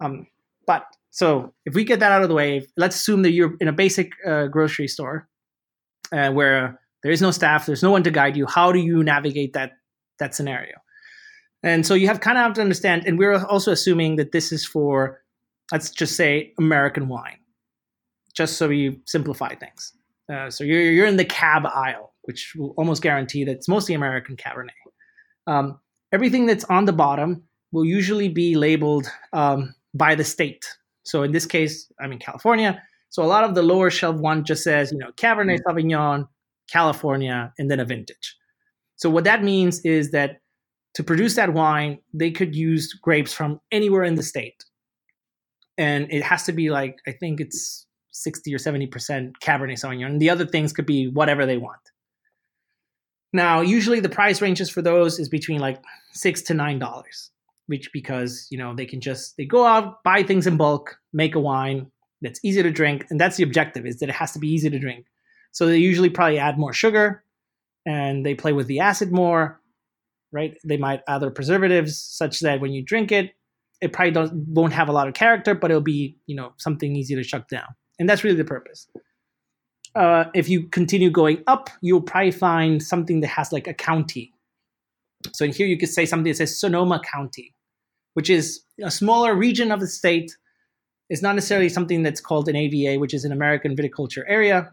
Um, 0.00 0.26
but 0.66 0.84
so 1.10 1.52
if 1.64 1.74
we 1.74 1.82
get 1.82 1.98
that 2.00 2.12
out 2.12 2.22
of 2.22 2.28
the 2.28 2.34
way, 2.34 2.66
let's 2.76 2.94
assume 2.96 3.22
that 3.22 3.32
you're 3.32 3.56
in 3.60 3.66
a 3.66 3.72
basic 3.72 4.12
uh, 4.24 4.46
grocery 4.46 4.86
store 4.86 5.28
uh, 6.12 6.30
where 6.30 6.78
there 7.02 7.10
is 7.10 7.22
no 7.22 7.32
staff, 7.32 7.66
there's 7.66 7.82
no 7.82 7.90
one 7.90 8.04
to 8.04 8.10
guide 8.10 8.36
you. 8.36 8.46
How 8.46 8.70
do 8.70 8.78
you 8.78 9.02
navigate 9.02 9.54
that 9.54 9.72
that 10.18 10.34
scenario? 10.34 10.74
And 11.62 11.84
so 11.84 11.94
you 11.94 12.06
have 12.06 12.20
kind 12.20 12.38
of 12.38 12.42
have 12.42 12.54
to 12.54 12.60
understand, 12.60 13.04
and 13.06 13.18
we're 13.18 13.44
also 13.44 13.72
assuming 13.72 14.16
that 14.16 14.32
this 14.32 14.52
is 14.52 14.64
for, 14.64 15.20
let's 15.72 15.90
just 15.90 16.16
say, 16.16 16.52
American 16.58 17.08
wine, 17.08 17.38
just 18.34 18.56
so 18.56 18.68
we 18.68 19.00
simplify 19.06 19.54
things. 19.54 19.92
Uh, 20.32 20.50
so 20.50 20.62
you're 20.62 20.92
you're 20.92 21.06
in 21.06 21.16
the 21.16 21.24
cab 21.24 21.66
aisle, 21.66 22.14
which 22.22 22.52
will 22.56 22.74
almost 22.76 23.02
guarantee 23.02 23.44
that 23.44 23.52
it's 23.52 23.68
mostly 23.68 23.94
American 23.94 24.36
Cabernet. 24.36 24.68
Um, 25.46 25.80
everything 26.12 26.46
that's 26.46 26.64
on 26.64 26.84
the 26.84 26.92
bottom 26.92 27.42
will 27.72 27.84
usually 27.84 28.28
be 28.28 28.54
labeled 28.54 29.10
um, 29.32 29.74
by 29.94 30.14
the 30.14 30.24
state. 30.24 30.64
So 31.04 31.22
in 31.22 31.32
this 31.32 31.46
case, 31.46 31.90
I'm 32.00 32.12
in 32.12 32.18
California. 32.18 32.82
So 33.08 33.22
a 33.22 33.26
lot 33.26 33.44
of 33.44 33.54
the 33.54 33.62
lower 33.62 33.90
shelf 33.90 34.16
one 34.16 34.44
just 34.44 34.62
says, 34.62 34.92
you 34.92 34.98
know, 34.98 35.10
Cabernet 35.16 35.60
Sauvignon, 35.66 36.28
California, 36.70 37.52
and 37.58 37.70
then 37.70 37.80
a 37.80 37.84
vintage. 37.84 38.36
So 38.96 39.08
what 39.08 39.24
that 39.24 39.42
means 39.42 39.80
is 39.80 40.10
that 40.10 40.40
to 40.94 41.04
produce 41.04 41.36
that 41.36 41.52
wine, 41.52 41.98
they 42.12 42.30
could 42.30 42.54
use 42.54 42.92
grapes 42.94 43.32
from 43.32 43.60
anywhere 43.70 44.04
in 44.04 44.14
the 44.14 44.22
state. 44.22 44.64
And 45.76 46.12
it 46.12 46.22
has 46.22 46.44
to 46.44 46.52
be 46.52 46.70
like, 46.70 46.98
I 47.06 47.12
think 47.12 47.40
it's 47.40 47.86
60 48.10 48.52
or 48.54 48.58
70% 48.58 48.90
Cabernet 49.42 49.74
Sauvignon. 49.74 50.06
And 50.06 50.20
the 50.20 50.30
other 50.30 50.46
things 50.46 50.72
could 50.72 50.86
be 50.86 51.08
whatever 51.08 51.46
they 51.46 51.56
want. 51.56 51.80
Now, 53.32 53.60
usually 53.60 54.00
the 54.00 54.08
price 54.08 54.40
ranges 54.40 54.70
for 54.70 54.82
those 54.82 55.18
is 55.18 55.28
between 55.28 55.60
like 55.60 55.82
six 56.12 56.42
to 56.42 56.54
nine 56.54 56.78
dollars, 56.78 57.30
which 57.66 57.90
because 57.92 58.46
you 58.50 58.56
know 58.56 58.74
they 58.74 58.86
can 58.86 59.00
just 59.00 59.36
they 59.36 59.44
go 59.44 59.66
out, 59.66 60.02
buy 60.02 60.22
things 60.22 60.46
in 60.46 60.56
bulk, 60.56 60.98
make 61.12 61.34
a 61.34 61.40
wine 61.40 61.90
that's 62.22 62.40
easy 62.42 62.62
to 62.62 62.70
drink, 62.70 63.04
and 63.10 63.20
that's 63.20 63.36
the 63.36 63.44
objective 63.44 63.86
is 63.86 63.98
that 63.98 64.08
it 64.08 64.14
has 64.14 64.32
to 64.32 64.38
be 64.38 64.48
easy 64.48 64.70
to 64.70 64.78
drink. 64.78 65.04
So 65.52 65.66
they 65.66 65.78
usually 65.78 66.10
probably 66.10 66.38
add 66.38 66.58
more 66.58 66.72
sugar 66.72 67.22
and 67.86 68.24
they 68.24 68.34
play 68.34 68.52
with 68.52 68.66
the 68.66 68.80
acid 68.80 69.12
more 69.12 69.57
right? 70.32 70.56
They 70.64 70.76
might 70.76 71.00
add 71.08 71.16
other 71.16 71.30
preservatives 71.30 72.00
such 72.00 72.40
that 72.40 72.60
when 72.60 72.72
you 72.72 72.82
drink 72.82 73.12
it, 73.12 73.32
it 73.80 73.92
probably 73.92 74.10
don't, 74.10 74.48
won't 74.48 74.72
have 74.72 74.88
a 74.88 74.92
lot 74.92 75.08
of 75.08 75.14
character, 75.14 75.54
but 75.54 75.70
it'll 75.70 75.80
be 75.80 76.16
you 76.26 76.34
know 76.34 76.52
something 76.56 76.96
easy 76.96 77.14
to 77.14 77.24
chuck 77.24 77.48
down, 77.48 77.68
and 77.98 78.08
that's 78.08 78.24
really 78.24 78.36
the 78.36 78.44
purpose. 78.44 78.88
Uh, 79.94 80.24
if 80.34 80.48
you 80.48 80.68
continue 80.68 81.10
going 81.10 81.42
up, 81.46 81.70
you'll 81.80 82.02
probably 82.02 82.30
find 82.30 82.82
something 82.82 83.20
that 83.20 83.28
has 83.28 83.52
like 83.52 83.66
a 83.66 83.74
county. 83.74 84.32
So 85.32 85.44
in 85.44 85.52
here 85.52 85.66
you 85.66 85.78
could 85.78 85.88
say 85.88 86.06
something 86.06 86.30
that 86.30 86.36
says 86.36 86.58
Sonoma 86.58 87.00
County, 87.00 87.54
which 88.14 88.30
is 88.30 88.60
a 88.82 88.90
smaller 88.90 89.34
region 89.34 89.72
of 89.72 89.80
the 89.80 89.86
state. 89.86 90.36
It's 91.08 91.22
not 91.22 91.34
necessarily 91.34 91.68
something 91.68 92.02
that's 92.02 92.20
called 92.20 92.48
an 92.48 92.56
AVA, 92.56 93.00
which 93.00 93.14
is 93.14 93.24
an 93.24 93.32
American 93.32 93.74
viticulture 93.74 94.24
area, 94.28 94.72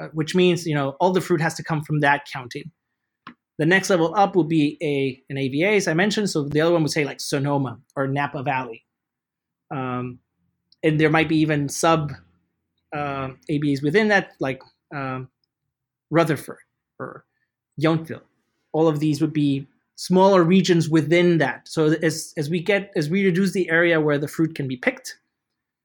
uh, 0.00 0.08
which 0.12 0.34
means 0.34 0.66
you 0.66 0.74
know 0.74 0.90
all 1.00 1.12
the 1.12 1.20
fruit 1.20 1.40
has 1.40 1.54
to 1.54 1.64
come 1.64 1.82
from 1.82 2.00
that 2.00 2.26
county. 2.30 2.70
The 3.62 3.66
next 3.66 3.90
level 3.90 4.12
up 4.16 4.34
would 4.34 4.48
be 4.48 4.76
a 4.82 5.22
an 5.30 5.38
AVA, 5.38 5.76
as 5.76 5.86
I 5.86 5.94
mentioned. 5.94 6.28
So 6.28 6.42
the 6.48 6.60
other 6.60 6.72
one 6.72 6.82
would 6.82 6.90
say 6.90 7.04
like 7.04 7.20
Sonoma 7.20 7.78
or 7.94 8.08
Napa 8.08 8.42
Valley, 8.42 8.84
um, 9.70 10.18
and 10.82 10.98
there 10.98 11.10
might 11.10 11.28
be 11.28 11.36
even 11.36 11.68
sub 11.68 12.10
uh, 12.92 13.28
AVAs 13.48 13.80
within 13.80 14.08
that, 14.08 14.32
like 14.40 14.60
um, 14.92 15.28
Rutherford 16.10 16.58
or 16.98 17.24
Yountville. 17.80 18.22
All 18.72 18.88
of 18.88 18.98
these 18.98 19.20
would 19.20 19.32
be 19.32 19.68
smaller 19.94 20.42
regions 20.42 20.88
within 20.88 21.38
that. 21.38 21.68
So 21.68 21.92
as 22.02 22.34
as 22.36 22.50
we 22.50 22.60
get 22.60 22.90
as 22.96 23.08
we 23.08 23.24
reduce 23.24 23.52
the 23.52 23.70
area 23.70 24.00
where 24.00 24.18
the 24.18 24.26
fruit 24.26 24.56
can 24.56 24.66
be 24.66 24.76
picked, 24.76 25.20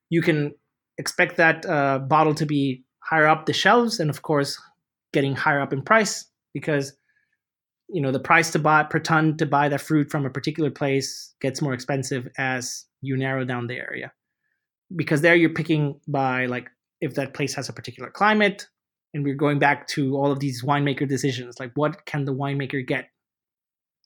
you 0.09 0.23
can 0.23 0.51
expect 0.97 1.37
that 1.37 1.63
uh, 1.67 1.99
bottle 1.99 2.33
to 2.33 2.45
be 2.47 2.83
higher 3.01 3.27
up 3.27 3.45
the 3.45 3.53
shelves, 3.53 3.99
and 3.99 4.09
of 4.09 4.23
course, 4.23 4.59
getting 5.13 5.35
higher 5.35 5.61
up 5.61 5.73
in 5.73 5.83
price 5.83 6.25
because 6.55 6.97
you 7.89 8.01
know 8.01 8.11
the 8.11 8.19
price 8.19 8.51
to 8.51 8.59
buy 8.59 8.83
per 8.83 8.99
ton 8.99 9.37
to 9.37 9.45
buy 9.45 9.69
the 9.69 9.77
fruit 9.77 10.09
from 10.09 10.25
a 10.25 10.29
particular 10.29 10.69
place 10.69 11.33
gets 11.41 11.61
more 11.61 11.73
expensive 11.73 12.27
as 12.37 12.85
you 13.01 13.15
narrow 13.15 13.45
down 13.45 13.67
the 13.67 13.75
area. 13.75 14.11
Because 14.95 15.21
there 15.21 15.35
you're 15.35 15.49
picking 15.49 15.99
by 16.07 16.45
like 16.45 16.69
if 17.01 17.15
that 17.15 17.33
place 17.33 17.53
has 17.53 17.69
a 17.69 17.73
particular 17.73 18.09
climate 18.09 18.67
and 19.13 19.23
we're 19.23 19.35
going 19.35 19.59
back 19.59 19.87
to 19.87 20.15
all 20.15 20.31
of 20.31 20.39
these 20.39 20.63
winemaker 20.63 21.07
decisions 21.07 21.59
like 21.59 21.71
what 21.75 22.05
can 22.05 22.25
the 22.25 22.33
winemaker 22.33 22.85
get? 22.85 23.09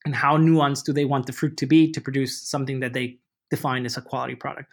And 0.04 0.14
how 0.14 0.36
nuanced 0.36 0.84
do 0.84 0.92
they 0.92 1.04
want 1.04 1.26
the 1.26 1.32
fruit 1.32 1.56
to 1.58 1.66
be 1.66 1.90
to 1.92 2.00
produce 2.00 2.42
something 2.42 2.80
that 2.80 2.92
they 2.92 3.18
define 3.50 3.86
as 3.86 3.96
a 3.96 4.02
quality 4.02 4.34
product? 4.34 4.72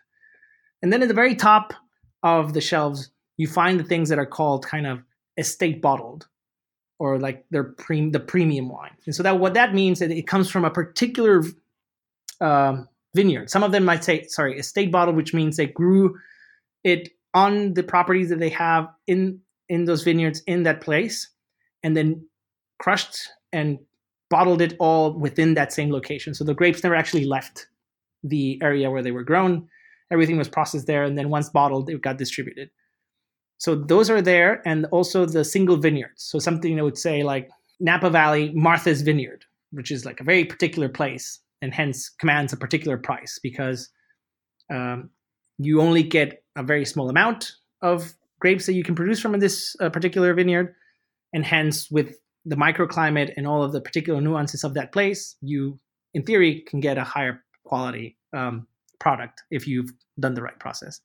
And 0.82 0.92
then 0.92 1.02
at 1.02 1.08
the 1.08 1.14
very 1.14 1.36
top 1.36 1.74
of 2.24 2.54
the 2.54 2.62
shelves 2.62 3.12
you 3.38 3.48
find 3.48 3.80
the 3.80 3.84
things 3.86 4.10
that 4.10 4.20
are 4.20 4.26
called 4.26 4.66
kind 4.66 4.86
of 4.86 5.02
estate 5.38 5.82
bottled 5.82 6.28
or 7.00 7.18
like 7.18 7.46
their 7.50 7.64
pre- 7.64 8.10
the 8.10 8.20
premium 8.20 8.70
wine. 8.70 8.92
And 9.06 9.16
so 9.16 9.24
that 9.24 9.40
what 9.40 9.54
that 9.56 9.74
means 9.74 10.02
is 10.02 10.12
it 10.12 10.28
comes 10.28 10.50
from 10.50 10.66
a 10.66 10.70
particular 10.70 11.44
um, 12.42 12.88
vineyard. 13.16 13.50
Some 13.50 13.64
of 13.64 13.72
them 13.72 13.86
might 13.86 14.04
say, 14.04 14.28
sorry, 14.28 14.60
estate 14.60 14.92
bottle, 14.92 15.14
which 15.14 15.34
means 15.34 15.58
they 15.58 15.68
grew 15.68 16.18
it 16.84 17.10
on 17.34 17.74
the 17.74 17.84
properties 17.84 18.30
that 18.30 18.40
they 18.40 18.50
have 18.50 18.90
in 19.08 19.40
in 19.70 19.86
those 19.86 20.04
vineyards 20.04 20.42
in 20.48 20.64
that 20.64 20.82
place, 20.82 21.30
and 21.84 21.96
then 21.96 22.28
crushed 22.80 23.30
and 23.54 23.80
bottled 24.30 24.62
it 24.62 24.76
all 24.80 25.18
within 25.18 25.54
that 25.56 25.72
same 25.74 25.92
location. 25.92 26.34
So 26.34 26.44
the 26.44 26.54
grapes 26.54 26.84
never 26.84 26.96
actually 26.96 27.26
left 27.26 27.68
the 28.24 28.60
area 28.62 28.92
where 28.92 29.02
they 29.02 29.12
were 29.12 29.24
grown. 29.24 29.68
Everything 30.12 30.38
was 30.38 30.50
processed 30.50 30.88
there, 30.88 31.04
and 31.04 31.18
then 31.18 31.30
once 31.30 31.50
bottled, 31.50 31.90
it 31.90 32.02
got 32.02 32.18
distributed. 32.18 32.70
So 33.60 33.76
those 33.76 34.10
are 34.10 34.22
there, 34.22 34.62
and 34.66 34.86
also 34.86 35.26
the 35.26 35.46
single 35.46 35.78
vineyards. 35.78 36.24
So 36.24 36.40
something 36.40 36.76
that 36.76 36.84
would 36.84 36.98
say 36.98 37.24
like 37.24 37.50
Napa 37.80 38.10
Valley, 38.10 38.52
Martha's 38.56 39.02
Vineyard, 39.02 39.46
which 39.72 39.92
is 39.92 40.06
like 40.06 40.20
a 40.20 40.24
very 40.24 40.46
particular 40.46 40.90
place, 40.90 41.40
and 41.62 41.74
hence 41.74 42.10
commands 42.10 42.54
a 42.54 42.58
particular 42.58 42.98
price 42.98 43.40
because 43.44 43.90
um, 44.72 45.10
you 45.58 45.82
only 45.82 46.04
get 46.04 46.44
a 46.56 46.64
very 46.64 46.86
small 46.86 47.10
amount 47.10 47.52
of 47.82 48.14
grapes 48.40 48.66
that 48.66 48.74
you 48.74 48.84
can 48.84 48.96
produce 48.96 49.20
from 49.20 49.38
this 49.40 49.76
uh, 49.82 49.90
particular 49.90 50.34
vineyard, 50.34 50.74
and 51.34 51.46
hence 51.46 51.92
with 51.92 52.16
the 52.46 52.56
microclimate 52.56 53.34
and 53.36 53.46
all 53.46 53.62
of 53.62 53.74
the 53.74 53.82
particular 53.82 54.22
nuances 54.22 54.64
of 54.64 54.74
that 54.74 54.94
place, 54.94 55.36
you, 55.42 55.78
in 56.14 56.24
theory, 56.24 56.64
can 56.66 56.80
get 56.80 56.98
a 56.98 57.04
higher 57.04 57.44
quality 57.66 58.18
um, 58.34 58.66
product 59.00 59.44
if 59.52 59.68
you've 59.68 59.92
done 60.20 60.34
the 60.34 60.42
right 60.42 60.58
process. 60.60 61.02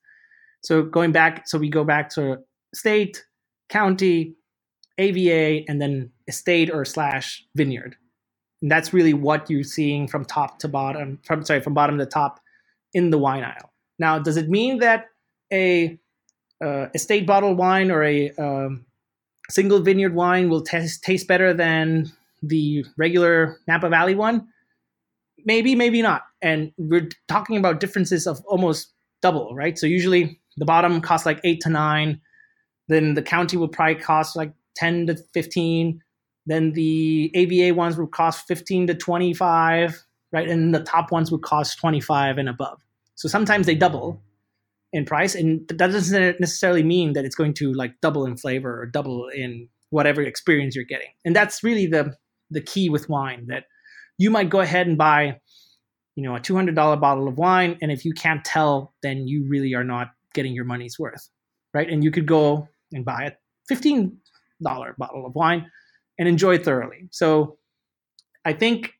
So 0.65 0.81
going 0.81 1.11
back, 1.11 1.47
so 1.47 1.59
we 1.59 1.69
go 1.69 1.83
back 1.83 2.09
to 2.15 2.39
state, 2.73 3.23
county, 3.69 4.33
AVA, 4.97 5.63
and 5.67 5.79
then 5.79 6.09
estate 6.27 6.71
or 6.73 6.83
slash 6.85 7.45
vineyard. 7.55 7.95
And 8.63 8.71
that's 8.71 8.91
really 8.91 9.13
what 9.13 9.47
you're 9.47 9.63
seeing 9.63 10.07
from 10.07 10.25
top 10.25 10.57
to 10.59 10.67
bottom, 10.67 11.19
from 11.23 11.45
sorry, 11.45 11.61
from 11.61 11.75
bottom 11.75 11.99
to 11.99 12.05
top 12.07 12.39
in 12.95 13.11
the 13.11 13.17
wine 13.19 13.43
aisle. 13.43 13.71
Now, 13.99 14.17
does 14.17 14.37
it 14.37 14.49
mean 14.49 14.79
that 14.79 15.05
a 15.53 15.99
uh, 16.63 16.87
estate 16.95 17.27
bottle 17.27 17.53
wine 17.53 17.91
or 17.91 18.03
a 18.03 18.31
um, 18.31 18.85
single 19.51 19.81
vineyard 19.81 20.15
wine 20.15 20.49
will 20.49 20.61
taste 20.61 21.03
taste 21.03 21.27
better 21.27 21.53
than 21.53 22.11
the 22.41 22.83
regular 22.97 23.59
Napa 23.67 23.87
Valley 23.89 24.15
one? 24.15 24.47
Maybe, 25.45 25.75
maybe 25.75 26.01
not. 26.01 26.23
And 26.41 26.71
we're 26.79 27.09
talking 27.27 27.57
about 27.57 27.79
differences 27.79 28.25
of 28.25 28.43
almost 28.47 28.93
double, 29.21 29.53
right? 29.53 29.77
So 29.77 29.85
usually 29.85 30.39
the 30.57 30.65
bottom 30.65 31.01
costs 31.01 31.25
like 31.25 31.39
eight 31.43 31.61
to 31.61 31.69
nine. 31.69 32.21
Then 32.87 33.13
the 33.13 33.21
county 33.21 33.57
will 33.57 33.67
probably 33.67 33.95
cost 33.95 34.35
like 34.35 34.53
10 34.77 35.07
to 35.07 35.17
15. 35.33 36.01
Then 36.45 36.73
the 36.73 37.31
AVA 37.33 37.73
ones 37.75 37.97
would 37.97 38.11
cost 38.11 38.47
15 38.47 38.87
to 38.87 38.93
25, 38.95 40.03
right? 40.31 40.47
And 40.47 40.73
the 40.73 40.83
top 40.83 41.11
ones 41.11 41.31
would 41.31 41.41
cost 41.41 41.79
25 41.79 42.37
and 42.37 42.49
above. 42.49 42.79
So 43.15 43.27
sometimes 43.27 43.65
they 43.65 43.75
double 43.75 44.21
in 44.93 45.05
price. 45.05 45.35
And 45.35 45.67
that 45.67 45.77
doesn't 45.77 46.39
necessarily 46.39 46.83
mean 46.83 47.13
that 47.13 47.25
it's 47.25 47.35
going 47.35 47.53
to 47.55 47.73
like 47.73 47.93
double 48.01 48.25
in 48.25 48.37
flavor 48.37 48.81
or 48.81 48.85
double 48.85 49.27
in 49.27 49.67
whatever 49.89 50.21
experience 50.21 50.75
you're 50.75 50.85
getting. 50.85 51.09
And 51.23 51.35
that's 51.35 51.63
really 51.63 51.87
the 51.87 52.15
the 52.51 52.61
key 52.61 52.89
with 52.89 53.09
wine 53.09 53.47
that 53.47 53.63
you 54.17 54.29
might 54.29 54.49
go 54.49 54.59
ahead 54.59 54.87
and 54.87 54.97
buy, 54.97 55.39
you 56.15 56.23
know, 56.23 56.35
a 56.35 56.39
$200 56.39 56.75
bottle 56.75 57.27
of 57.27 57.37
wine. 57.37 57.77
And 57.81 57.91
if 57.91 58.05
you 58.05 58.13
can't 58.13 58.45
tell, 58.45 58.93
then 59.01 59.27
you 59.27 59.47
really 59.49 59.73
are 59.73 59.83
not 59.83 60.09
getting 60.35 60.53
your 60.53 60.65
money's 60.65 60.99
worth, 60.99 61.29
right? 61.73 61.89
And 61.89 62.03
you 62.03 62.11
could 62.11 62.27
go 62.27 62.67
and 62.91 63.03
buy 63.03 63.23
a 63.23 63.31
fifteen 63.67 64.17
dollar 64.61 64.95
bottle 64.97 65.25
of 65.25 65.33
wine 65.35 65.69
and 66.19 66.29
enjoy 66.29 66.55
it 66.55 66.63
thoroughly. 66.65 67.07
So 67.11 67.57
I 68.45 68.53
think 68.53 68.93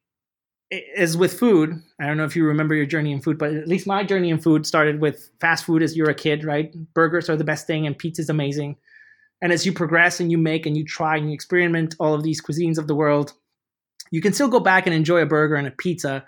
as 0.97 1.15
with 1.15 1.37
food, 1.37 1.81
I 2.01 2.07
don't 2.07 2.17
know 2.17 2.25
if 2.25 2.35
you 2.35 2.43
remember 2.45 2.75
your 2.75 2.87
journey 2.87 3.11
in 3.11 3.21
food, 3.21 3.37
but 3.37 3.53
at 3.53 3.67
least 3.67 3.87
my 3.87 4.03
journey 4.03 4.29
in 4.29 4.39
food 4.39 4.65
started 4.65 4.99
with 4.99 5.29
fast 5.39 5.63
food 5.65 5.83
as 5.83 5.95
you're 5.95 6.09
a 6.09 6.15
kid, 6.15 6.43
right? 6.43 6.73
Burgers 6.93 7.29
are 7.29 7.37
the 7.37 7.43
best 7.43 7.67
thing 7.67 7.85
and 7.85 7.97
pizza's 7.97 8.29
amazing. 8.29 8.75
And 9.41 9.51
as 9.51 9.65
you 9.65 9.73
progress 9.73 10.19
and 10.19 10.31
you 10.31 10.37
make 10.37 10.65
and 10.65 10.75
you 10.75 10.83
try 10.83 11.17
and 11.17 11.27
you 11.27 11.33
experiment 11.33 11.95
all 11.99 12.13
of 12.13 12.23
these 12.23 12.41
cuisines 12.41 12.77
of 12.77 12.87
the 12.87 12.95
world, 12.95 13.33
you 14.11 14.21
can 14.21 14.33
still 14.33 14.47
go 14.47 14.59
back 14.59 14.87
and 14.87 14.95
enjoy 14.95 15.21
a 15.21 15.25
burger 15.25 15.55
and 15.55 15.67
a 15.67 15.71
pizza, 15.71 16.25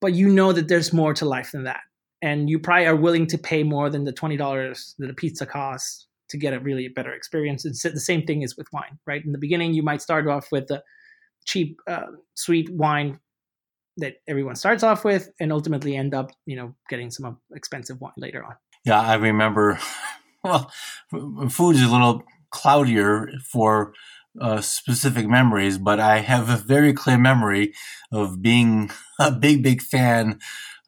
but 0.00 0.14
you 0.14 0.28
know 0.28 0.52
that 0.52 0.68
there's 0.68 0.92
more 0.92 1.12
to 1.14 1.26
life 1.26 1.52
than 1.52 1.64
that. 1.64 1.80
And 2.20 2.50
you 2.50 2.58
probably 2.58 2.86
are 2.86 2.96
willing 2.96 3.26
to 3.28 3.38
pay 3.38 3.62
more 3.62 3.88
than 3.90 4.04
the 4.04 4.12
$20 4.12 4.94
that 4.98 5.10
a 5.10 5.14
pizza 5.14 5.46
costs 5.46 6.06
to 6.30 6.36
get 6.36 6.52
a 6.52 6.60
really 6.60 6.88
better 6.88 7.12
experience. 7.12 7.64
And 7.64 7.74
the 7.74 8.00
same 8.00 8.26
thing 8.26 8.42
is 8.42 8.56
with 8.56 8.66
wine, 8.72 8.98
right? 9.06 9.24
In 9.24 9.32
the 9.32 9.38
beginning, 9.38 9.72
you 9.72 9.82
might 9.82 10.02
start 10.02 10.26
off 10.28 10.48
with 10.52 10.70
a 10.70 10.82
cheap, 11.44 11.80
uh, 11.86 12.06
sweet 12.34 12.68
wine 12.70 13.20
that 13.96 14.16
everyone 14.28 14.54
starts 14.54 14.82
off 14.82 15.04
with 15.04 15.30
and 15.40 15.52
ultimately 15.52 15.96
end 15.96 16.14
up, 16.14 16.30
you 16.46 16.56
know, 16.56 16.74
getting 16.88 17.10
some 17.10 17.38
expensive 17.54 18.00
wine 18.00 18.12
later 18.16 18.44
on. 18.44 18.54
Yeah, 18.84 19.00
I 19.00 19.14
remember. 19.14 19.78
Well, 20.44 20.70
food 21.50 21.74
is 21.74 21.82
a 21.82 21.90
little 21.90 22.22
cloudier 22.50 23.28
for 23.44 23.92
uh, 24.40 24.60
specific 24.60 25.26
memories, 25.26 25.78
but 25.78 25.98
I 25.98 26.20
have 26.20 26.48
a 26.48 26.56
very 26.56 26.92
clear 26.92 27.18
memory 27.18 27.74
of 28.12 28.40
being 28.40 28.90
a 29.18 29.32
big, 29.32 29.64
big 29.64 29.82
fan. 29.82 30.38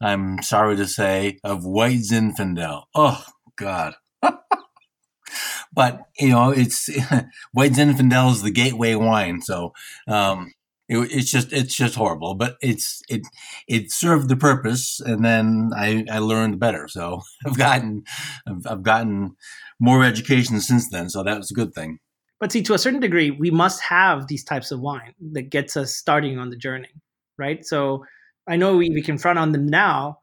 I'm 0.01 0.41
sorry 0.41 0.75
to 0.77 0.87
say 0.87 1.39
of 1.43 1.63
White 1.63 1.99
Zinfandel. 1.99 2.83
Oh 2.95 3.23
God. 3.55 3.93
but 5.73 6.07
you 6.19 6.29
know, 6.29 6.51
it's 6.51 6.89
White 7.53 7.73
Zinfandel 7.73 8.31
is 8.31 8.41
the 8.41 8.51
gateway 8.51 8.95
wine, 8.95 9.41
so 9.41 9.73
um, 10.07 10.51
it, 10.89 10.97
it's 11.11 11.31
just 11.31 11.53
it's 11.53 11.75
just 11.75 11.95
horrible. 11.95 12.35
But 12.35 12.57
it's 12.61 13.01
it 13.09 13.21
it 13.67 13.91
served 13.91 14.27
the 14.27 14.35
purpose, 14.35 14.99
and 14.99 15.23
then 15.23 15.71
I 15.75 16.05
I 16.11 16.19
learned 16.19 16.59
better. 16.59 16.87
So 16.87 17.21
I've 17.45 17.57
gotten 17.57 18.03
I've, 18.47 18.67
I've 18.67 18.83
gotten 18.83 19.35
more 19.79 20.03
education 20.03 20.59
since 20.61 20.89
then. 20.89 21.09
So 21.09 21.23
that 21.23 21.37
was 21.37 21.51
a 21.51 21.55
good 21.55 21.73
thing. 21.73 21.99
But 22.39 22.51
see, 22.51 22.63
to 22.63 22.73
a 22.73 22.79
certain 22.79 22.99
degree, 22.99 23.29
we 23.29 23.51
must 23.51 23.81
have 23.83 24.27
these 24.27 24.43
types 24.43 24.71
of 24.71 24.79
wine 24.79 25.13
that 25.33 25.51
gets 25.51 25.77
us 25.77 25.95
starting 25.95 26.39
on 26.39 26.49
the 26.49 26.55
journey, 26.55 26.89
right? 27.37 27.63
So 27.63 28.03
I 28.47 28.55
know 28.55 28.77
we, 28.77 28.89
we 28.89 29.01
can 29.01 29.17
front 29.17 29.39
on 29.39 29.51
them 29.51 29.67
now 29.67 30.19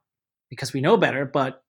because 0.51 0.73
we 0.73 0.81
know 0.81 0.97
better, 0.97 1.25
but 1.25 1.63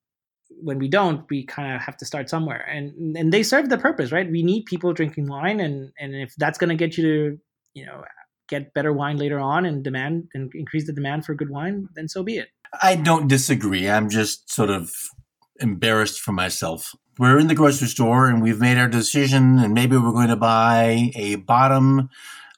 when 0.61 0.79
we 0.79 0.87
don't, 0.87 1.25
we 1.29 1.45
kind 1.45 1.75
of 1.75 1.81
have 1.81 1.97
to 1.97 2.05
start 2.05 2.29
somewhere. 2.29 2.61
And 2.61 3.15
and 3.15 3.31
they 3.31 3.43
serve 3.43 3.69
the 3.69 3.77
purpose, 3.77 4.11
right? 4.11 4.29
We 4.29 4.43
need 4.43 4.65
people 4.65 4.93
drinking 4.93 5.27
wine, 5.27 5.59
and 5.59 5.91
and 5.99 6.15
if 6.15 6.33
that's 6.37 6.57
going 6.57 6.69
to 6.69 6.75
get 6.75 6.97
you 6.97 7.03
to, 7.03 7.37
you 7.73 7.85
know, 7.85 8.03
get 8.47 8.73
better 8.73 8.91
wine 8.91 9.17
later 9.17 9.39
on 9.39 9.65
and 9.65 9.83
demand 9.83 10.27
and 10.33 10.51
increase 10.55 10.87
the 10.87 10.93
demand 10.93 11.25
for 11.25 11.35
good 11.35 11.49
wine, 11.49 11.87
then 11.95 12.07
so 12.07 12.23
be 12.23 12.37
it. 12.37 12.47
I 12.81 12.95
don't 12.95 13.27
disagree. 13.27 13.89
I'm 13.89 14.09
just 14.09 14.51
sort 14.51 14.69
of 14.69 14.91
embarrassed 15.59 16.19
for 16.19 16.31
myself. 16.31 16.91
We're 17.17 17.37
in 17.37 17.47
the 17.47 17.55
grocery 17.55 17.87
store 17.87 18.27
and 18.27 18.41
we've 18.41 18.61
made 18.61 18.77
our 18.77 18.87
decision, 18.87 19.59
and 19.59 19.73
maybe 19.73 19.97
we're 19.97 20.11
going 20.11 20.29
to 20.29 20.35
buy 20.35 21.11
a 21.15 21.35
bottom, 21.35 22.09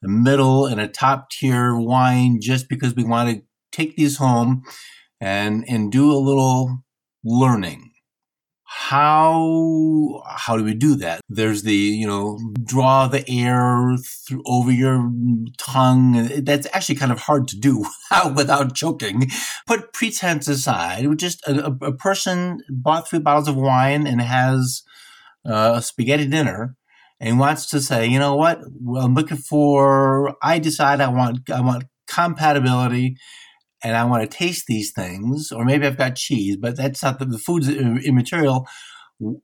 a 0.04 0.08
middle, 0.08 0.66
and 0.66 0.80
a 0.80 0.88
top 0.88 1.30
tier 1.30 1.76
wine 1.76 2.40
just 2.42 2.70
because 2.70 2.96
we 2.96 3.04
want 3.04 3.30
to 3.30 3.44
take 3.72 3.96
these 3.96 4.18
home 4.18 4.64
and 5.20 5.64
and 5.68 5.92
do 5.92 6.12
a 6.12 6.18
little 6.18 6.84
learning. 7.24 7.92
How 8.74 10.24
how 10.26 10.58
do 10.58 10.64
we 10.64 10.74
do 10.74 10.96
that? 10.96 11.22
There's 11.30 11.64
the 11.64 11.76
you 11.76 12.08
know 12.08 12.40
draw 12.64 13.08
the 13.08 13.30
air 13.30 13.98
through, 14.28 14.44
over 14.46 14.72
your 14.72 15.12
tongue. 15.58 16.30
That's 16.44 16.68
actually 16.74 16.96
kind 16.96 17.12
of 17.12 17.20
hard 17.20 17.48
to 17.50 17.60
do 17.60 17.86
without 18.36 18.74
choking. 18.74 19.30
Put 19.68 19.94
pretense 19.94 20.48
aside. 20.48 21.06
Just 21.18 21.46
a, 21.48 21.66
a, 21.82 21.94
person 21.94 22.62
bought 22.70 23.10
three 23.10 23.20
bottles 23.20 23.50
of 23.50 23.58
wine 23.58 24.08
and 24.08 24.22
has 24.22 24.84
uh, 25.46 25.74
a 25.76 25.82
spaghetti 25.82 26.26
dinner 26.26 26.76
and 27.20 27.40
wants 27.40 27.68
to 27.68 27.82
say 27.82 28.08
you 28.08 28.20
know 28.20 28.36
what? 28.36 28.62
Well, 28.82 29.06
i'm 29.06 29.14
looking 29.16 29.38
for 29.38 30.36
i 30.42 30.60
decide 30.60 31.02
i 31.02 31.08
want 31.08 31.50
i 31.50 31.62
want 31.62 31.86
compatibility 32.08 33.16
and 33.84 33.96
I 33.96 34.04
want 34.06 34.30
to 34.30 34.38
taste 34.38 34.68
these 34.68 34.92
things, 34.92 35.52
or 35.52 35.66
maybe 35.66 35.86
I've 35.88 35.98
got 35.98 36.16
cheese, 36.16 36.58
but 36.58 36.78
that's 36.78 37.02
not 37.04 37.20
the, 37.20 37.26
the 37.26 37.38
food's 37.38 37.70
immaterial. 37.70 38.68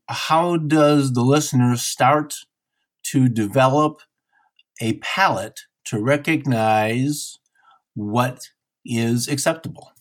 How 0.08 0.58
does 0.58 1.14
the 1.14 1.22
listener 1.22 1.76
start 1.78 2.34
to 3.12 3.30
develop 3.30 4.02
a 4.82 4.94
palate 4.98 5.62
to 5.86 6.02
recognize 6.02 7.38
what 7.96 8.50
is 8.86 9.28
acceptable? 9.28 9.92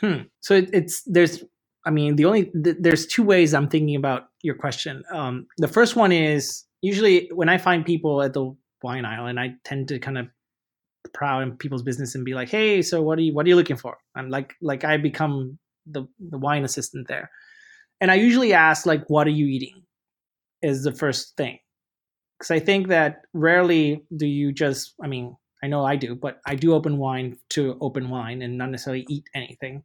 Hmm. 0.00 0.22
So 0.40 0.54
it, 0.54 0.70
it's 0.72 1.02
there's 1.06 1.44
I 1.86 1.90
mean 1.90 2.16
the 2.16 2.24
only 2.24 2.46
th- 2.46 2.76
there's 2.80 3.06
two 3.06 3.22
ways 3.22 3.54
I'm 3.54 3.68
thinking 3.68 3.96
about 3.96 4.24
your 4.42 4.54
question. 4.54 5.02
Um, 5.12 5.46
the 5.58 5.68
first 5.68 5.96
one 5.96 6.12
is 6.12 6.64
usually 6.82 7.30
when 7.32 7.48
I 7.48 7.58
find 7.58 7.84
people 7.84 8.22
at 8.22 8.32
the 8.32 8.54
wine 8.82 9.04
aisle, 9.04 9.26
and 9.26 9.40
I 9.40 9.54
tend 9.64 9.88
to 9.88 9.98
kind 9.98 10.18
of 10.18 10.26
proud 11.14 11.42
in 11.42 11.56
people's 11.56 11.82
business 11.82 12.14
and 12.14 12.24
be 12.24 12.34
like, 12.34 12.50
"Hey, 12.50 12.82
so 12.82 13.02
what 13.02 13.18
are 13.18 13.22
you 13.22 13.34
what 13.34 13.46
are 13.46 13.48
you 13.48 13.56
looking 13.56 13.76
for?" 13.76 13.98
I'm 14.14 14.30
like 14.30 14.54
like 14.60 14.84
I 14.84 14.96
become 14.98 15.58
the 15.86 16.06
the 16.18 16.38
wine 16.38 16.64
assistant 16.64 17.08
there, 17.08 17.30
and 18.00 18.10
I 18.10 18.14
usually 18.16 18.52
ask 18.52 18.86
like, 18.86 19.08
"What 19.08 19.26
are 19.26 19.30
you 19.30 19.46
eating?" 19.46 19.82
is 20.62 20.84
the 20.84 20.92
first 20.92 21.36
thing, 21.36 21.58
because 22.38 22.50
I 22.50 22.60
think 22.60 22.88
that 22.88 23.22
rarely 23.32 24.04
do 24.16 24.26
you 24.26 24.52
just. 24.52 24.94
I 25.02 25.06
mean, 25.08 25.36
I 25.62 25.68
know 25.68 25.84
I 25.84 25.96
do, 25.96 26.14
but 26.14 26.40
I 26.46 26.54
do 26.56 26.74
open 26.74 26.98
wine 26.98 27.38
to 27.50 27.78
open 27.80 28.10
wine 28.10 28.42
and 28.42 28.58
not 28.58 28.70
necessarily 28.70 29.06
eat 29.08 29.24
anything. 29.34 29.84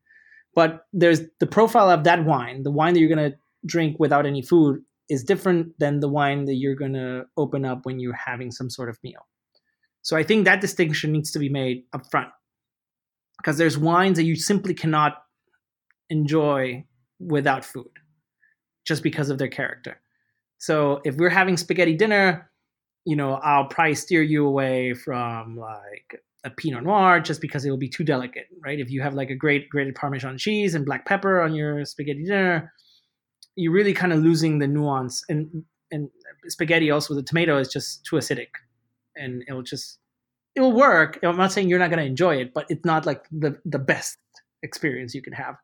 But 0.56 0.86
there's 0.94 1.22
the 1.40 1.48
profile 1.48 1.90
of 1.90 2.04
that 2.06 2.26
wine, 2.26 2.64
the 2.64 2.72
wine 2.72 2.94
that 2.94 3.00
you're 3.00 3.10
gonna 3.10 3.34
drink 3.66 3.98
without 4.00 4.26
any 4.26 4.42
food 4.42 4.82
is 5.10 5.24
different 5.24 5.74
than 5.80 6.00
the 6.00 6.08
wine 6.10 6.46
that 6.46 6.56
you're 6.56 6.76
going 6.76 6.94
to 6.94 7.26
open 7.36 7.66
up 7.66 7.86
when 7.86 8.00
you're 8.00 8.14
having 8.14 8.52
some 8.52 8.70
sort 8.70 8.90
of 8.90 8.98
meal. 9.04 9.28
So 10.02 10.18
I 10.18 10.24
think 10.24 10.46
that 10.46 10.62
distinction 10.62 11.12
needs 11.12 11.32
to 11.32 11.40
be 11.40 11.50
made 11.50 11.84
up 11.94 12.10
front 12.10 12.30
because 13.38 13.58
there's 13.58 13.78
wines 13.78 14.18
that 14.18 14.24
you 14.24 14.36
simply 14.36 14.74
cannot 14.74 15.18
enjoy 16.10 16.86
without 17.20 17.66
food 17.66 17.92
just 18.86 19.04
because 19.04 19.30
of 19.30 19.38
their 19.38 19.48
character. 19.48 20.00
So 20.58 21.02
if 21.06 21.16
we're 21.16 21.30
having 21.30 21.58
spaghetti 21.58 21.96
dinner, 21.96 22.50
you 23.06 23.16
know, 23.16 23.34
I'll 23.36 23.66
probably 23.68 23.96
steer 23.96 24.22
you 24.22 24.46
away 24.46 24.94
from 24.94 25.58
like 25.58 26.22
a 26.44 26.50
Pinot 26.50 26.84
Noir 26.84 27.20
just 27.20 27.42
because 27.42 27.66
it 27.66 27.70
will 27.70 27.78
be 27.78 27.90
too 27.90 28.04
delicate, 28.04 28.48
right? 28.64 28.80
If 28.80 28.90
you 28.90 29.02
have 29.02 29.14
like 29.14 29.30
a 29.30 29.36
great 29.36 29.70
grated 29.70 29.96
Parmesan 29.96 30.38
cheese 30.38 30.76
and 30.76 30.86
black 30.86 31.06
pepper 31.06 31.42
on 31.42 31.54
your 31.54 31.86
spaghetti 31.86 32.24
dinner, 32.24 32.74
you're 33.56 33.74
really 33.74 33.94
kind 33.94 34.14
of 34.14 34.20
losing 34.20 34.60
the 34.60 34.68
nuance. 34.68 35.24
And 35.30 35.64
and 35.92 36.10
spaghetti 36.48 36.92
also 36.92 37.14
with 37.14 37.24
a 37.24 37.28
tomato 37.28 37.58
is 37.58 37.68
just 37.68 38.06
too 38.06 38.16
acidic, 38.16 38.50
and 39.20 39.44
it'll 39.48 39.64
just 39.64 40.00
it'll 40.56 40.72
work. 40.72 41.20
I'm 41.24 41.38
not 41.38 41.52
saying 41.52 41.70
you're 41.70 41.80
not 41.80 41.90
going 41.90 42.00
to 42.00 42.06
enjoy 42.06 42.38
it, 42.38 42.54
but 42.54 42.66
it's 42.70 42.86
not 42.86 43.06
like 43.06 43.26
the 43.32 43.58
the 43.66 43.80
best 43.80 44.18
experience 44.64 45.14
you 45.14 45.22
can 45.22 45.34
have. 45.34 45.56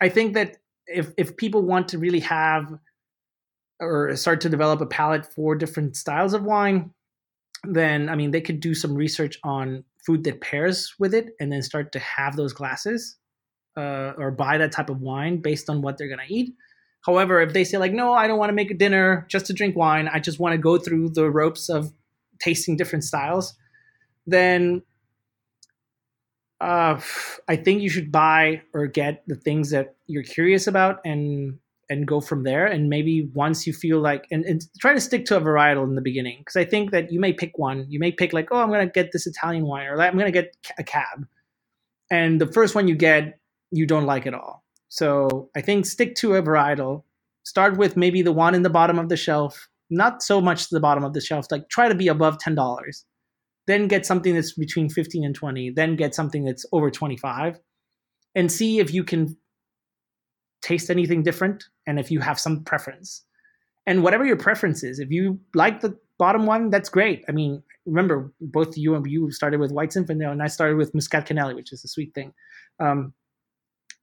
I 0.00 0.08
think 0.08 0.34
that 0.34 0.56
if 0.86 1.10
if 1.16 1.36
people 1.36 1.62
want 1.62 1.88
to 1.88 1.98
really 1.98 2.20
have 2.20 2.72
or 3.80 4.16
start 4.16 4.40
to 4.40 4.48
develop 4.48 4.80
a 4.80 4.86
palate 4.86 5.26
for 5.26 5.54
different 5.54 5.96
styles 5.96 6.34
of 6.34 6.42
wine, 6.42 6.90
then 7.64 8.08
I 8.08 8.16
mean 8.16 8.30
they 8.30 8.40
could 8.40 8.60
do 8.60 8.74
some 8.74 8.94
research 8.94 9.38
on 9.44 9.84
food 10.04 10.24
that 10.24 10.40
pairs 10.40 10.94
with 10.98 11.14
it, 11.14 11.30
and 11.40 11.52
then 11.52 11.62
start 11.62 11.92
to 11.92 11.98
have 11.98 12.36
those 12.36 12.52
glasses 12.52 13.16
uh, 13.76 14.12
or 14.16 14.30
buy 14.30 14.58
that 14.58 14.72
type 14.72 14.90
of 14.90 15.00
wine 15.00 15.38
based 15.38 15.68
on 15.68 15.82
what 15.82 15.98
they're 15.98 16.08
going 16.08 16.26
to 16.26 16.34
eat. 16.34 16.54
However, 17.04 17.40
if 17.40 17.52
they 17.52 17.64
say 17.64 17.78
like, 17.78 17.92
no, 17.92 18.12
I 18.12 18.26
don't 18.26 18.38
want 18.38 18.50
to 18.50 18.54
make 18.54 18.70
a 18.70 18.74
dinner 18.74 19.26
just 19.28 19.46
to 19.46 19.52
drink 19.52 19.76
wine. 19.76 20.08
I 20.08 20.18
just 20.18 20.40
want 20.40 20.54
to 20.54 20.58
go 20.58 20.76
through 20.76 21.10
the 21.10 21.30
ropes 21.30 21.68
of 21.68 21.92
tasting 22.40 22.76
different 22.76 23.04
styles, 23.04 23.54
then 24.26 24.82
uh, 26.60 27.00
I 27.48 27.56
think 27.56 27.82
you 27.82 27.90
should 27.90 28.10
buy 28.10 28.62
or 28.72 28.86
get 28.86 29.22
the 29.26 29.34
things 29.34 29.70
that 29.70 29.96
you're 30.06 30.22
curious 30.22 30.66
about 30.66 31.00
and 31.04 31.58
and 31.88 32.06
go 32.06 32.20
from 32.20 32.42
there. 32.42 32.66
And 32.66 32.88
maybe 32.88 33.30
once 33.34 33.66
you 33.66 33.72
feel 33.72 34.00
like 34.00 34.26
and, 34.30 34.44
and 34.44 34.62
try 34.80 34.92
to 34.94 35.00
stick 35.00 35.24
to 35.26 35.36
a 35.36 35.40
varietal 35.40 35.84
in 35.84 35.94
the 35.94 36.00
beginning 36.00 36.38
because 36.38 36.56
I 36.56 36.64
think 36.64 36.90
that 36.90 37.12
you 37.12 37.20
may 37.20 37.32
pick 37.32 37.58
one. 37.58 37.86
You 37.88 38.00
may 38.00 38.10
pick 38.10 38.32
like, 38.32 38.48
oh, 38.50 38.56
I'm 38.56 38.70
gonna 38.70 38.86
get 38.86 39.12
this 39.12 39.26
Italian 39.26 39.66
wine 39.66 39.86
or 39.86 40.00
I'm 40.00 40.16
gonna 40.16 40.30
get 40.32 40.56
a 40.78 40.84
cab, 40.84 41.26
and 42.10 42.40
the 42.40 42.50
first 42.52 42.74
one 42.74 42.88
you 42.88 42.96
get 42.96 43.38
you 43.70 43.86
don't 43.86 44.06
like 44.06 44.26
at 44.26 44.34
all. 44.34 44.64
So 44.88 45.50
I 45.54 45.60
think 45.60 45.86
stick 45.86 46.14
to 46.16 46.34
a 46.34 46.42
varietal. 46.42 47.02
Start 47.42 47.76
with 47.76 47.96
maybe 47.96 48.22
the 48.22 48.32
one 48.32 48.54
in 48.54 48.62
the 48.62 48.70
bottom 48.70 48.98
of 48.98 49.08
the 49.08 49.16
shelf 49.16 49.68
not 49.90 50.22
so 50.22 50.40
much 50.40 50.68
the 50.68 50.80
bottom 50.80 51.04
of 51.04 51.12
the 51.12 51.20
shelf 51.20 51.46
like 51.50 51.68
try 51.68 51.88
to 51.88 51.94
be 51.94 52.08
above 52.08 52.38
$10 52.38 53.04
then 53.66 53.88
get 53.88 54.06
something 54.06 54.34
that's 54.34 54.52
between 54.52 54.88
15 54.88 55.24
and 55.24 55.34
20 55.34 55.70
then 55.70 55.96
get 55.96 56.14
something 56.14 56.44
that's 56.44 56.66
over 56.72 56.90
25 56.90 57.58
and 58.34 58.50
see 58.50 58.78
if 58.78 58.92
you 58.92 59.04
can 59.04 59.36
taste 60.62 60.90
anything 60.90 61.22
different 61.22 61.64
and 61.86 61.98
if 62.00 62.10
you 62.10 62.20
have 62.20 62.38
some 62.38 62.64
preference 62.64 63.24
and 63.86 64.02
whatever 64.02 64.24
your 64.24 64.36
preference 64.36 64.82
is 64.82 64.98
if 64.98 65.10
you 65.10 65.38
like 65.54 65.80
the 65.80 65.96
bottom 66.18 66.46
one, 66.46 66.70
that's 66.70 66.88
great. 66.88 67.24
I 67.28 67.32
mean, 67.32 67.62
remember 67.84 68.32
both 68.40 68.76
you 68.76 68.94
and 68.94 69.06
you 69.06 69.30
started 69.30 69.60
with 69.60 69.72
White 69.72 69.90
Zinfandel, 69.90 70.32
and 70.32 70.42
I 70.42 70.46
started 70.46 70.76
with 70.76 70.94
Muscat 70.94 71.26
Canelli, 71.26 71.54
which 71.54 71.72
is 71.72 71.84
a 71.84 71.88
sweet 71.88 72.14
thing. 72.14 72.32
Um, 72.80 73.12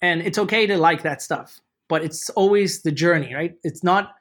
and 0.01 0.21
it's 0.21 0.37
okay 0.37 0.67
to 0.67 0.77
like 0.77 1.03
that 1.03 1.21
stuff, 1.21 1.59
but 1.89 2.03
it's 2.03 2.29
always 2.31 2.81
the 2.83 2.91
journey, 2.91 3.33
right? 3.33 3.53
It's 3.63 3.83
not. 3.83 4.11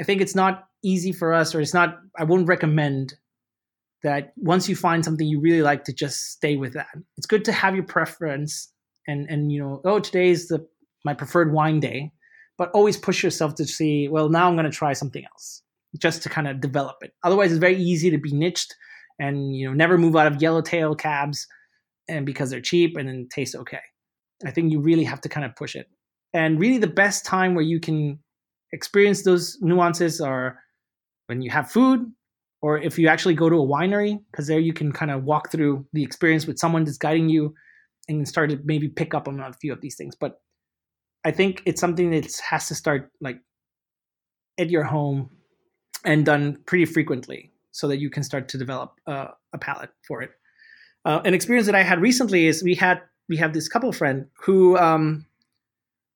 I 0.00 0.04
think 0.04 0.20
it's 0.20 0.34
not 0.34 0.67
easy 0.82 1.12
for 1.12 1.32
us, 1.32 1.54
or 1.54 1.60
it's 1.60 1.74
not. 1.74 1.98
I 2.18 2.24
wouldn't 2.24 2.48
recommend 2.48 3.14
that 4.02 4.32
once 4.36 4.68
you 4.68 4.76
find 4.76 5.04
something 5.04 5.26
you 5.26 5.40
really 5.40 5.62
like 5.62 5.84
to 5.84 5.92
just 5.92 6.30
stay 6.30 6.56
with 6.56 6.74
that. 6.74 6.86
It's 7.16 7.26
good 7.26 7.44
to 7.46 7.52
have 7.52 7.74
your 7.74 7.84
preference 7.84 8.72
and 9.06 9.28
and 9.28 9.50
you 9.52 9.60
know, 9.60 9.80
oh, 9.84 9.98
today 9.98 10.28
is 10.28 10.48
the 10.48 10.66
my 11.04 11.14
preferred 11.14 11.52
wine 11.52 11.80
day, 11.80 12.12
but 12.56 12.70
always 12.72 12.96
push 12.96 13.22
yourself 13.22 13.54
to 13.56 13.64
see, 13.64 14.08
well, 14.08 14.28
now 14.28 14.48
I'm 14.48 14.56
going 14.56 14.70
to 14.70 14.76
try 14.76 14.92
something 14.92 15.24
else 15.24 15.62
just 15.96 16.22
to 16.22 16.28
kind 16.28 16.48
of 16.48 16.60
develop 16.60 16.96
it. 17.00 17.12
Otherwise, 17.24 17.50
it's 17.50 17.60
very 17.60 17.80
easy 17.80 18.10
to 18.10 18.18
be 18.18 18.32
niched 18.32 18.74
and 19.18 19.56
you 19.56 19.66
know 19.66 19.74
never 19.74 19.98
move 19.98 20.16
out 20.16 20.26
of 20.26 20.40
yellowtail 20.40 20.94
cabs 20.94 21.46
and 22.08 22.24
because 22.24 22.50
they're 22.50 22.60
cheap 22.60 22.96
and 22.96 23.08
then 23.08 23.28
taste 23.30 23.54
okay. 23.54 23.80
I 24.46 24.50
think 24.50 24.70
you 24.70 24.80
really 24.80 25.04
have 25.04 25.20
to 25.22 25.28
kind 25.28 25.44
of 25.44 25.56
push 25.56 25.74
it. 25.74 25.88
And 26.32 26.60
really 26.60 26.78
the 26.78 26.86
best 26.86 27.24
time 27.24 27.54
where 27.54 27.64
you 27.64 27.80
can 27.80 28.20
experience 28.72 29.24
those 29.24 29.58
nuances 29.60 30.20
are 30.20 30.58
when 31.28 31.42
you 31.42 31.50
have 31.50 31.70
food 31.70 32.10
or 32.60 32.78
if 32.78 32.98
you 32.98 33.08
actually 33.08 33.34
go 33.34 33.48
to 33.48 33.56
a 33.56 33.66
winery 33.66 34.18
because 34.30 34.46
there 34.46 34.58
you 34.58 34.72
can 34.72 34.92
kind 34.92 35.10
of 35.10 35.24
walk 35.24 35.52
through 35.52 35.86
the 35.92 36.02
experience 36.02 36.46
with 36.46 36.58
someone 36.58 36.84
that's 36.84 36.98
guiding 36.98 37.28
you 37.28 37.54
and 38.08 38.26
start 38.26 38.50
to 38.50 38.58
maybe 38.64 38.88
pick 38.88 39.14
up 39.14 39.28
on 39.28 39.38
a 39.38 39.52
few 39.52 39.72
of 39.72 39.80
these 39.80 39.96
things. 39.96 40.16
But 40.16 40.40
I 41.24 41.30
think 41.30 41.62
it's 41.66 41.80
something 41.80 42.10
that 42.10 42.40
has 42.48 42.68
to 42.68 42.74
start 42.74 43.10
like 43.20 43.40
at 44.58 44.70
your 44.70 44.84
home 44.84 45.30
and 46.04 46.24
done 46.24 46.58
pretty 46.66 46.86
frequently 46.86 47.52
so 47.70 47.86
that 47.88 47.98
you 47.98 48.10
can 48.10 48.22
start 48.22 48.48
to 48.48 48.58
develop 48.58 48.94
uh, 49.06 49.28
a 49.52 49.58
palate 49.58 49.90
for 50.06 50.22
it. 50.22 50.30
Uh, 51.04 51.20
an 51.24 51.34
experience 51.34 51.66
that 51.66 51.74
I 51.74 51.82
had 51.82 52.00
recently 52.00 52.46
is 52.46 52.62
we 52.62 52.74
had 52.74 53.02
we 53.28 53.36
have 53.36 53.52
this 53.52 53.68
couple 53.68 53.92
friend 53.92 54.26
who 54.44 54.76
um, 54.78 55.26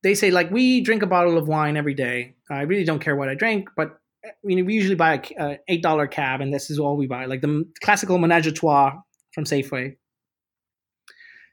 they 0.02 0.14
say 0.14 0.30
like 0.30 0.50
we 0.50 0.80
drink 0.80 1.02
a 1.02 1.06
bottle 1.06 1.36
of 1.36 1.46
wine 1.46 1.76
every 1.76 1.94
day. 1.94 2.34
I 2.50 2.62
really 2.62 2.84
don't 2.84 2.98
care 2.98 3.14
what 3.14 3.28
I 3.28 3.34
drink, 3.34 3.68
but 3.76 3.98
I 4.24 4.30
mean 4.44 4.64
we 4.64 4.74
usually 4.74 4.94
buy 4.94 5.14
a 5.14 5.42
uh, 5.42 5.56
eight 5.68 5.82
dollar 5.82 6.06
cab, 6.06 6.40
and 6.40 6.52
this 6.52 6.70
is 6.70 6.78
all 6.78 6.96
we 6.96 7.06
buy, 7.06 7.26
like 7.26 7.40
the 7.40 7.64
classical 7.82 8.18
Menage 8.18 8.46
a 8.46 8.52
Trois 8.52 8.92
from 9.32 9.44
Safeway. 9.44 9.96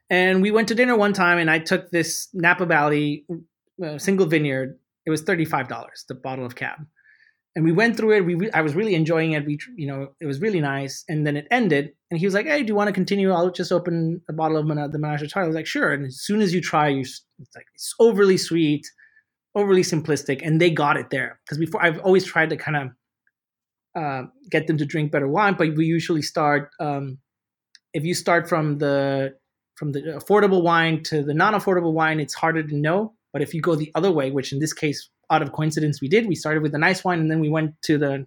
And 0.09 0.41
we 0.41 0.51
went 0.51 0.67
to 0.69 0.75
dinner 0.75 0.97
one 0.97 1.13
time, 1.13 1.37
and 1.37 1.51
I 1.51 1.59
took 1.59 1.91
this 1.91 2.29
Napa 2.33 2.65
Valley 2.65 3.25
uh, 3.83 3.97
single 3.97 4.25
vineyard. 4.25 4.79
It 5.05 5.09
was 5.09 5.21
thirty 5.21 5.45
five 5.45 5.67
dollars 5.67 6.05
the 6.07 6.15
bottle 6.15 6.45
of 6.45 6.55
cab 6.55 6.79
and 7.55 7.65
we 7.65 7.71
went 7.71 7.97
through 7.97 8.15
it. 8.15 8.25
We 8.25 8.35
re- 8.35 8.51
I 8.51 8.61
was 8.61 8.75
really 8.75 8.95
enjoying 8.95 9.33
it. 9.33 9.45
We 9.45 9.57
you 9.75 9.87
know 9.87 10.09
it 10.21 10.25
was 10.25 10.39
really 10.39 10.61
nice. 10.61 11.03
And 11.09 11.25
then 11.25 11.35
it 11.35 11.47
ended, 11.51 11.91
and 12.09 12.19
he 12.19 12.25
was 12.25 12.33
like, 12.33 12.45
"Hey, 12.45 12.61
do 12.63 12.67
you 12.67 12.75
want 12.75 12.87
to 12.87 12.93
continue? 12.93 13.31
I'll 13.31 13.51
just 13.51 13.71
open 13.71 14.21
a 14.29 14.33
bottle 14.33 14.57
of 14.57 14.65
Mana- 14.65 14.89
the 14.89 14.99
Menage 14.99 15.23
a 15.23 15.39
I 15.39 15.45
was 15.45 15.55
like, 15.55 15.65
"Sure." 15.65 15.91
And 15.91 16.05
as 16.05 16.21
soon 16.21 16.41
as 16.41 16.53
you 16.53 16.61
try, 16.61 16.87
you 16.89 17.01
it's 17.01 17.55
like 17.55 17.65
it's 17.75 17.93
overly 17.99 18.37
sweet, 18.37 18.85
overly 19.55 19.81
simplistic, 19.81 20.41
and 20.43 20.59
they 20.59 20.69
got 20.69 20.97
it 20.97 21.09
there 21.09 21.39
because 21.45 21.57
before 21.57 21.83
I've 21.83 21.99
always 21.99 22.25
tried 22.25 22.49
to 22.51 22.57
kind 22.57 22.77
of 22.77 24.01
uh, 24.01 24.27
get 24.49 24.67
them 24.67 24.77
to 24.77 24.85
drink 24.85 25.11
better 25.11 25.27
wine, 25.27 25.55
but 25.57 25.75
we 25.75 25.85
usually 25.85 26.21
start 26.21 26.69
um, 26.79 27.17
if 27.93 28.03
you 28.03 28.13
start 28.13 28.47
from 28.47 28.77
the 28.77 29.35
from 29.75 29.93
the 29.93 30.01
affordable 30.01 30.61
wine 30.61 31.03
to 31.03 31.23
the 31.23 31.33
non-affordable 31.33 31.93
wine, 31.93 32.19
it's 32.19 32.33
harder 32.33 32.61
to 32.61 32.75
know. 32.75 33.13
But 33.31 33.41
if 33.41 33.53
you 33.53 33.61
go 33.61 33.75
the 33.75 33.91
other 33.95 34.11
way, 34.11 34.31
which 34.31 34.51
in 34.51 34.59
this 34.59 34.73
case 34.73 35.09
out 35.29 35.41
of 35.41 35.51
coincidence 35.51 36.01
we 36.01 36.07
did. 36.07 36.27
We 36.27 36.35
started 36.35 36.63
with 36.63 36.71
the 36.71 36.77
nice 36.77 37.03
wine 37.03 37.19
and 37.19 37.31
then 37.31 37.39
we 37.39 37.49
went 37.49 37.81
to 37.83 37.97
the 37.97 38.25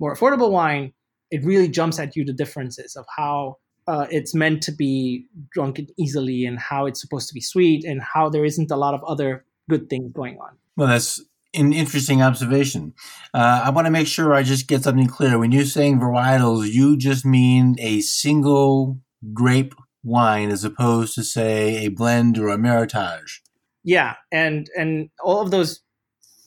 more 0.00 0.14
affordable 0.14 0.50
wine. 0.50 0.92
It 1.30 1.44
really 1.44 1.68
jumps 1.68 1.98
at 1.98 2.16
you 2.16 2.24
the 2.24 2.32
differences 2.32 2.96
of 2.96 3.06
how 3.16 3.58
uh, 3.86 4.06
it's 4.10 4.34
meant 4.34 4.62
to 4.64 4.72
be 4.72 5.26
drunk 5.52 5.80
easily 5.98 6.44
and 6.44 6.58
how 6.58 6.86
it's 6.86 7.00
supposed 7.00 7.28
to 7.28 7.34
be 7.34 7.40
sweet 7.40 7.84
and 7.84 8.02
how 8.02 8.28
there 8.28 8.44
isn't 8.44 8.70
a 8.70 8.76
lot 8.76 8.94
of 8.94 9.02
other 9.04 9.44
good 9.68 9.88
things 9.88 10.12
going 10.12 10.38
on. 10.38 10.56
Well, 10.76 10.88
that's 10.88 11.20
an 11.54 11.72
interesting 11.72 12.22
observation. 12.22 12.94
Uh, 13.34 13.62
I 13.64 13.70
want 13.70 13.86
to 13.86 13.90
make 13.90 14.06
sure 14.06 14.34
I 14.34 14.42
just 14.42 14.66
get 14.66 14.84
something 14.84 15.06
clear. 15.06 15.38
When 15.38 15.52
you're 15.52 15.64
saying 15.64 16.00
varietals, 16.00 16.70
you 16.72 16.96
just 16.96 17.24
mean 17.24 17.76
a 17.78 18.00
single 18.00 18.98
grape 19.32 19.74
wine 20.02 20.50
as 20.50 20.64
opposed 20.64 21.14
to, 21.14 21.22
say, 21.22 21.84
a 21.84 21.88
blend 21.88 22.38
or 22.38 22.48
a 22.48 22.56
meritage. 22.56 23.40
Yeah, 23.84 24.14
and 24.30 24.70
and 24.78 25.10
all 25.22 25.40
of 25.40 25.50
those 25.50 25.80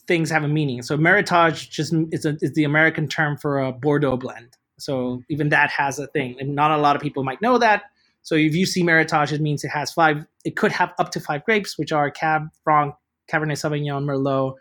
things 0.06 0.30
have 0.30 0.44
a 0.44 0.48
meaning. 0.48 0.82
So 0.82 0.96
Meritage 0.96 1.68
just 1.68 1.92
is, 2.12 2.24
a, 2.24 2.36
is 2.40 2.52
the 2.54 2.64
American 2.64 3.08
term 3.08 3.36
for 3.36 3.58
a 3.58 3.72
Bordeaux 3.72 4.16
blend. 4.16 4.56
So 4.78 5.22
even 5.28 5.48
that 5.50 5.70
has 5.70 5.98
a 5.98 6.06
thing, 6.08 6.36
and 6.38 6.54
not 6.54 6.70
a 6.70 6.78
lot 6.78 6.96
of 6.96 7.02
people 7.02 7.24
might 7.24 7.42
know 7.42 7.58
that. 7.58 7.82
So 8.22 8.34
if 8.34 8.54
you 8.54 8.66
see 8.66 8.82
Meritage, 8.82 9.32
it 9.32 9.40
means 9.40 9.64
it 9.64 9.68
has 9.68 9.92
five. 9.92 10.26
It 10.44 10.56
could 10.56 10.72
have 10.72 10.92
up 10.98 11.10
to 11.12 11.20
five 11.20 11.44
grapes, 11.44 11.78
which 11.78 11.92
are 11.92 12.10
Cab 12.10 12.48
Franc, 12.64 12.94
Cabernet 13.30 13.58
Sauvignon, 13.58 14.04
Merlot, 14.04 14.54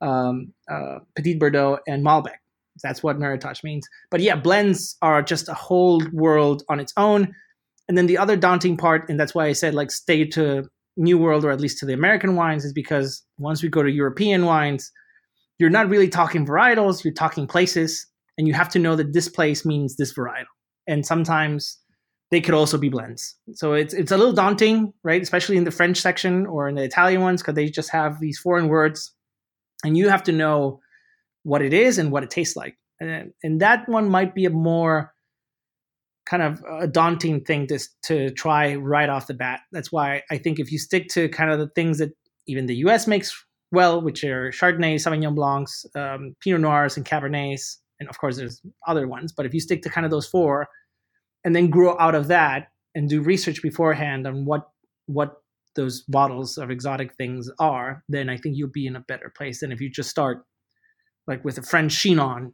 um, 0.00 0.52
uh, 0.70 0.98
Petit 1.16 1.38
Verdot, 1.38 1.78
and 1.86 2.04
Malbec. 2.04 2.36
That's 2.82 3.02
what 3.02 3.18
Meritage 3.18 3.62
means. 3.62 3.86
But 4.10 4.20
yeah, 4.20 4.36
blends 4.36 4.96
are 5.02 5.22
just 5.22 5.48
a 5.48 5.54
whole 5.54 6.02
world 6.12 6.62
on 6.68 6.80
its 6.80 6.92
own. 6.96 7.34
And 7.88 7.98
then 7.98 8.06
the 8.06 8.18
other 8.18 8.36
daunting 8.36 8.76
part, 8.76 9.08
and 9.08 9.18
that's 9.20 9.34
why 9.34 9.46
I 9.46 9.52
said 9.52 9.74
like 9.74 9.90
stay 9.90 10.24
to 10.28 10.64
New 10.96 11.18
World 11.18 11.44
or 11.44 11.50
at 11.50 11.60
least 11.60 11.78
to 11.78 11.86
the 11.86 11.92
American 11.92 12.36
wines 12.36 12.64
is 12.64 12.72
because 12.72 13.22
once 13.38 13.62
we 13.62 13.68
go 13.68 13.82
to 13.82 13.90
European 13.90 14.44
wines, 14.44 14.90
you're 15.58 15.70
not 15.70 15.88
really 15.88 16.08
talking 16.08 16.46
varietals, 16.46 17.04
you're 17.04 17.14
talking 17.14 17.46
places, 17.46 18.06
and 18.38 18.48
you 18.48 18.54
have 18.54 18.68
to 18.70 18.78
know 18.78 18.96
that 18.96 19.12
this 19.12 19.28
place 19.28 19.64
means 19.64 19.96
this 19.96 20.14
varietal. 20.14 20.44
And 20.86 21.06
sometimes 21.06 21.78
they 22.32 22.40
could 22.40 22.54
also 22.54 22.78
be 22.78 22.88
blends. 22.88 23.36
So 23.52 23.74
it's 23.74 23.92
it's 23.92 24.10
a 24.10 24.16
little 24.16 24.32
daunting, 24.32 24.94
right? 25.04 25.20
Especially 25.20 25.58
in 25.58 25.64
the 25.64 25.70
French 25.70 25.98
section 25.98 26.46
or 26.46 26.66
in 26.66 26.74
the 26.74 26.82
Italian 26.82 27.20
ones, 27.20 27.42
because 27.42 27.54
they 27.54 27.68
just 27.68 27.90
have 27.90 28.20
these 28.20 28.38
foreign 28.38 28.68
words, 28.68 29.12
and 29.84 29.98
you 29.98 30.08
have 30.08 30.22
to 30.24 30.32
know 30.32 30.80
what 31.42 31.60
it 31.60 31.74
is 31.74 31.98
and 31.98 32.10
what 32.10 32.22
it 32.22 32.30
tastes 32.30 32.56
like. 32.56 32.78
And, 33.00 33.32
and 33.42 33.60
that 33.60 33.86
one 33.86 34.08
might 34.08 34.34
be 34.34 34.46
a 34.46 34.50
more 34.50 35.12
kind 36.24 36.42
of 36.42 36.64
a 36.80 36.86
daunting 36.86 37.44
thing 37.44 37.66
to 37.66 37.78
to 38.04 38.30
try 38.30 38.76
right 38.76 39.10
off 39.10 39.26
the 39.26 39.34
bat. 39.34 39.60
That's 39.70 39.92
why 39.92 40.22
I 40.30 40.38
think 40.38 40.58
if 40.58 40.72
you 40.72 40.78
stick 40.78 41.08
to 41.08 41.28
kind 41.28 41.50
of 41.50 41.58
the 41.58 41.68
things 41.68 41.98
that 41.98 42.12
even 42.46 42.64
the 42.64 42.76
U.S. 42.76 43.06
makes 43.06 43.44
well, 43.72 44.00
which 44.00 44.24
are 44.24 44.50
Chardonnay, 44.50 44.94
Sauvignon 44.94 45.34
Blancs, 45.34 45.84
um, 45.94 46.34
Pinot 46.40 46.62
Noirs, 46.62 46.96
and 46.96 47.04
Cabernets, 47.04 47.76
and 48.00 48.08
of 48.08 48.18
course 48.18 48.38
there's 48.38 48.62
other 48.86 49.06
ones. 49.06 49.32
But 49.32 49.44
if 49.44 49.52
you 49.52 49.60
stick 49.60 49.82
to 49.82 49.90
kind 49.90 50.06
of 50.06 50.10
those 50.10 50.26
four, 50.26 50.68
and 51.44 51.54
then 51.54 51.70
grow 51.70 51.96
out 51.98 52.14
of 52.14 52.28
that 52.28 52.68
and 52.94 53.08
do 53.08 53.22
research 53.22 53.62
beforehand 53.62 54.26
on 54.26 54.44
what 54.44 54.68
what 55.06 55.42
those 55.74 56.02
bottles 56.02 56.58
of 56.58 56.70
exotic 56.70 57.14
things 57.14 57.50
are, 57.58 58.04
then 58.08 58.28
I 58.28 58.36
think 58.36 58.56
you'll 58.56 58.68
be 58.68 58.86
in 58.86 58.96
a 58.96 59.00
better 59.00 59.32
place 59.34 59.60
than 59.60 59.72
if 59.72 59.80
you 59.80 59.88
just 59.88 60.10
start 60.10 60.44
like 61.26 61.44
with 61.44 61.56
a 61.58 61.62
French 61.62 61.98
Chinon 61.98 62.52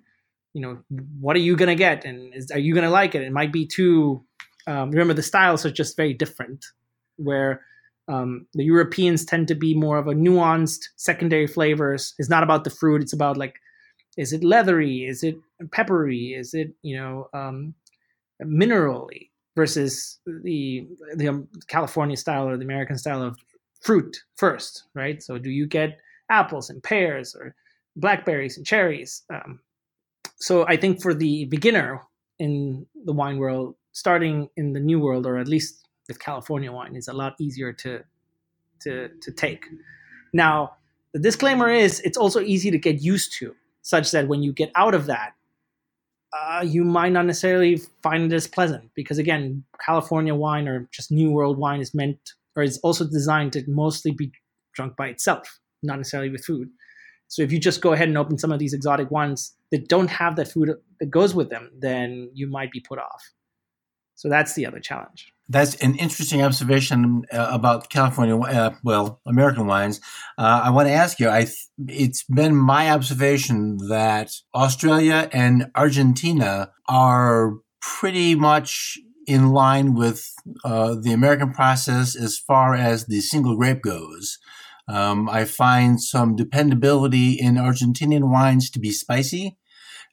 you 0.54 0.62
know 0.62 0.78
what 1.20 1.36
are 1.36 1.40
you 1.40 1.56
gonna 1.56 1.74
get? 1.74 2.04
And 2.04 2.34
is, 2.34 2.50
are 2.50 2.58
you 2.58 2.74
gonna 2.74 2.90
like 2.90 3.14
it? 3.14 3.22
It 3.22 3.32
might 3.32 3.52
be 3.52 3.66
too 3.66 4.24
um, 4.66 4.90
remember 4.90 5.14
the 5.14 5.22
styles 5.22 5.64
are 5.64 5.70
just 5.70 5.96
very 5.96 6.12
different 6.12 6.64
where 7.16 7.62
um, 8.08 8.46
the 8.54 8.64
europeans 8.64 9.24
tend 9.24 9.48
to 9.48 9.54
be 9.54 9.74
more 9.74 9.98
of 9.98 10.06
a 10.06 10.14
nuanced 10.14 10.88
secondary 10.96 11.46
flavors. 11.46 12.14
It's 12.18 12.28
not 12.28 12.42
about 12.42 12.64
the 12.64 12.70
fruit. 12.70 13.02
It's 13.02 13.12
about 13.12 13.36
like 13.36 13.54
is 14.16 14.32
it 14.32 14.42
leathery? 14.42 15.04
Is 15.04 15.22
it 15.22 15.36
peppery? 15.70 16.34
Is 16.36 16.54
it 16.54 16.72
you 16.82 16.96
know 16.96 17.28
um, 17.32 17.74
minerally 18.44 19.30
versus 19.56 20.18
the 20.26 20.86
the 21.16 21.28
um, 21.28 21.48
california 21.66 22.16
style 22.16 22.48
or 22.48 22.56
the 22.56 22.64
american 22.64 22.96
style 22.96 23.22
of 23.22 23.36
fruit 23.80 24.16
first 24.36 24.84
right 24.94 25.22
so 25.22 25.38
do 25.38 25.50
you 25.50 25.66
get 25.66 25.98
apples 26.30 26.70
and 26.70 26.82
pears 26.82 27.34
or 27.34 27.54
blackberries 27.96 28.56
and 28.56 28.66
cherries 28.66 29.24
um, 29.32 29.60
so 30.40 30.66
I 30.66 30.76
think 30.76 31.02
for 31.02 31.14
the 31.14 31.46
beginner 31.46 32.02
in 32.38 32.86
the 33.04 33.12
wine 33.12 33.38
world, 33.38 33.74
starting 33.92 34.48
in 34.56 34.72
the 34.72 34.80
new 34.80 35.00
world, 35.00 35.26
or 35.26 35.38
at 35.38 35.48
least 35.48 35.88
with 36.06 36.20
California 36.20 36.70
wine, 36.70 36.94
is 36.94 37.08
a 37.08 37.12
lot 37.12 37.34
easier 37.40 37.72
to 37.72 38.02
to 38.82 39.08
to 39.20 39.32
take. 39.32 39.66
Now, 40.32 40.76
the 41.12 41.18
disclaimer 41.18 41.68
is 41.68 42.00
it's 42.00 42.16
also 42.16 42.40
easy 42.40 42.70
to 42.70 42.78
get 42.78 43.02
used 43.02 43.32
to, 43.38 43.54
such 43.82 44.12
that 44.12 44.28
when 44.28 44.42
you 44.42 44.52
get 44.52 44.70
out 44.76 44.94
of 44.94 45.06
that, 45.06 45.32
uh, 46.32 46.62
you 46.66 46.84
might 46.84 47.12
not 47.12 47.26
necessarily 47.26 47.80
find 48.02 48.30
it 48.30 48.36
as 48.36 48.46
pleasant 48.46 48.90
because 48.94 49.18
again, 49.18 49.64
California 49.84 50.34
wine 50.34 50.68
or 50.68 50.88
just 50.92 51.10
New 51.10 51.30
World 51.30 51.58
wine 51.58 51.80
is 51.80 51.94
meant 51.94 52.18
or 52.56 52.62
is 52.62 52.78
also 52.78 53.06
designed 53.06 53.52
to 53.54 53.64
mostly 53.66 54.10
be 54.10 54.32
drunk 54.74 54.96
by 54.96 55.08
itself, 55.08 55.58
not 55.82 55.96
necessarily 55.96 56.30
with 56.30 56.44
food. 56.44 56.68
So 57.28 57.42
if 57.42 57.52
you 57.52 57.58
just 57.58 57.80
go 57.80 57.92
ahead 57.92 58.08
and 58.08 58.18
open 58.18 58.38
some 58.38 58.52
of 58.52 58.58
these 58.58 58.72
exotic 58.72 59.10
ones 59.10 59.54
that 59.70 59.88
don't 59.88 60.08
have 60.08 60.36
that 60.36 60.50
food 60.50 60.70
that 61.00 61.10
goes 61.10 61.34
with 61.34 61.50
them, 61.50 61.70
then 61.78 62.30
you 62.34 62.48
might 62.48 62.70
be 62.70 62.80
put 62.80 62.98
off. 62.98 63.22
So 64.18 64.28
that's 64.28 64.54
the 64.54 64.66
other 64.66 64.80
challenge. 64.80 65.32
That's 65.48 65.76
an 65.76 65.94
interesting 65.94 66.42
observation 66.42 67.24
uh, 67.32 67.50
about 67.52 67.88
California, 67.88 68.36
uh, 68.36 68.74
well, 68.82 69.20
American 69.24 69.68
wines. 69.68 70.00
Uh, 70.36 70.62
I 70.64 70.70
want 70.70 70.88
to 70.88 70.92
ask 70.92 71.20
you. 71.20 71.30
I 71.30 71.44
th- 71.44 71.56
it's 71.86 72.24
been 72.24 72.56
my 72.56 72.90
observation 72.90 73.76
that 73.88 74.32
Australia 74.52 75.30
and 75.32 75.70
Argentina 75.76 76.72
are 76.88 77.58
pretty 77.80 78.34
much 78.34 78.98
in 79.28 79.50
line 79.50 79.94
with 79.94 80.28
uh, 80.64 80.96
the 81.00 81.12
American 81.12 81.52
process 81.52 82.16
as 82.16 82.36
far 82.36 82.74
as 82.74 83.06
the 83.06 83.20
single 83.20 83.56
grape 83.56 83.82
goes. 83.82 84.38
Um, 84.88 85.28
I 85.28 85.44
find 85.44 86.02
some 86.02 86.34
dependability 86.34 87.34
in 87.34 87.54
Argentinian 87.54 88.32
wines 88.32 88.68
to 88.70 88.80
be 88.80 88.90
spicy, 88.90 89.58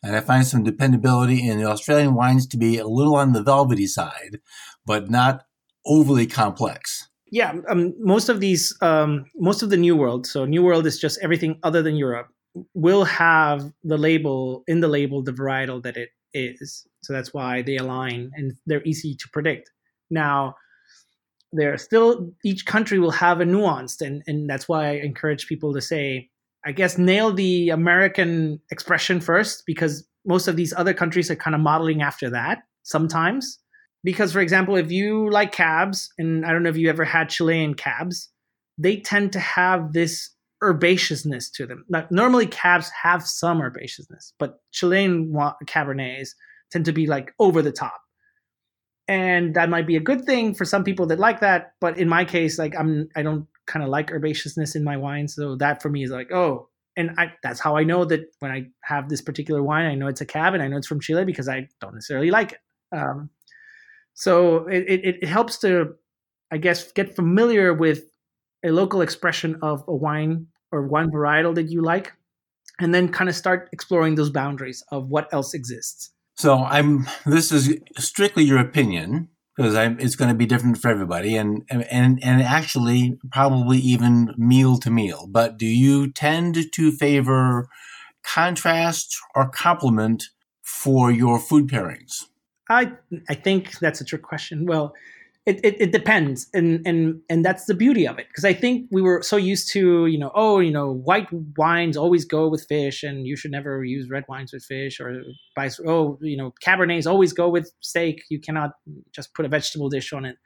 and 0.03 0.15
I 0.15 0.21
find 0.21 0.45
some 0.45 0.63
dependability 0.63 1.47
in 1.47 1.59
the 1.59 1.65
Australian 1.65 2.13
wines 2.13 2.47
to 2.47 2.57
be 2.57 2.77
a 2.77 2.87
little 2.87 3.15
on 3.15 3.33
the 3.33 3.43
velvety 3.43 3.87
side, 3.87 4.39
but 4.85 5.09
not 5.09 5.45
overly 5.85 6.27
complex. 6.27 7.07
Yeah, 7.31 7.53
um, 7.67 7.93
most 7.99 8.29
of 8.29 8.39
these, 8.39 8.75
um, 8.81 9.25
most 9.35 9.63
of 9.63 9.69
the 9.69 9.77
New 9.77 9.95
World, 9.95 10.27
so 10.27 10.45
New 10.45 10.63
World 10.63 10.85
is 10.85 10.99
just 10.99 11.19
everything 11.21 11.59
other 11.63 11.81
than 11.81 11.95
Europe, 11.95 12.27
will 12.73 13.03
have 13.03 13.71
the 13.83 13.97
label 13.97 14.63
in 14.67 14.79
the 14.79 14.87
label 14.87 15.23
the 15.23 15.33
varietal 15.33 15.83
that 15.83 15.97
it 15.97 16.09
is. 16.33 16.85
So 17.03 17.13
that's 17.13 17.33
why 17.33 17.61
they 17.61 17.77
align 17.77 18.31
and 18.35 18.53
they're 18.65 18.83
easy 18.83 19.15
to 19.15 19.29
predict. 19.33 19.71
Now, 20.09 20.55
there 21.51 21.77
still 21.77 22.31
each 22.43 22.65
country 22.65 22.99
will 22.99 23.11
have 23.11 23.41
a 23.41 23.45
nuanced, 23.45 24.01
and 24.05 24.21
and 24.27 24.49
that's 24.49 24.67
why 24.67 24.89
I 24.89 24.91
encourage 24.93 25.47
people 25.47 25.73
to 25.73 25.81
say, 25.81 26.29
I 26.65 26.71
guess 26.71 26.97
nail 26.97 27.31
the 27.31 27.69
American 27.69 28.59
expression 28.71 29.21
first 29.21 29.63
because 29.65 30.07
most 30.25 30.47
of 30.47 30.55
these 30.55 30.73
other 30.75 30.93
countries 30.93 31.29
are 31.29 31.35
kind 31.35 31.55
of 31.55 31.61
modeling 31.61 32.01
after 32.01 32.29
that 32.31 32.63
sometimes. 32.83 33.59
Because 34.03 34.31
for 34.31 34.39
example 34.39 34.75
if 34.75 34.91
you 34.91 35.29
like 35.31 35.51
cabs 35.51 36.11
and 36.19 36.45
i 36.45 36.51
don't 36.51 36.61
know 36.61 36.69
if 36.69 36.77
you 36.77 36.89
ever 36.89 37.03
had 37.03 37.29
chilean 37.29 37.73
cabs 37.73 38.29
they 38.77 38.97
tend 38.97 39.33
to 39.33 39.39
have 39.39 39.93
this 39.93 40.29
herbaceousness 40.63 41.51
to 41.53 41.65
them. 41.65 41.85
Now, 41.89 42.05
normally 42.11 42.45
cabs 42.45 42.89
have 42.89 43.25
some 43.25 43.59
herbaceousness 43.59 44.33
but 44.37 44.59
chilean 44.71 45.33
cabernets 45.65 46.29
tend 46.71 46.85
to 46.85 46.91
be 46.91 47.07
like 47.07 47.33
over 47.39 47.61
the 47.61 47.71
top. 47.71 47.99
And 49.07 49.55
that 49.55 49.69
might 49.69 49.87
be 49.87 49.95
a 49.95 49.99
good 49.99 50.25
thing 50.25 50.53
for 50.53 50.65
some 50.65 50.83
people 50.83 51.07
that 51.07 51.19
like 51.19 51.39
that 51.39 51.73
but 51.81 51.97
in 51.97 52.07
my 52.07 52.25
case 52.25 52.59
like 52.59 52.75
i'm 52.77 53.09
i 53.15 53.23
don't 53.23 53.47
kind 53.67 53.83
of 53.83 53.89
like 53.89 54.09
herbaceousness 54.09 54.75
in 54.75 54.83
my 54.83 54.97
wine 54.97 55.27
so 55.27 55.55
that 55.55 55.81
for 55.81 55.89
me 55.89 56.03
is 56.03 56.11
like 56.11 56.31
oh 56.31 56.67
and 56.97 57.11
I, 57.17 57.33
that's 57.43 57.59
how 57.59 57.75
i 57.77 57.83
know 57.83 58.05
that 58.05 58.21
when 58.39 58.51
i 58.51 58.67
have 58.83 59.09
this 59.09 59.21
particular 59.21 59.61
wine 59.61 59.85
i 59.85 59.95
know 59.95 60.07
it's 60.07 60.21
a 60.21 60.25
cab 60.25 60.53
and 60.53 60.63
i 60.63 60.67
know 60.67 60.77
it's 60.77 60.87
from 60.87 60.99
chile 60.99 61.25
because 61.25 61.49
i 61.49 61.67
don't 61.81 61.93
necessarily 61.93 62.31
like 62.31 62.53
it 62.53 62.59
um, 62.91 63.29
so 64.13 64.67
it, 64.67 64.85
it, 64.87 65.15
it 65.21 65.27
helps 65.27 65.59
to, 65.59 65.95
I 66.51 66.57
guess, 66.57 66.91
get 66.93 67.15
familiar 67.15 67.73
with 67.73 68.03
a 68.63 68.71
local 68.71 69.01
expression 69.01 69.59
of 69.61 69.83
a 69.87 69.95
wine 69.95 70.47
or 70.71 70.87
wine 70.87 71.11
varietal 71.11 71.53
that 71.55 71.69
you 71.69 71.81
like, 71.81 72.13
and 72.79 72.93
then 72.93 73.09
kind 73.09 73.29
of 73.29 73.35
start 73.35 73.69
exploring 73.71 74.15
those 74.15 74.29
boundaries 74.29 74.83
of 74.91 75.09
what 75.09 75.31
else 75.33 75.53
exists. 75.53 76.11
So 76.37 76.63
I'm. 76.63 77.07
This 77.25 77.51
is 77.51 77.77
strictly 77.97 78.43
your 78.43 78.59
opinion 78.59 79.29
because 79.55 79.75
it's 79.99 80.15
going 80.15 80.29
to 80.29 80.35
be 80.35 80.45
different 80.45 80.77
for 80.77 80.89
everybody, 80.89 81.35
and 81.37 81.63
and 81.69 82.21
and 82.23 82.41
actually 82.41 83.17
probably 83.31 83.77
even 83.79 84.33
meal 84.37 84.77
to 84.79 84.89
meal. 84.89 85.27
But 85.29 85.57
do 85.57 85.65
you 85.65 86.11
tend 86.11 86.71
to 86.73 86.91
favor 86.91 87.67
contrast 88.23 89.15
or 89.35 89.49
complement 89.49 90.25
for 90.61 91.11
your 91.11 91.39
food 91.39 91.69
pairings? 91.69 92.25
I 92.69 92.91
I 93.29 93.35
think 93.35 93.79
that's 93.79 94.01
a 94.01 94.05
trick 94.05 94.23
question. 94.23 94.65
Well, 94.65 94.93
it, 95.45 95.59
it, 95.63 95.79
it 95.79 95.91
depends, 95.91 96.47
and 96.55 96.81
and 96.87 97.21
and 97.29 97.45
that's 97.45 97.65
the 97.65 97.75
beauty 97.75 98.07
of 98.07 98.17
it. 98.17 98.27
Because 98.27 98.45
I 98.45 98.53
think 98.53 98.87
we 98.91 99.01
were 99.01 99.21
so 99.21 99.37
used 99.37 99.71
to 99.73 100.07
you 100.07 100.17
know 100.17 100.31
oh 100.33 100.59
you 100.59 100.71
know 100.71 100.91
white 100.91 101.27
wines 101.55 101.95
always 101.95 102.25
go 102.25 102.47
with 102.47 102.65
fish 102.67 103.03
and 103.03 103.27
you 103.27 103.35
should 103.35 103.51
never 103.51 103.83
use 103.83 104.09
red 104.09 104.25
wines 104.27 104.51
with 104.51 104.63
fish 104.63 104.99
or 104.99 105.21
vice 105.53 105.79
oh 105.85 106.17
you 106.21 106.35
know 106.35 106.51
cabernets 106.65 107.05
always 107.05 107.31
go 107.31 107.47
with 107.47 107.71
steak. 107.81 108.23
You 108.29 108.39
cannot 108.39 108.71
just 109.11 109.35
put 109.35 109.45
a 109.45 109.49
vegetable 109.49 109.87
dish 109.87 110.13
on 110.13 110.25
it, 110.25 110.37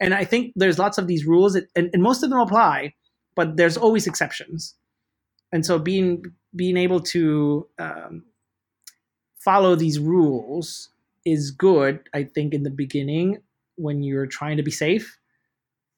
and 0.00 0.14
I 0.14 0.24
think 0.24 0.52
there's 0.56 0.80
lots 0.80 0.98
of 0.98 1.06
these 1.06 1.24
rules 1.24 1.54
and, 1.54 1.90
and 1.92 2.02
most 2.02 2.24
of 2.24 2.30
them 2.30 2.40
apply, 2.40 2.94
but 3.36 3.56
there's 3.56 3.76
always 3.76 4.08
exceptions, 4.08 4.74
and 5.52 5.64
so 5.64 5.78
being 5.78 6.24
being 6.56 6.76
able 6.76 6.98
to 7.00 7.68
um, 7.78 8.24
follow 9.38 9.76
these 9.76 10.00
rules 10.00 10.88
is 11.24 11.52
good, 11.52 12.00
I 12.12 12.24
think, 12.24 12.52
in 12.52 12.64
the 12.64 12.70
beginning 12.70 13.38
when 13.76 14.02
you're 14.02 14.26
trying 14.26 14.56
to 14.56 14.62
be 14.62 14.70
safe. 14.70 15.16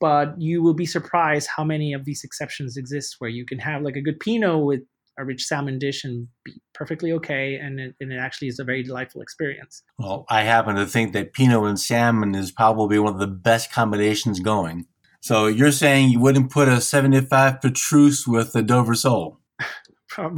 But 0.01 0.35
you 0.41 0.63
will 0.63 0.75
be 0.75 0.87
surprised 0.87 1.49
how 1.55 1.63
many 1.63 1.93
of 1.93 2.05
these 2.05 2.25
exceptions 2.25 2.77
exist 2.77 3.17
where 3.19 3.31
you 3.31 3.47
can 3.47 3.59
have 3.61 3.83
like 3.83 3.97
a 3.97 4.01
good 4.01 4.19
Pinot 4.19 4.65
with 4.65 4.81
a 5.19 5.25
rich 5.25 5.45
salmon 5.45 5.79
dish 5.79 6.05
and 6.05 6.27
be 6.45 6.61
perfectly 6.75 7.13
okay. 7.13 7.55
And 7.55 7.79
it, 7.79 7.95
and 8.01 8.13
it 8.13 8.17
actually 8.17 8.49
is 8.49 8.59
a 8.59 8.65
very 8.65 8.83
delightful 8.83 9.23
experience. 9.23 9.83
Well, 9.99 10.25
I 10.29 10.43
happen 10.43 10.75
to 10.77 10.87
think 10.87 11.13
that 11.13 11.33
Pinot 11.33 11.65
and 11.65 11.79
salmon 11.79 12.35
is 12.35 12.51
probably 12.51 12.99
one 12.99 13.13
of 13.13 13.21
the 13.21 13.27
best 13.27 13.73
combinations 13.73 14.41
going. 14.41 14.87
So 15.21 15.47
you're 15.47 15.71
saying 15.71 16.11
you 16.11 16.19
wouldn't 16.19 16.51
put 16.51 16.67
a 16.67 16.81
75 16.81 17.61
Petrus 17.61 18.27
with 18.27 18.57
a 18.57 18.63
Dover 18.63 18.97
Sole? 18.97 19.39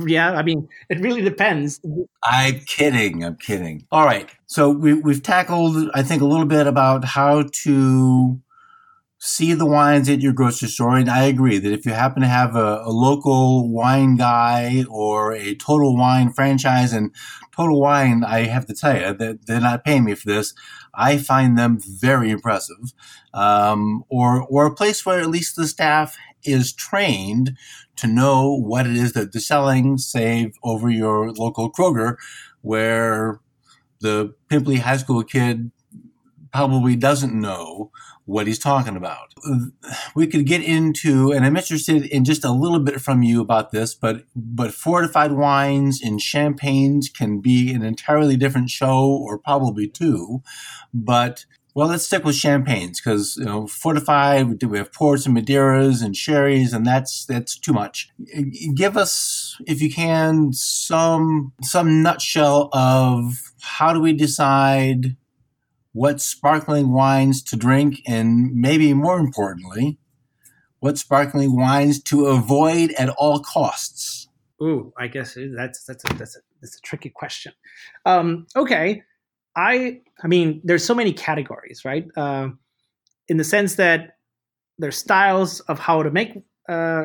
Yeah, 0.06 0.32
I 0.32 0.42
mean, 0.42 0.68
it 0.88 1.00
really 1.00 1.22
depends. 1.22 1.80
I'm 2.24 2.60
kidding. 2.60 3.24
I'm 3.24 3.36
kidding. 3.36 3.86
All 3.90 4.04
right. 4.04 4.30
So 4.46 4.70
we, 4.70 4.94
we've 4.94 5.22
tackled, 5.22 5.90
I 5.94 6.02
think, 6.02 6.22
a 6.22 6.26
little 6.26 6.46
bit 6.46 6.66
about 6.66 7.04
how 7.04 7.44
to 7.62 8.40
see 9.18 9.54
the 9.54 9.64
wines 9.64 10.08
at 10.10 10.20
your 10.20 10.34
grocery 10.34 10.68
store. 10.68 10.98
And 10.98 11.08
I 11.08 11.24
agree 11.24 11.56
that 11.58 11.72
if 11.72 11.86
you 11.86 11.92
happen 11.92 12.20
to 12.20 12.28
have 12.28 12.56
a, 12.56 12.82
a, 12.84 12.90
local 12.90 13.72
wine 13.72 14.16
guy 14.16 14.84
or 14.90 15.32
a 15.32 15.54
Total 15.54 15.96
Wine 15.96 16.30
franchise, 16.30 16.92
and 16.92 17.10
Total 17.56 17.80
Wine, 17.80 18.22
I 18.22 18.40
have 18.40 18.66
to 18.66 18.74
tell 18.74 18.94
you 18.94 19.14
that 19.14 19.46
they're 19.46 19.62
not 19.62 19.82
paying 19.82 20.04
me 20.04 20.14
for 20.14 20.28
this. 20.28 20.52
I 20.92 21.16
find 21.16 21.56
them 21.56 21.78
very 21.80 22.30
impressive. 22.30 22.92
Um, 23.32 24.04
or, 24.10 24.42
or 24.42 24.66
a 24.66 24.74
place 24.74 25.06
where 25.06 25.20
at 25.20 25.30
least 25.30 25.56
the 25.56 25.66
staff 25.66 26.16
is 26.44 26.74
trained 26.74 27.56
to 27.96 28.06
know 28.06 28.54
what 28.54 28.86
it 28.86 28.96
is 28.96 29.12
that 29.12 29.32
they're 29.32 29.40
selling, 29.40 29.98
save 29.98 30.54
over 30.62 30.90
your 30.90 31.32
local 31.32 31.70
Kroger, 31.70 32.16
where 32.62 33.40
the 34.00 34.34
pimply 34.48 34.76
high 34.76 34.96
school 34.96 35.22
kid 35.22 35.70
probably 36.52 36.94
doesn't 36.96 37.34
know 37.34 37.90
what 38.26 38.46
he's 38.46 38.58
talking 38.58 38.96
about. 38.96 39.34
We 40.14 40.26
could 40.26 40.46
get 40.46 40.62
into, 40.62 41.32
and 41.32 41.44
I'm 41.44 41.56
interested 41.56 42.06
in 42.06 42.24
just 42.24 42.44
a 42.44 42.52
little 42.52 42.78
bit 42.78 43.00
from 43.00 43.22
you 43.22 43.40
about 43.40 43.70
this, 43.70 43.94
but 43.94 44.24
but 44.34 44.72
fortified 44.72 45.32
wines 45.32 46.00
and 46.02 46.20
champagnes 46.20 47.08
can 47.10 47.40
be 47.40 47.72
an 47.72 47.82
entirely 47.82 48.36
different 48.36 48.70
show, 48.70 49.04
or 49.06 49.38
probably 49.38 49.88
two. 49.88 50.42
But 50.94 51.44
well, 51.74 51.88
let's 51.88 52.06
stick 52.06 52.24
with 52.24 52.36
champagnes 52.36 53.00
because 53.00 53.36
you 53.36 53.44
know 53.44 53.66
fortified. 53.66 54.62
We 54.62 54.78
have 54.78 54.92
ports 54.92 55.26
and 55.26 55.36
Madeiras 55.36 56.04
and 56.04 56.16
sherries, 56.16 56.72
and 56.72 56.86
that's 56.86 57.26
that's 57.26 57.58
too 57.58 57.72
much. 57.72 58.10
Give 58.74 58.96
us, 58.96 59.56
if 59.66 59.82
you 59.82 59.92
can, 59.92 60.52
some 60.52 61.52
some 61.62 62.00
nutshell 62.00 62.68
of 62.72 63.52
how 63.60 63.92
do 63.92 64.00
we 64.00 64.12
decide 64.12 65.16
what 65.92 66.20
sparkling 66.20 66.92
wines 66.92 67.42
to 67.42 67.56
drink, 67.56 68.02
and 68.06 68.54
maybe 68.54 68.94
more 68.94 69.18
importantly, 69.18 69.98
what 70.78 70.96
sparkling 70.96 71.56
wines 71.56 72.00
to 72.04 72.26
avoid 72.26 72.92
at 72.92 73.08
all 73.10 73.40
costs. 73.40 74.28
Ooh, 74.62 74.92
I 74.96 75.08
guess 75.08 75.36
that's 75.56 75.84
that's 75.84 76.04
a, 76.04 76.14
that's 76.14 76.36
a, 76.36 76.40
that's 76.60 76.76
a 76.76 76.80
tricky 76.82 77.10
question. 77.10 77.52
Um, 78.06 78.46
okay 78.54 79.02
I 79.56 80.00
I 80.22 80.26
mean, 80.26 80.60
there's 80.64 80.84
so 80.84 80.94
many 80.94 81.12
categories, 81.12 81.84
right? 81.84 82.06
Uh, 82.16 82.48
in 83.28 83.36
the 83.36 83.44
sense 83.44 83.76
that 83.76 84.16
there's 84.78 84.96
styles 84.96 85.60
of 85.60 85.78
how 85.78 86.02
to 86.02 86.10
make, 86.10 86.36
uh, 86.68 87.04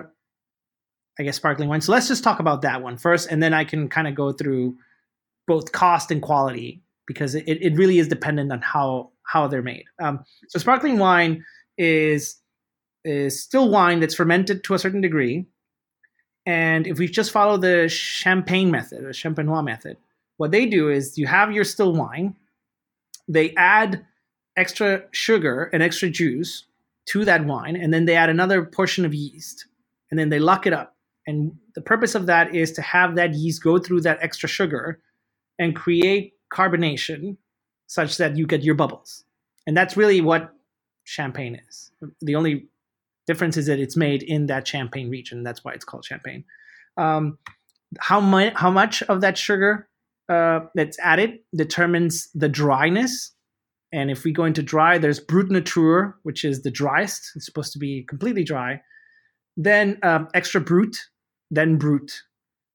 I 1.20 1.24
guess, 1.24 1.38
sparkling 1.38 1.70
wine. 1.70 1.82
So 1.82 1.92
let's 1.92 2.08
just 2.08 2.24
talk 2.24 2.40
about 2.40 2.62
that 2.64 2.82
one 2.82 2.98
first, 2.98 3.30
and 3.30 3.42
then 3.42 3.54
I 3.54 3.64
can 3.64 3.90
kind 3.90 4.08
of 4.08 4.16
go 4.16 4.32
through 4.32 4.76
both 5.48 5.72
cost 5.72 6.12
and 6.12 6.22
quality 6.22 6.82
because 7.08 7.36
it, 7.36 7.48
it 7.48 7.76
really 7.76 8.00
is 8.00 8.08
dependent 8.08 8.52
on 8.52 8.62
how 8.62 9.12
how 9.24 9.48
they're 9.48 9.62
made. 9.62 9.86
Um, 10.00 10.24
so 10.48 10.60
sparkling 10.60 10.98
wine 10.98 11.46
is 11.78 12.38
is 13.06 13.42
still 13.42 13.70
wine 13.70 14.00
that's 14.00 14.16
fermented 14.16 14.64
to 14.66 14.74
a 14.74 14.80
certain 14.80 15.02
degree, 15.02 15.46
and 16.46 16.88
if 16.88 16.98
we 17.00 17.08
just 17.08 17.32
follow 17.32 17.58
the 17.58 17.88
champagne 17.90 18.72
method, 18.72 19.04
the 19.04 19.10
champenois 19.10 19.64
method, 19.64 19.98
what 20.38 20.52
they 20.52 20.66
do 20.66 20.90
is 20.90 21.18
you 21.18 21.28
have 21.28 21.52
your 21.52 21.64
still 21.64 21.94
wine, 21.94 22.36
they 23.30 23.54
add 23.56 24.06
extra 24.58 25.04
sugar 25.12 25.70
and 25.72 25.82
extra 25.82 26.10
juice 26.10 26.66
to 27.06 27.24
that 27.26 27.46
wine, 27.46 27.76
and 27.78 27.94
then 27.94 28.06
they 28.06 28.16
add 28.16 28.30
another 28.30 28.66
portion 28.66 29.06
of 29.06 29.14
yeast, 29.14 29.66
and 30.12 30.20
then 30.20 30.30
they 30.30 30.40
lock 30.40 30.68
it 30.68 30.74
up. 30.74 30.96
And 31.28 31.54
the 31.76 31.82
purpose 31.82 32.16
of 32.16 32.26
that 32.26 32.54
is 32.56 32.72
to 32.74 32.82
have 32.82 33.16
that 33.16 33.34
yeast 33.36 33.64
go 33.64 33.80
through 33.80 34.02
that 34.02 34.18
extra 34.22 34.50
sugar 34.50 35.00
and 35.60 35.76
create 35.76 36.34
carbonation 36.52 37.38
such 37.88 38.18
that 38.18 38.36
you 38.36 38.46
get 38.48 38.64
your 38.64 38.76
bubbles. 38.76 39.24
and 39.68 39.76
that's 39.78 39.98
really 39.98 40.22
what 40.22 40.54
champagne 41.04 41.60
is. 41.68 41.92
The 42.22 42.36
only 42.36 42.68
difference 43.28 43.58
is 43.58 43.68
that 43.68 43.80
it's 43.80 43.98
made 43.98 44.24
in 44.24 44.48
that 44.48 44.68
champagne 44.68 45.10
region. 45.10 45.44
That's 45.44 45.64
why 45.64 45.74
it's 45.74 45.86
called 45.86 46.06
champagne. 46.06 46.44
Um, 46.98 47.38
how 48.00 48.20
much 48.20 48.54
how 48.56 48.70
much 48.72 49.02
of 49.04 49.22
that 49.22 49.38
sugar 49.38 49.89
uh, 50.30 50.62
that's 50.76 51.00
added 51.00 51.40
determines 51.56 52.30
the 52.34 52.50
dryness. 52.50 53.34
And 53.92 54.12
if 54.12 54.24
we 54.24 54.32
go 54.32 54.46
into 54.46 54.62
dry, 54.62 55.00
there's 55.00 55.20
brut 55.20 55.50
nature, 55.50 56.16
which 56.24 56.46
is 56.46 56.62
the 56.62 56.70
driest. 56.70 57.32
It's 57.36 57.46
supposed 57.46 57.74
to 57.74 57.80
be 57.80 58.04
completely 58.08 58.44
dry. 58.44 58.82
Then 59.58 59.98
um, 60.04 60.28
extra 60.34 60.62
brut, 60.62 60.96
then 61.50 61.78
brut, 61.78 62.22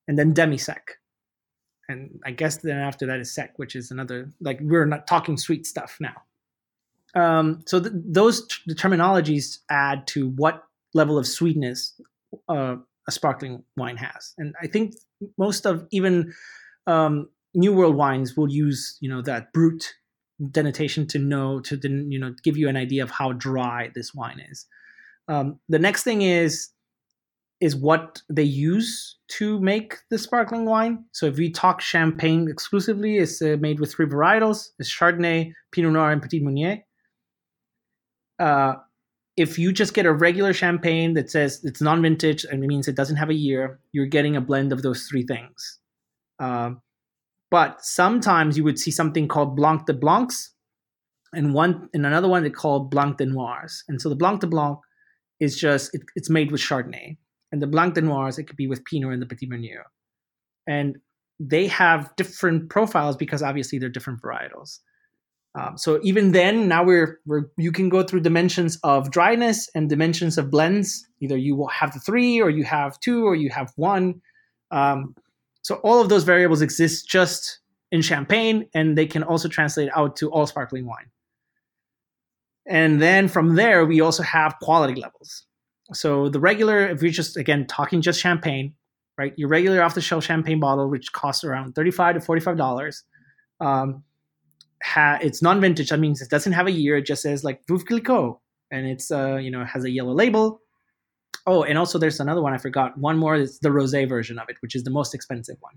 and 0.09 0.19
then 0.19 0.33
demi 0.33 0.59
sec. 0.59 0.99
And 1.89 2.19
I 2.27 2.33
guess 2.33 2.57
then 2.59 2.79
after 2.79 3.07
that 3.07 3.21
is 3.21 3.33
sec, 3.33 3.59
which 3.59 3.77
is 3.77 3.91
another 3.91 4.31
like 4.41 4.59
we're 4.61 4.87
not 4.87 5.07
talking 5.07 5.37
sweet 5.37 5.67
stuff 5.67 5.99
now. 6.01 6.15
Um, 7.15 7.63
so 7.67 7.79
th- 7.79 7.93
those 7.95 8.47
t- 8.49 8.57
the 8.67 8.75
terminologies 8.75 9.59
add 9.71 10.07
to 10.09 10.31
what 10.31 10.65
level 10.95 11.17
of 11.17 11.27
sweetness 11.27 12.01
uh, 12.49 12.77
a 13.07 13.13
sparkling 13.13 13.63
wine 13.77 13.99
has. 13.99 14.35
And 14.39 14.55
I 14.61 14.67
think 14.67 14.95
most 15.39 15.67
of 15.67 15.87
even 15.91 16.33
um, 16.87 17.29
New 17.55 17.73
World 17.73 17.97
wines 17.97 18.37
will 18.37 18.51
use 18.51 18.99
you 19.01 19.09
know 19.09 19.23
that 19.23 19.53
brut 19.53 19.93
denotation 20.51 21.07
to 21.07 21.19
know 21.19 21.61
to 21.61 21.79
you 21.83 22.19
know 22.19 22.35
give 22.43 22.57
you 22.57 22.69
an 22.69 22.77
idea 22.77 23.03
of 23.03 23.11
how 23.11 23.33
dry 23.33 23.91
this 23.95 24.15
wine 24.15 24.41
is. 24.51 24.67
Um, 25.29 25.61
the 25.69 25.79
next 25.79 26.03
thing 26.03 26.23
is 26.23 26.71
is 27.61 27.77
what 27.77 28.21
they 28.29 28.43
use 28.43 29.17
to 29.29 29.61
make 29.61 29.97
the 30.11 30.19
sparkling 30.19 30.67
wine. 30.67 31.05
So 31.13 31.27
if 31.27 31.37
we 31.37 31.51
talk 31.51 31.81
champagne 31.81 32.49
exclusively, 32.51 33.19
it's 33.19 33.41
uh, 33.41 33.57
made 33.61 33.81
with 33.81 33.93
three 33.93 34.07
varietals: 34.07 34.71
it's 34.79 34.95
Chardonnay, 34.95 35.53
Pinot 35.73 35.93
Noir, 35.93 36.11
and 36.11 36.23
Petit 36.23 36.41
Meunier. 36.41 36.85
Uh, 38.39 38.75
if 39.37 39.59
you 39.59 39.73
just 39.73 39.95
get 39.95 40.07
a 40.07 40.13
regular 40.13 40.53
champagne 40.53 41.15
that 41.15 41.31
says 41.31 41.61
it's 41.65 41.81
non-vintage 41.81 42.45
and 42.45 42.63
it 42.63 42.67
means 42.67 42.87
it 42.87 42.95
doesn't 42.95 43.17
have 43.17 43.31
a 43.31 43.35
year, 43.35 43.81
you're 43.93 44.07
getting 44.07 44.37
a 44.37 44.41
blend 44.41 44.73
of 44.73 44.83
those 44.83 45.07
three 45.07 45.25
things. 45.25 45.79
Um, 46.39 46.81
but 47.55 47.85
sometimes 47.85 48.57
you 48.57 48.65
would 48.65 48.81
see 48.81 48.91
something 48.91 49.29
called 49.29 49.55
Blanc 49.55 49.87
de 49.87 49.95
Blancs, 49.95 50.51
and 51.33 51.55
one 51.55 51.89
and 51.95 52.05
another 52.05 52.27
one 52.27 52.43
they 52.43 52.51
call 52.51 52.81
Blanc 52.81 53.19
de 53.19 53.27
Noirs. 53.27 53.85
And 53.87 54.03
so 54.03 54.09
the 54.09 54.17
Blanc 54.17 54.41
de 54.41 54.49
Blanc 54.49 54.81
is 55.39 55.57
just 55.57 55.95
it, 55.95 56.03
it's 56.17 56.29
made 56.29 56.51
with 56.51 56.61
Chardonnay, 56.61 57.17
and 57.53 57.63
the 57.63 57.69
Blanc 57.69 57.95
de 57.95 58.01
Noirs 58.01 58.41
it 58.41 58.49
could 58.49 58.57
be 58.57 58.67
with 58.67 58.85
Pinot 58.85 59.13
and 59.13 59.23
the 59.23 59.27
Petit 59.27 59.47
Meunier, 59.47 59.85
and 60.67 60.97
they 61.39 61.69
have 61.69 62.11
different 62.17 62.71
profiles 62.71 63.17
because 63.17 63.41
obviously 63.41 63.79
they're 63.79 63.89
different 63.89 64.21
varietals. 64.21 64.81
Um, 65.57 65.79
so 65.79 66.01
even 66.03 66.33
then, 66.33 66.67
now 66.67 66.83
we're, 66.83 67.21
we're 67.25 67.45
you 67.57 67.71
can 67.71 67.89
go 67.89 68.03
through 68.03 68.23
dimensions 68.23 68.81
of 68.83 69.13
dryness 69.13 69.71
and 69.77 69.89
dimensions 69.89 70.39
of 70.39 70.51
blends. 70.51 71.07
Either 71.21 71.37
you 71.37 71.55
will 71.55 71.69
have 71.69 71.93
the 71.95 72.01
three, 72.01 72.41
or 72.41 72.51
you 72.51 72.65
have 72.65 72.99
two, 72.99 73.25
or 73.25 73.37
you 73.37 73.51
have 73.51 73.73
one. 73.77 74.23
Um, 74.73 75.15
so 75.65 75.77
all 75.77 75.99
of 75.99 76.11
those 76.11 76.25
variables 76.25 76.61
exist 76.61 77.09
just 77.09 77.61
in 77.91 78.03
champagne, 78.03 78.69
and 78.75 78.99
they 78.99 79.07
can 79.07 79.23
also 79.23 79.49
translate 79.49 79.89
out 79.97 80.15
to 80.17 80.31
all 80.31 80.47
sparkling 80.47 80.85
wine. 80.85 81.11
And 82.67 83.01
then 83.01 83.29
from 83.29 83.55
there, 83.57 83.87
we 83.87 84.03
also 84.03 84.23
have 84.23 84.57
quality 84.61 85.01
levels. 85.01 85.47
So 85.93 86.29
the 86.29 86.39
regular, 86.39 86.87
if 86.89 87.03
you're 87.03 87.11
just 87.11 87.39
again 87.39 87.67
talking 87.67 88.03
just 88.03 88.21
champagne, 88.21 88.75
right? 89.17 89.33
Your 89.37 89.49
regular 89.49 89.83
off-the-shelf 89.83 90.23
champagne 90.23 90.61
bottle, 90.61 90.91
which 90.91 91.13
costs 91.13 91.45
around 91.45 91.75
thirty-five 91.75 92.15
to 92.15 92.21
forty-five 92.21 92.59
dollars. 92.59 93.03
Um, 93.61 94.05
ha- 94.83 95.19
it's 95.23 95.41
non-vintage. 95.41 95.89
That 95.89 96.01
means 96.01 96.21
it 96.21 96.29
doesn't 96.29 96.53
have 96.53 96.67
a 96.67 96.73
year. 96.73 96.97
It 96.99 97.07
just 97.07 97.23
says 97.23 97.43
like 97.43 97.65
Veuve 97.67 97.87
Clicquot, 97.87 98.39
and 98.71 98.87
it's 98.87 99.11
uh, 99.11 99.37
you 99.37 99.51
know 99.51 99.65
has 99.65 99.85
a 99.85 99.91
yellow 99.91 100.13
label. 100.13 100.61
Oh, 101.47 101.63
and 101.63 101.77
also 101.77 101.99
there's 101.99 102.21
another 102.21 102.41
one 102.41 102.55
I 102.55 102.59
forgot. 102.59 102.97
One 102.97 103.19
more 103.19 103.35
is 103.35 103.59
the 103.61 103.69
rosé 103.69 104.09
version 104.09 104.39
of 104.39 104.49
it, 104.49 104.57
which 104.61 104.75
is 104.75 104.85
the 104.85 104.91
most 104.91 105.15
expensive 105.15 105.57
one. 105.61 105.75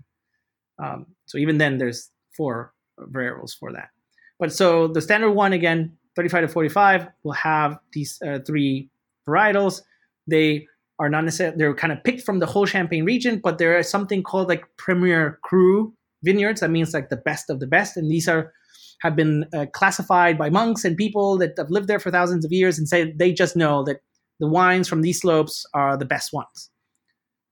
Um, 0.82 1.06
so 1.26 1.38
even 1.38 1.58
then, 1.58 1.78
there's 1.78 2.10
four 2.36 2.72
variables 2.98 3.54
for 3.54 3.72
that. 3.72 3.90
But 4.38 4.52
so 4.52 4.88
the 4.88 5.02
standard 5.02 5.32
one 5.32 5.52
again, 5.52 5.96
35 6.16 6.42
to 6.42 6.48
45, 6.48 7.08
will 7.22 7.32
have 7.32 7.78
these 7.92 8.20
uh, 8.26 8.38
three 8.46 8.88
varietals. 9.28 9.82
They 10.26 10.66
are 10.98 11.08
not 11.08 11.24
necessarily 11.24 11.56
they're 11.58 11.74
kind 11.74 11.92
of 11.92 12.02
picked 12.02 12.22
from 12.22 12.38
the 12.38 12.46
whole 12.46 12.66
Champagne 12.66 13.04
region, 13.04 13.40
but 13.42 13.58
there 13.58 13.78
is 13.78 13.88
something 13.88 14.22
called 14.22 14.48
like 14.48 14.64
Premier 14.76 15.38
Cru 15.42 15.92
vineyards. 16.22 16.60
That 16.60 16.70
means 16.70 16.94
like 16.94 17.08
the 17.08 17.16
best 17.16 17.50
of 17.50 17.60
the 17.60 17.66
best, 17.66 17.96
and 17.96 18.10
these 18.10 18.28
are 18.28 18.52
have 19.00 19.14
been 19.14 19.44
uh, 19.54 19.66
classified 19.72 20.36
by 20.36 20.50
monks 20.50 20.84
and 20.84 20.96
people 20.96 21.38
that 21.38 21.54
have 21.56 21.70
lived 21.70 21.86
there 21.86 22.00
for 22.00 22.10
thousands 22.10 22.44
of 22.44 22.50
years 22.50 22.78
and 22.78 22.88
say 22.88 23.12
they 23.12 23.32
just 23.32 23.54
know 23.54 23.84
that 23.84 24.00
the 24.40 24.48
wines 24.48 24.88
from 24.88 25.02
these 25.02 25.20
slopes 25.20 25.66
are 25.74 25.96
the 25.96 26.04
best 26.04 26.32
ones. 26.32 26.70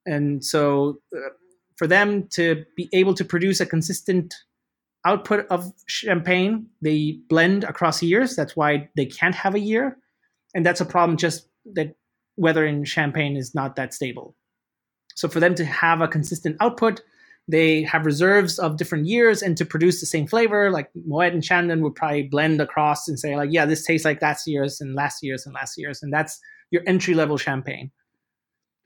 And 0.07 0.45
so 0.45 0.99
uh, 1.15 1.31
for 1.77 1.87
them 1.87 2.29
to 2.33 2.65
be 2.77 2.89
able 2.93 3.15
to 3.15 3.25
produce 3.25 3.61
a 3.61 3.67
consistent 3.67 4.35
output 5.05 5.47
of 5.51 5.73
champagne, 5.87 6.67
they 6.83 7.19
blend 7.29 7.65
across 7.65 8.03
years. 8.03 8.37
That's 8.37 8.57
why 8.57 8.89
they 8.97 9.07
can't 9.07 9.35
have 9.35 9.55
a 9.55 9.61
year. 9.61 9.99
And 10.55 10.65
that's 10.65 10.81
a 10.81 10.87
problem 10.87 11.17
just 11.17 11.49
that 11.75 11.97
weather 12.37 12.65
in 12.65 12.85
champagne 12.85 13.37
is 13.37 13.55
not 13.55 13.77
that 13.77 13.95
stable. 13.95 14.37
So 15.15 15.29
for 15.29 15.41
them 15.41 15.55
to 15.57 15.65
have 15.65 16.01
a 16.01 16.09
consistent 16.09 16.57
output, 16.61 17.03
they 17.49 17.83
have 17.83 18.05
reserves 18.05 18.59
of 18.59 18.77
different 18.77 19.07
years 19.07 19.43
and 19.43 19.57
to 19.57 19.65
produce 19.65 20.01
the 20.01 20.07
same 20.07 20.27
flavor 20.27 20.71
like 20.71 20.91
moet 21.07 21.33
and 21.33 21.45
chandon 21.45 21.83
would 21.83 21.95
probably 21.95 22.25
blend 22.25 22.61
across 22.61 23.07
and 23.07 23.19
say 23.19 23.37
like 23.37 23.51
yeah 23.53 23.65
this 23.65 23.85
tastes 23.85 24.05
like 24.05 24.21
last 24.21 24.47
year's 24.47 24.81
and 24.81 24.95
last 24.95 25.23
year's 25.23 25.47
and 25.47 25.55
last 25.55 25.79
year's 25.79 26.03
and 26.03 26.13
that's 26.13 26.41
your 26.71 26.83
entry 26.87 27.15
level 27.15 27.37
champagne. 27.37 27.91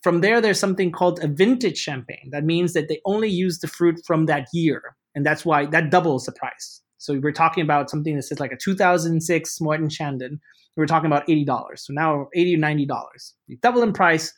From 0.02 0.20
there 0.20 0.40
there's 0.40 0.58
something 0.58 0.92
called 0.92 1.22
a 1.22 1.28
vintage 1.28 1.78
champagne. 1.78 2.30
That 2.32 2.44
means 2.44 2.72
that 2.72 2.88
they 2.88 3.00
only 3.04 3.28
use 3.28 3.58
the 3.58 3.68
fruit 3.68 4.00
from 4.06 4.26
that 4.26 4.48
year 4.52 4.96
and 5.14 5.26
that's 5.26 5.44
why 5.44 5.66
that 5.66 5.90
doubles 5.90 6.24
the 6.24 6.32
price. 6.32 6.82
So 6.98 7.18
we're 7.18 7.32
talking 7.32 7.62
about 7.62 7.90
something 7.90 8.14
that 8.16 8.22
says 8.22 8.40
like 8.40 8.52
a 8.52 8.56
2006 8.56 9.60
moet 9.60 9.80
and 9.80 9.90
chandon. 9.90 10.40
We're 10.76 10.86
talking 10.86 11.06
about 11.06 11.26
$80 11.26 11.78
so 11.78 11.92
now 11.92 12.28
80 12.34 12.54
or 12.54 12.58
$90 12.58 13.32
we 13.48 13.56
double 13.56 13.82
in 13.82 13.92
price. 13.92 14.32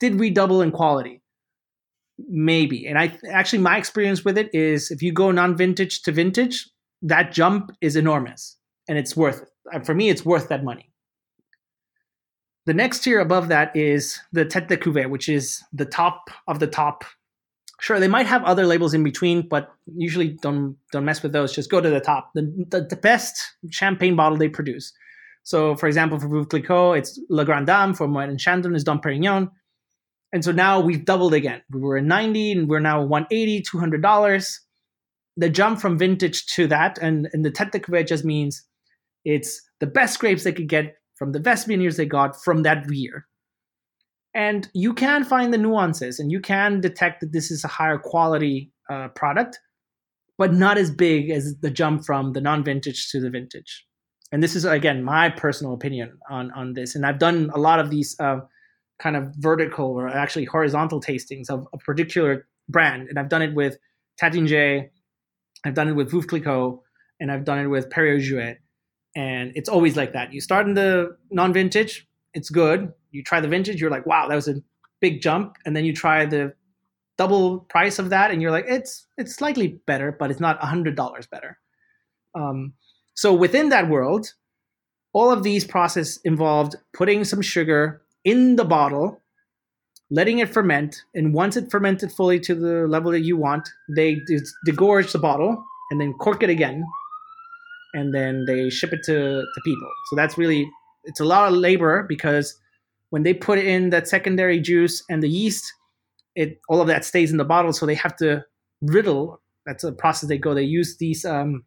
Did 0.00 0.18
we 0.18 0.30
double 0.30 0.60
in 0.60 0.72
quality? 0.72 1.22
Maybe. 2.18 2.86
And 2.86 2.98
I 2.98 3.18
actually 3.30 3.60
my 3.60 3.78
experience 3.78 4.24
with 4.24 4.36
it 4.36 4.54
is 4.54 4.90
if 4.90 5.02
you 5.02 5.12
go 5.12 5.30
non-vintage 5.30 6.02
to 6.02 6.12
vintage, 6.12 6.68
that 7.02 7.32
jump 7.32 7.70
is 7.80 7.96
enormous 7.96 8.56
and 8.88 8.98
it's 8.98 9.16
worth 9.16 9.42
it. 9.42 9.48
Uh, 9.72 9.80
for 9.80 9.94
me, 9.94 10.10
it's 10.10 10.24
worth 10.24 10.48
that 10.48 10.64
money. 10.64 10.90
The 12.66 12.74
next 12.74 13.00
tier 13.00 13.20
above 13.20 13.48
that 13.48 13.76
is 13.76 14.20
the 14.32 14.46
tête 14.46 14.68
de 14.68 14.76
cuvée, 14.76 15.08
which 15.08 15.28
is 15.28 15.62
the 15.72 15.84
top 15.84 16.30
of 16.48 16.60
the 16.60 16.66
top. 16.66 17.04
Sure, 17.80 18.00
they 18.00 18.08
might 18.08 18.26
have 18.26 18.42
other 18.44 18.66
labels 18.66 18.94
in 18.94 19.02
between, 19.02 19.46
but 19.48 19.68
usually 19.94 20.28
don't 20.28 20.76
don't 20.90 21.04
mess 21.04 21.22
with 21.22 21.32
those. 21.32 21.54
Just 21.54 21.70
go 21.70 21.80
to 21.80 21.90
the 21.90 22.00
top, 22.00 22.30
the, 22.34 22.42
the, 22.70 22.86
the 22.88 22.96
best 22.96 23.36
champagne 23.70 24.16
bottle 24.16 24.38
they 24.38 24.48
produce. 24.48 24.92
So, 25.42 25.76
for 25.76 25.86
example, 25.86 26.18
for 26.18 26.28
Veuve 26.28 26.48
Clicquot, 26.48 26.92
it's 26.94 27.20
La 27.28 27.44
Grande 27.44 27.66
Dame. 27.66 27.94
For 27.94 28.08
Moet 28.08 28.30
and 28.30 28.40
Chandon, 28.40 28.74
it's 28.74 28.84
Dom 28.84 29.00
Perignon. 29.00 29.50
And 30.32 30.42
so 30.42 30.50
now 30.50 30.80
we've 30.80 31.04
doubled 31.04 31.34
again. 31.34 31.62
We 31.70 31.80
were 31.80 31.98
at 31.98 32.04
90 32.04 32.52
and 32.52 32.68
we're 32.68 32.80
now 32.80 33.02
180, 33.04 33.62
$200. 33.62 34.58
The 35.36 35.50
jump 35.50 35.80
from 35.80 35.98
vintage 35.98 36.46
to 36.54 36.66
that, 36.68 36.98
and, 36.98 37.28
and 37.32 37.44
the 37.44 37.50
Tête 37.50 37.72
de 37.72 37.80
Cuvée 37.80 38.06
just 38.06 38.24
means 38.24 38.64
it's 39.24 39.60
the 39.80 39.86
best 39.86 40.18
grapes 40.18 40.44
they 40.44 40.52
could 40.52 40.68
get 40.68 40.96
from 41.16 41.32
the 41.32 41.40
best 41.40 41.66
they 41.66 42.06
got 42.06 42.42
from 42.42 42.62
that 42.62 42.90
year. 42.90 43.26
And 44.34 44.68
you 44.74 44.92
can 44.92 45.24
find 45.24 45.52
the 45.52 45.58
nuances 45.58 46.18
and 46.18 46.32
you 46.32 46.40
can 46.40 46.80
detect 46.80 47.20
that 47.20 47.32
this 47.32 47.50
is 47.50 47.64
a 47.64 47.68
higher 47.68 47.98
quality 47.98 48.72
uh, 48.90 49.08
product, 49.08 49.60
but 50.38 50.52
not 50.52 50.76
as 50.76 50.90
big 50.90 51.30
as 51.30 51.56
the 51.60 51.70
jump 51.70 52.04
from 52.04 52.32
the 52.32 52.40
non 52.40 52.64
vintage 52.64 53.10
to 53.10 53.20
the 53.20 53.30
vintage. 53.30 53.86
And 54.32 54.42
this 54.42 54.56
is, 54.56 54.64
again, 54.64 55.04
my 55.04 55.28
personal 55.28 55.74
opinion 55.74 56.18
on, 56.28 56.50
on 56.52 56.72
this. 56.72 56.96
And 56.96 57.06
I've 57.06 57.20
done 57.20 57.50
a 57.54 57.58
lot 57.58 57.78
of 57.78 57.90
these. 57.90 58.18
Uh, 58.18 58.40
kind 58.98 59.16
of 59.16 59.34
vertical 59.36 59.86
or 59.86 60.08
actually 60.08 60.44
horizontal 60.44 61.00
tastings 61.00 61.50
of 61.50 61.66
a 61.72 61.78
particular 61.78 62.46
brand. 62.68 63.08
And 63.08 63.18
I've 63.18 63.28
done 63.28 63.42
it 63.42 63.54
with 63.54 63.76
Taittinger, 64.20 64.88
I've 65.64 65.74
done 65.74 65.88
it 65.88 65.92
with 65.92 66.10
Veuve 66.10 66.26
Clicquot, 66.26 66.80
and 67.20 67.32
I've 67.32 67.44
done 67.44 67.58
it 67.58 67.66
with 67.66 67.90
Perrier-Jouët. 67.90 68.56
And 69.16 69.52
it's 69.54 69.68
always 69.68 69.96
like 69.96 70.12
that. 70.12 70.32
You 70.32 70.40
start 70.40 70.66
in 70.66 70.74
the 70.74 71.16
non-vintage, 71.30 72.06
it's 72.34 72.50
good. 72.50 72.92
You 73.12 73.22
try 73.22 73.40
the 73.40 73.48
vintage, 73.48 73.80
you're 73.80 73.90
like, 73.90 74.06
wow, 74.06 74.28
that 74.28 74.34
was 74.34 74.48
a 74.48 74.56
big 75.00 75.22
jump. 75.22 75.56
And 75.64 75.76
then 75.76 75.84
you 75.84 75.92
try 75.92 76.26
the 76.26 76.54
double 77.16 77.60
price 77.60 77.98
of 77.98 78.10
that, 78.10 78.30
and 78.30 78.42
you're 78.42 78.50
like, 78.50 78.66
it's 78.68 79.06
it's 79.16 79.34
slightly 79.34 79.80
better, 79.86 80.12
but 80.12 80.30
it's 80.30 80.40
not 80.40 80.58
hundred 80.58 80.96
dollars 80.96 81.26
better. 81.26 81.58
Um, 82.34 82.72
so 83.14 83.32
within 83.32 83.68
that 83.68 83.88
world, 83.88 84.32
all 85.12 85.30
of 85.30 85.44
these 85.44 85.64
process 85.64 86.16
involved 86.24 86.74
putting 86.92 87.24
some 87.24 87.40
sugar 87.40 88.02
in 88.24 88.56
the 88.56 88.64
bottle, 88.64 89.20
letting 90.10 90.40
it 90.40 90.48
ferment, 90.48 91.04
and 91.14 91.32
once 91.32 91.56
it 91.56 91.70
fermented 91.70 92.10
fully 92.10 92.40
to 92.40 92.54
the 92.54 92.88
level 92.88 93.12
that 93.12 93.20
you 93.20 93.36
want, 93.36 93.68
they 93.94 94.20
degorge 94.66 95.12
the 95.12 95.18
bottle 95.18 95.62
and 95.90 96.00
then 96.00 96.12
cork 96.14 96.42
it 96.42 96.50
again. 96.50 96.84
And 97.94 98.14
then 98.14 98.44
they 98.46 98.68
ship 98.68 98.92
it 98.92 99.00
to 99.04 99.14
to 99.14 99.60
people. 99.64 99.88
So 100.10 100.16
that's 100.16 100.36
really 100.36 100.68
it's 101.04 101.20
a 101.20 101.24
lot 101.24 101.48
of 101.48 101.54
labor 101.54 102.04
because 102.08 102.54
when 103.10 103.22
they 103.22 103.34
put 103.34 103.58
in 103.58 103.90
that 103.90 104.08
secondary 104.08 104.60
juice 104.60 105.02
and 105.08 105.22
the 105.22 105.28
yeast, 105.28 105.72
it 106.34 106.60
all 106.68 106.80
of 106.80 106.88
that 106.88 107.04
stays 107.04 107.30
in 107.30 107.38
the 107.38 107.44
bottle. 107.44 107.72
So 107.72 107.86
they 107.86 107.94
have 107.94 108.16
to 108.16 108.44
riddle. 108.82 109.40
That's 109.66 109.84
a 109.84 109.92
process 109.92 110.28
they 110.28 110.38
go. 110.38 110.54
They 110.54 110.62
use 110.62 110.96
these. 110.98 111.24
Um, 111.24 111.64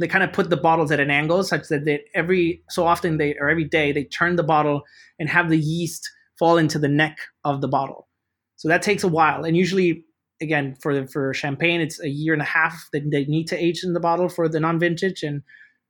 they 0.00 0.08
kind 0.08 0.24
of 0.24 0.32
put 0.32 0.48
the 0.48 0.56
bottles 0.56 0.90
at 0.90 1.00
an 1.00 1.10
angle 1.10 1.44
such 1.44 1.68
that 1.68 1.84
they, 1.84 2.00
every 2.14 2.62
so 2.70 2.86
often 2.86 3.18
they 3.18 3.34
or 3.38 3.48
every 3.48 3.64
day 3.64 3.92
they 3.92 4.04
turn 4.04 4.36
the 4.36 4.42
bottle 4.42 4.82
and 5.18 5.28
have 5.28 5.50
the 5.50 5.58
yeast 5.58 6.08
fall 6.38 6.56
into 6.56 6.78
the 6.78 6.88
neck 6.88 7.18
of 7.44 7.60
the 7.60 7.68
bottle. 7.68 8.08
So 8.56 8.68
that 8.68 8.82
takes 8.82 9.02
a 9.02 9.08
while, 9.08 9.44
and 9.44 9.56
usually, 9.56 10.04
again, 10.40 10.76
for 10.80 11.06
for 11.08 11.34
champagne, 11.34 11.80
it's 11.80 12.00
a 12.00 12.08
year 12.08 12.32
and 12.32 12.42
a 12.42 12.46
half 12.46 12.88
that 12.92 13.10
they 13.10 13.24
need 13.24 13.46
to 13.48 13.56
age 13.56 13.82
in 13.84 13.92
the 13.92 14.00
bottle 14.00 14.28
for 14.28 14.48
the 14.48 14.60
non-vintage, 14.60 15.22
and 15.22 15.42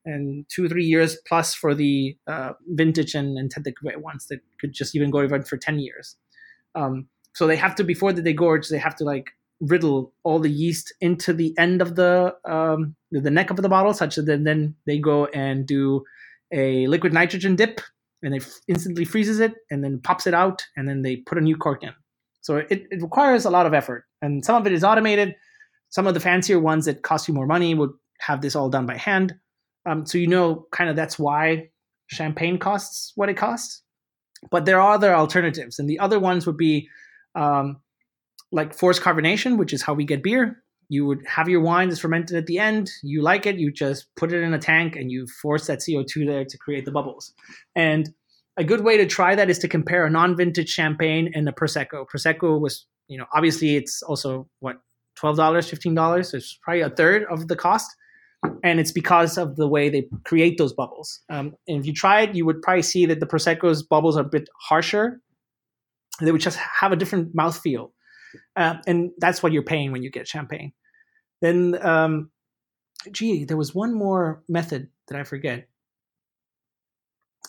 and 0.05 0.47
two 0.49 0.69
three 0.69 0.85
years 0.85 1.17
plus 1.27 1.55
for 1.55 1.75
the 1.75 2.17
uh, 2.27 2.53
vintage 2.69 3.15
and, 3.15 3.39
and 3.39 3.51
de 3.51 3.73
cuvée 3.73 3.97
ones 3.97 4.27
that 4.29 4.41
could 4.61 4.73
just 4.73 4.95
even 4.95 5.11
go 5.11 5.23
even 5.23 5.43
for 5.43 5.57
ten 5.57 5.79
years. 5.79 6.17
Um, 6.75 7.09
so 7.35 7.47
they 7.47 7.57
have 7.57 7.75
to 7.77 7.85
before 7.85 8.13
they 8.13 8.33
gorge, 8.33 8.69
they 8.69 8.79
have 8.79 8.97
to 8.97 9.05
like 9.05 9.31
riddle 9.61 10.13
all 10.25 10.41
the 10.41 10.51
yeast 10.51 10.93
into 11.01 11.33
the 11.33 11.55
end 11.59 11.81
of 11.81 11.95
the 11.95 12.35
um, 12.49 12.97
the 13.11 13.31
neck 13.31 13.51
of 13.51 13.57
the 13.57 13.69
bottle, 13.69 13.95
such 13.95 14.17
that 14.17 14.27
then, 14.27 14.45
then 14.45 14.75
they 14.87 14.99
go 14.99 15.27
and 15.27 15.67
do 15.67 16.03
a 16.53 16.87
liquid 16.89 17.13
nitrogen 17.13 17.57
dip, 17.57 17.81
and 18.23 18.35
they 18.35 18.41
instantly 18.69 19.05
freezes 19.05 19.41
it, 19.41 19.55
and 19.71 19.83
then 19.83 20.01
pops 20.01 20.27
it 20.27 20.35
out, 20.35 20.67
and 20.77 20.89
then 20.89 21.03
they 21.03 21.17
put 21.17 21.39
a 21.39 21.41
new 21.41 21.57
cork 21.57 21.83
in. 21.83 21.93
So 22.41 22.57
it, 22.57 22.87
it 22.91 23.01
requires 23.01 23.45
a 23.45 23.51
lot 23.51 23.67
of 23.67 23.75
effort, 23.75 24.05
and 24.21 24.45
some 24.45 24.57
of 24.57 24.67
it 24.67 24.73
is 24.73 24.85
automated. 24.85 25.35
Some 25.91 26.07
of 26.07 26.15
the 26.15 26.21
fancier 26.21 26.59
ones 26.59 26.87
that 26.87 27.03
cost 27.03 27.29
you 27.29 27.35
more 27.35 27.47
money 27.47 27.75
would 27.75 27.91
have 28.21 28.41
this 28.41 28.57
all 28.57 28.71
done 28.71 28.87
by 28.87 28.97
hand. 28.97 29.35
Um, 29.87 30.07
so 30.07 30.19
you 30.19 30.27
know, 30.27 30.67
kind 30.73 30.91
of 30.91 30.97
that's 30.97 31.19
why 31.19 31.71
champagne 32.07 32.59
costs 32.59 33.13
what 33.15 33.29
it 33.29 33.37
costs. 33.37 33.83
But 34.51 34.65
there 34.65 34.81
are 34.81 34.95
other 34.95 35.15
alternatives, 35.15 35.79
and 35.79 35.89
the 35.89 35.99
other 35.99 36.19
ones 36.19 36.47
would 36.47 36.57
be 36.57 36.89
um, 37.35 37.81
like 38.51 38.75
forced 38.75 39.03
carbonation, 39.03 39.57
which 39.57 39.73
is 39.73 39.83
how 39.83 39.95
we 39.95 40.05
get 40.05 40.23
beer. 40.23 40.63
You 40.89 41.07
would 41.07 41.25
have 41.27 41.49
your 41.49 41.61
wine 41.61 41.89
that's 41.89 42.01
fermented 42.01 42.37
at 42.37 42.47
the 42.47 42.59
end. 42.59 42.91
You 43.03 43.23
like 43.23 43.47
it, 43.47 43.57
you 43.57 43.73
just 43.73 44.15
put 44.15 44.33
it 44.33 44.43
in 44.43 44.53
a 44.53 44.59
tank 44.59 44.95
and 44.95 45.11
you 45.11 45.27
force 45.41 45.67
that 45.67 45.79
CO2 45.79 46.27
there 46.27 46.45
to 46.45 46.59
create 46.59 46.85
the 46.85 46.91
bubbles. 46.91 47.33
And 47.75 48.13
a 48.59 48.65
good 48.65 48.83
way 48.85 48.99
to 48.99 49.07
try 49.07 49.35
that 49.35 49.49
is 49.49 49.59
to 49.61 49.69
compare 49.69 50.05
a 50.05 50.11
non-vintage 50.11 50.69
champagne 50.69 51.33
and 51.35 51.49
a 51.49 51.53
prosecco. 51.53 52.07
Prosecco 52.07 52.61
was, 52.61 52.87
you 53.09 53.17
know, 53.17 53.25
obviously 53.33 53.77
it's 53.77 54.03
also 54.03 54.47
what 54.61 54.77
twelve 55.15 55.37
dollars, 55.37 55.69
fifteen 55.69 55.95
dollars. 55.95 56.31
So 56.31 56.37
it's 56.37 56.59
probably 56.63 56.83
a 56.83 56.91
third 56.91 57.25
of 57.31 57.49
the 57.49 57.57
cost, 57.57 57.91
and 58.63 58.81
it's 58.81 58.93
because 58.93 59.39
of 59.39 59.57
the 59.57 59.69
way 59.69 59.89
they 59.89 60.09
create 60.25 60.59
those 60.59 60.73
bubbles. 60.73 61.21
Um, 61.29 61.55
and 61.69 61.81
if 61.81 61.87
you 61.87 61.93
try 61.93 62.23
it, 62.23 62.35
you 62.35 62.45
would 62.47 62.63
probably 62.63 62.83
see 62.83 63.07
that 63.07 63.21
the 63.21 63.27
prosecco's 63.27 63.83
bubbles 63.83 64.17
are 64.17 64.23
a 64.23 64.29
bit 64.29 64.49
harsher. 64.61 65.21
They 66.21 66.33
would 66.33 66.41
just 66.41 66.59
have 66.59 66.93
a 66.93 66.97
different 66.97 67.35
mouthfeel, 67.35 67.91
uh, 68.57 68.77
and 68.87 69.11
that's 69.19 69.43
what 69.43 69.53
you're 69.53 69.63
paying 69.63 69.93
when 69.93 70.03
you 70.03 70.11
get 70.11 70.29
champagne. 70.29 70.73
Then, 71.41 71.79
um, 71.85 72.31
gee, 73.11 73.45
there 73.45 73.57
was 73.57 73.75
one 73.75 73.95
more 73.95 74.43
method 74.49 74.89
that 75.09 75.19
I 75.19 75.25
forget. 75.25 75.69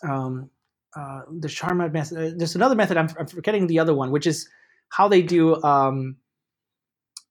Um, 0.02 0.50
uh, 0.96 1.22
the 1.30 1.48
Charmat 1.48 1.92
method. 1.92 2.18
Uh, 2.18 2.36
there's 2.38 2.56
another 2.56 2.76
method. 2.76 2.98
I'm, 2.98 3.10
I'm, 3.20 3.28
forgetting 3.28 3.68
the 3.68 3.80
other 3.80 3.94
one, 3.94 4.12
which 4.12 4.28
is 4.28 4.48
how 4.90 5.08
they 5.08 5.22
do 5.22 5.62
um, 5.64 6.18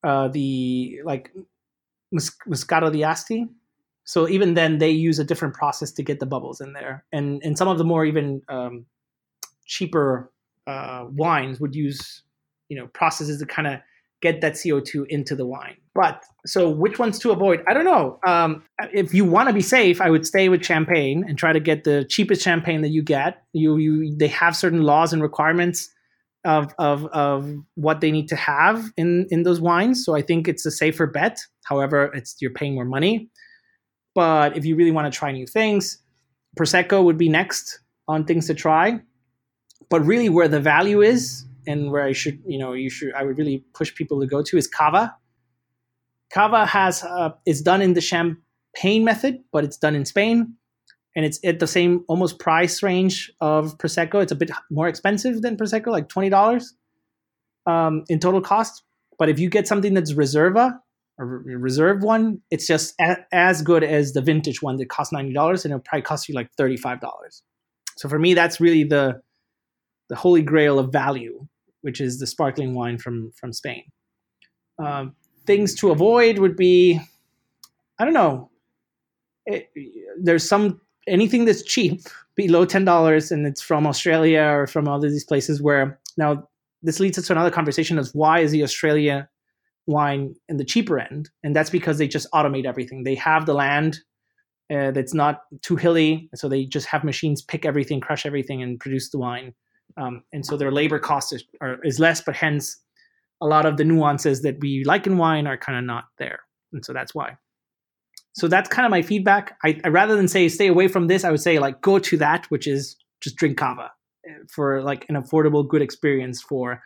uh, 0.05 0.29
the 0.29 1.01
like 1.05 1.33
mus- 2.13 2.37
Moscato 2.49 2.93
d'Asti. 2.93 3.47
So 4.05 4.29
even 4.29 4.55
then, 4.55 4.79
they 4.79 4.91
use 4.91 5.19
a 5.19 5.25
different 5.25 5.55
process 5.55 5.93
to 5.93 6.03
get 6.03 6.21
the 6.21 6.27
bubbles 6.27 6.61
in 6.61 6.73
there, 6.73 7.05
and 7.13 7.41
and 7.45 7.57
some 7.57 7.69
of 7.69 7.79
the 7.79 7.85
more 7.85 8.05
even 8.05 8.43
um, 8.49 8.87
cheaper 9.67 10.33
uh, 10.67 11.07
wines 11.09 11.61
would 11.61 11.75
use 11.75 12.23
you 12.69 12.77
know 12.77 12.89
processes 12.89 13.39
to 13.39 13.47
kind 13.47 13.69
of 13.69 13.81
get 14.23 14.41
that 14.41 14.55
CO2 14.55 15.05
into 15.09 15.35
the 15.35 15.45
wine. 15.45 15.77
But 15.95 16.23
so 16.47 16.71
which 16.71 16.99
ones 16.99 17.19
to 17.19 17.33
avoid? 17.33 17.63
I 17.69 17.75
don't 17.75 17.85
know. 17.85 18.19
Um, 18.27 18.63
if 18.93 19.13
you 19.13 19.25
want 19.25 19.49
to 19.49 19.53
be 19.53 19.61
safe, 19.61 20.01
I 20.01 20.09
would 20.11 20.27
stay 20.27 20.49
with 20.49 20.65
champagne 20.65 21.25
and 21.29 21.37
try 21.37 21.53
to 21.53 21.61
get 21.61 21.85
the 21.85 22.05
cheapest 22.09 22.41
champagne 22.43 22.81
that 22.83 22.91
you 22.91 23.03
get. 23.03 23.43
You, 23.53 23.77
you 23.77 24.17
they 24.17 24.29
have 24.29 24.57
certain 24.57 24.83
laws 24.83 25.13
and 25.13 25.21
requirements 25.21 25.91
of, 26.45 26.75
of, 26.79 27.07
of 27.07 27.55
what 27.75 28.01
they 28.01 28.11
need 28.11 28.29
to 28.29 28.37
have 28.37 28.91
in, 28.97 29.27
in 29.31 29.43
those 29.43 29.61
wines. 29.61 30.05
So 30.05 30.17
I 30.17 30.23
think 30.23 30.49
it's 30.49 30.67
a 30.67 30.71
safer 30.71 31.07
bet. 31.07 31.39
However, 31.65 32.11
it's 32.15 32.37
you're 32.41 32.53
paying 32.53 32.75
more 32.75 32.85
money. 32.85 33.31
But 34.15 34.57
if 34.57 34.65
you 34.65 34.77
really 34.77 34.91
want 34.91 35.13
to 35.13 35.17
try 35.17 35.33
new 35.33 35.47
things, 35.47 35.99
Prosecco 36.59 37.03
would 37.05 37.17
be 37.17 37.29
next 37.29 37.81
on 38.09 38.25
things 38.25 38.47
to 38.49 38.55
try. 38.55 39.01
But 39.89 40.03
really, 40.05 40.29
where 40.29 40.49
the 40.49 40.61
value 40.61 41.03
is 41.03 41.45
and 41.67 41.91
where 41.91 42.03
I 42.03 42.13
should, 42.13 42.41
you 42.47 42.59
know, 42.59 42.73
you 42.73 42.91
should, 42.91 43.13
I 43.15 43.25
would 43.25 43.39
really 43.39 43.65
push 43.75 43.95
people 43.95 44.21
to 44.21 44.27
go 44.27 44.43
to 44.43 44.57
is 44.57 44.67
Cava. 44.67 45.15
Cava 46.33 46.67
has 46.67 47.05
uh, 47.05 47.31
it's 47.47 47.61
done 47.61 47.83
in 47.83 47.93
the 47.95 48.01
champagne 48.01 49.05
method, 49.05 49.39
but 49.53 49.65
it's 49.65 49.77
done 49.77 49.95
in 49.95 50.05
Spain, 50.05 50.55
and 51.15 51.25
it's 51.25 51.39
at 51.45 51.59
the 51.59 51.67
same 51.67 52.05
almost 52.09 52.39
price 52.39 52.83
range 52.83 53.31
of 53.41 53.77
prosecco. 53.79 54.23
It's 54.23 54.33
a 54.33 54.37
bit 54.37 54.51
more 54.71 54.89
expensive 54.89 55.43
than 55.43 55.57
prosecco, 55.57 55.89
like 55.89 56.09
twenty 56.09 56.29
dollars 56.29 56.75
um, 57.67 58.05
in 58.09 58.19
total 58.19 58.41
cost. 58.41 58.83
But 59.19 59.29
if 59.29 59.39
you 59.39 59.49
get 59.49 59.69
something 59.69 59.95
that's 59.95 60.13
Reserva, 60.13 60.79
a 61.21 61.25
reserve 61.25 62.03
one, 62.03 62.41
it's 62.51 62.67
just 62.67 62.95
a, 63.01 63.17
as 63.33 63.63
good 63.63 63.85
as 63.85 64.13
the 64.13 64.23
vintage 64.23 64.63
one 64.63 64.77
that 64.77 64.89
costs 64.89 65.13
ninety 65.13 65.33
dollars, 65.33 65.65
and 65.65 65.73
it'll 65.73 65.83
probably 65.83 66.03
cost 66.03 66.29
you 66.29 66.35
like 66.35 66.51
thirty 66.57 66.77
five 66.77 67.01
dollars. 67.01 67.43
So 67.97 68.09
for 68.09 68.19
me, 68.19 68.35
that's 68.35 68.61
really 68.61 68.85
the 68.85 69.21
the 70.09 70.17
holy 70.17 70.43
grail 70.43 70.79
of 70.79 70.93
value 70.93 71.47
which 71.83 72.01
is 72.01 72.19
the 72.19 72.27
sparkling 72.27 72.75
wine 72.75 72.97
from 72.97 73.31
from 73.33 73.53
Spain. 73.53 73.85
Um, 74.79 75.15
things 75.47 75.75
to 75.77 75.91
avoid 75.91 76.39
would 76.39 76.57
be, 76.57 76.99
I 77.99 78.05
don't 78.05 78.15
know. 78.15 78.51
It, 79.45 79.71
there's 80.21 80.49
some 80.49 80.81
anything 81.07 81.45
that's 81.45 81.63
cheap 81.63 82.01
below 82.37 82.65
ten 82.65 82.85
dollars 82.85 83.31
and 83.31 83.47
it's 83.47 83.63
from 83.63 83.87
Australia 83.87 84.43
or 84.43 84.67
from 84.67 84.89
all 84.89 84.97
of 84.97 85.11
these 85.11 85.25
places 85.25 85.61
where 85.61 85.99
now 86.17 86.49
this 86.83 87.01
leads 87.01 87.19
us 87.19 87.27
to 87.27 87.33
another 87.33 87.51
conversation 87.51 87.99
of 87.99 88.11
why 88.13 88.41
is 88.41 88.51
the 88.51 88.63
Australia 88.63 89.29
wine 89.87 90.35
in 90.49 90.57
the 90.57 90.65
cheaper 90.65 90.99
end? 90.99 91.31
And 91.43 91.55
that's 91.55 91.71
because 91.71 91.99
they 91.99 92.09
just 92.09 92.31
automate 92.33 92.67
everything. 92.67 93.05
They 93.05 93.15
have 93.17 93.47
the 93.47 93.55
land 93.55 93.99
uh, 94.73 94.91
that's 94.93 95.15
not 95.15 95.43
too 95.63 95.77
hilly 95.77 96.31
so 96.35 96.49
they 96.49 96.65
just 96.65 96.87
have 96.87 97.05
machines 97.05 97.43
pick 97.43 97.67
everything 97.67 98.01
crush 98.01 98.25
everything 98.25 98.63
and 98.63 98.81
produce 98.81 99.11
the 99.11 99.19
wine. 99.19 99.53
Um, 99.97 100.23
and 100.33 100.47
so 100.47 100.57
their 100.57 100.73
labor 100.73 100.99
cost 100.99 101.33
is, 101.33 101.45
are, 101.61 101.83
is 101.85 101.99
less, 101.99 102.21
but 102.21 102.35
hence 102.35 102.79
a 103.43 103.47
lot 103.47 103.67
of 103.67 103.77
the 103.77 103.85
nuances 103.85 104.43
that 104.43 104.59
we 104.61 104.85
like 104.85 105.07
in 105.07 105.19
wine 105.19 105.47
are 105.47 105.59
kind 105.59 105.79
of 105.79 105.85
not 105.85 106.05
there, 106.19 106.41
and 106.73 106.85
so 106.85 106.93
that's 106.93 107.15
why. 107.15 107.37
So 108.35 108.49
that's 108.49 108.69
kind 108.69 108.87
of 108.87 108.91
my 108.91 109.03
feedback. 109.03 109.57
I, 109.65 109.81
I, 109.85 109.89
rather 109.89 110.17
than 110.17 110.29
say 110.29 110.49
stay 110.49 110.69
away 110.69 110.89
from 110.89 111.07
this, 111.07 111.25
I 111.25 111.31
would 111.31 111.41
say 111.41 111.59
like 111.59 111.81
go 111.81 111.99
to 111.99 112.17
that, 112.19 112.47
which 112.47 112.67
is 112.67 112.97
just 113.21 113.37
drink 113.37 113.59
cava 113.59 113.91
eh, 114.27 114.33
for 114.51 114.83
like 114.83 115.07
an 115.09 115.17
affordable, 115.17 115.69
good 115.69 115.83
experience 115.83 116.43
for 116.43 116.83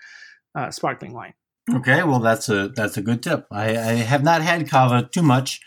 uh, 0.57 0.71
sparkling 0.71 1.13
wine. 1.13 1.35
Okay, 1.73 2.03
well 2.05 2.21
that's 2.21 2.49
a 2.49 2.69
that's 2.69 2.97
a 2.97 3.03
good 3.03 3.23
tip. 3.23 3.47
I, 3.51 3.71
I 3.71 3.93
have 3.95 4.23
not 4.23 4.43
had 4.43 4.71
cava 4.71 5.09
too 5.13 5.23
much, 5.23 5.61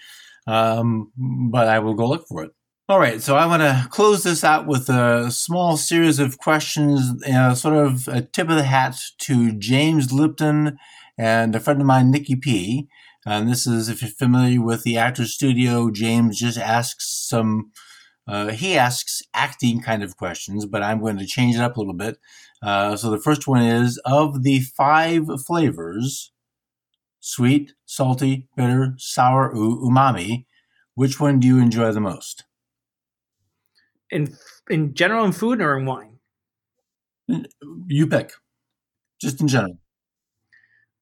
um, 0.47 1.11
but 1.51 1.67
I 1.67 1.79
will 1.79 1.93
go 1.93 2.07
look 2.07 2.25
for 2.27 2.43
it. 2.43 2.51
All 2.87 2.99
right, 2.99 3.21
so 3.21 3.35
I 3.35 3.45
want 3.45 3.61
to 3.61 3.87
close 3.91 4.23
this 4.23 4.43
out 4.43 4.65
with 4.65 4.89
a 4.89 5.29
small 5.29 5.77
series 5.77 6.17
of 6.17 6.39
questions, 6.39 7.23
uh, 7.23 7.53
sort 7.53 7.75
of 7.75 8.07
a 8.07 8.21
tip 8.21 8.49
of 8.49 8.55
the 8.55 8.63
hat 8.63 8.97
to 9.19 9.51
James 9.51 10.11
Lipton 10.11 10.79
and 11.15 11.55
a 11.55 11.59
friend 11.59 11.81
of 11.81 11.85
mine, 11.85 12.09
Nikki 12.09 12.35
P. 12.35 12.87
And 13.25 13.49
this 13.49 13.67
is, 13.67 13.89
if 13.89 14.01
you're 14.01 14.11
familiar 14.11 14.61
with 14.61 14.83
the 14.83 14.97
Actors 14.97 15.33
Studio, 15.33 15.89
James 15.91 16.39
just 16.39 16.57
asks 16.57 17.27
some, 17.27 17.71
uh, 18.27 18.49
he 18.49 18.77
asks 18.77 19.21
acting 19.33 19.81
kind 19.81 20.03
of 20.03 20.17
questions, 20.17 20.65
but 20.65 20.83
I'm 20.83 21.01
going 21.01 21.17
to 21.17 21.25
change 21.25 21.55
it 21.55 21.61
up 21.61 21.77
a 21.77 21.79
little 21.79 21.93
bit. 21.93 22.17
Uh, 22.61 22.95
so 22.95 23.09
the 23.09 23.19
first 23.19 23.47
one 23.47 23.61
is 23.61 23.99
of 24.05 24.43
the 24.43 24.61
five 24.61 25.25
flavors 25.45 26.31
sweet, 27.21 27.73
salty, 27.85 28.47
bitter, 28.55 28.95
sour, 28.97 29.53
umami 29.53 30.45
which 30.95 31.19
one 31.19 31.39
do 31.39 31.47
you 31.47 31.59
enjoy 31.59 31.91
the 31.91 32.01
most? 32.01 32.43
in 34.11 34.35
in 34.69 34.93
general 34.93 35.25
in 35.25 35.31
food 35.31 35.61
or 35.61 35.77
in 35.77 35.85
wine? 35.85 36.19
You 37.87 38.07
pick. 38.07 38.31
Just 39.21 39.41
in 39.41 39.47
general. 39.47 39.77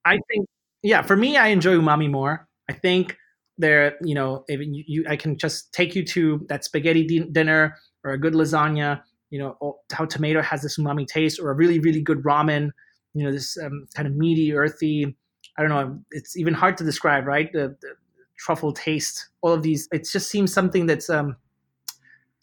I 0.05 0.19
think 0.31 0.47
yeah, 0.87 1.01
for 1.01 1.17
me 1.17 1.35
I 1.35 1.47
enjoy 1.47 1.75
umami 1.75 2.09
more. 2.09 2.47
I 2.69 2.73
think 2.73 3.17
there, 3.57 3.97
you 4.01 4.15
know, 4.15 4.45
you, 4.47 4.83
you 4.87 5.05
I 5.09 5.17
can 5.17 5.37
just 5.37 5.73
take 5.73 5.95
you 5.95 6.05
to 6.05 6.45
that 6.47 6.63
spaghetti 6.63 7.05
di- 7.05 7.29
dinner 7.31 7.75
or 8.05 8.11
a 8.11 8.17
good 8.17 8.33
lasagna, 8.33 9.01
you 9.29 9.37
know, 9.39 9.79
how 9.91 10.05
tomato 10.05 10.41
has 10.41 10.61
this 10.61 10.77
umami 10.77 11.05
taste 11.05 11.41
or 11.41 11.51
a 11.51 11.53
really 11.53 11.79
really 11.79 12.01
good 12.01 12.23
ramen, 12.23 12.71
you 13.13 13.25
know, 13.25 13.31
this 13.33 13.57
um, 13.57 13.87
kind 13.95 14.07
of 14.07 14.15
meaty, 14.15 14.53
earthy, 14.53 15.17
I 15.57 15.61
don't 15.61 15.71
know, 15.71 15.99
it's 16.11 16.37
even 16.37 16.53
hard 16.53 16.77
to 16.77 16.85
describe, 16.85 17.25
right? 17.27 17.51
The, 17.51 17.75
the 17.81 17.95
truffle 18.37 18.71
taste. 18.71 19.27
All 19.41 19.51
of 19.51 19.63
these, 19.63 19.89
it 19.91 20.07
just 20.09 20.29
seems 20.29 20.53
something 20.53 20.85
that's 20.85 21.09
um, 21.09 21.35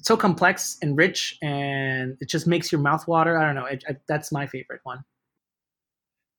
so 0.03 0.19
complex 0.19 0.77
and 0.83 0.99
rich, 0.99 1.39
and 1.41 2.19
it 2.21 2.29
just 2.29 2.47
makes 2.47 2.71
your 2.71 2.83
mouth 2.83 3.09
water. 3.09 3.39
I 3.39 3.47
don't 3.47 3.55
know. 3.55 3.65
It, 3.65 3.85
that's 4.07 4.31
my 4.33 4.47
favorite 4.47 4.81
one. 4.83 5.03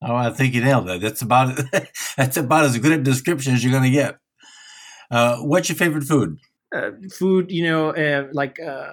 Oh, 0.08 0.16
I 0.16 0.30
think 0.30 0.54
you 0.54 0.64
nailed 0.64 0.88
it. 0.90 1.02
That's 1.02 1.22
about 1.22 1.60
that's 2.18 2.38
about 2.38 2.66
as 2.66 2.78
good 2.78 2.92
a 2.92 3.02
description 3.02 3.54
as 3.54 3.64
you're 3.64 3.72
going 3.72 3.84
to 3.84 3.90
get. 3.90 4.18
Uh, 5.10 5.38
what's 5.38 5.68
your 5.70 5.76
favorite 5.76 6.04
food? 6.04 6.38
Uh, 6.74 6.92
food, 7.12 7.52
you 7.52 7.64
know, 7.64 7.90
uh, 7.90 8.28
like 8.32 8.60
uh, 8.60 8.92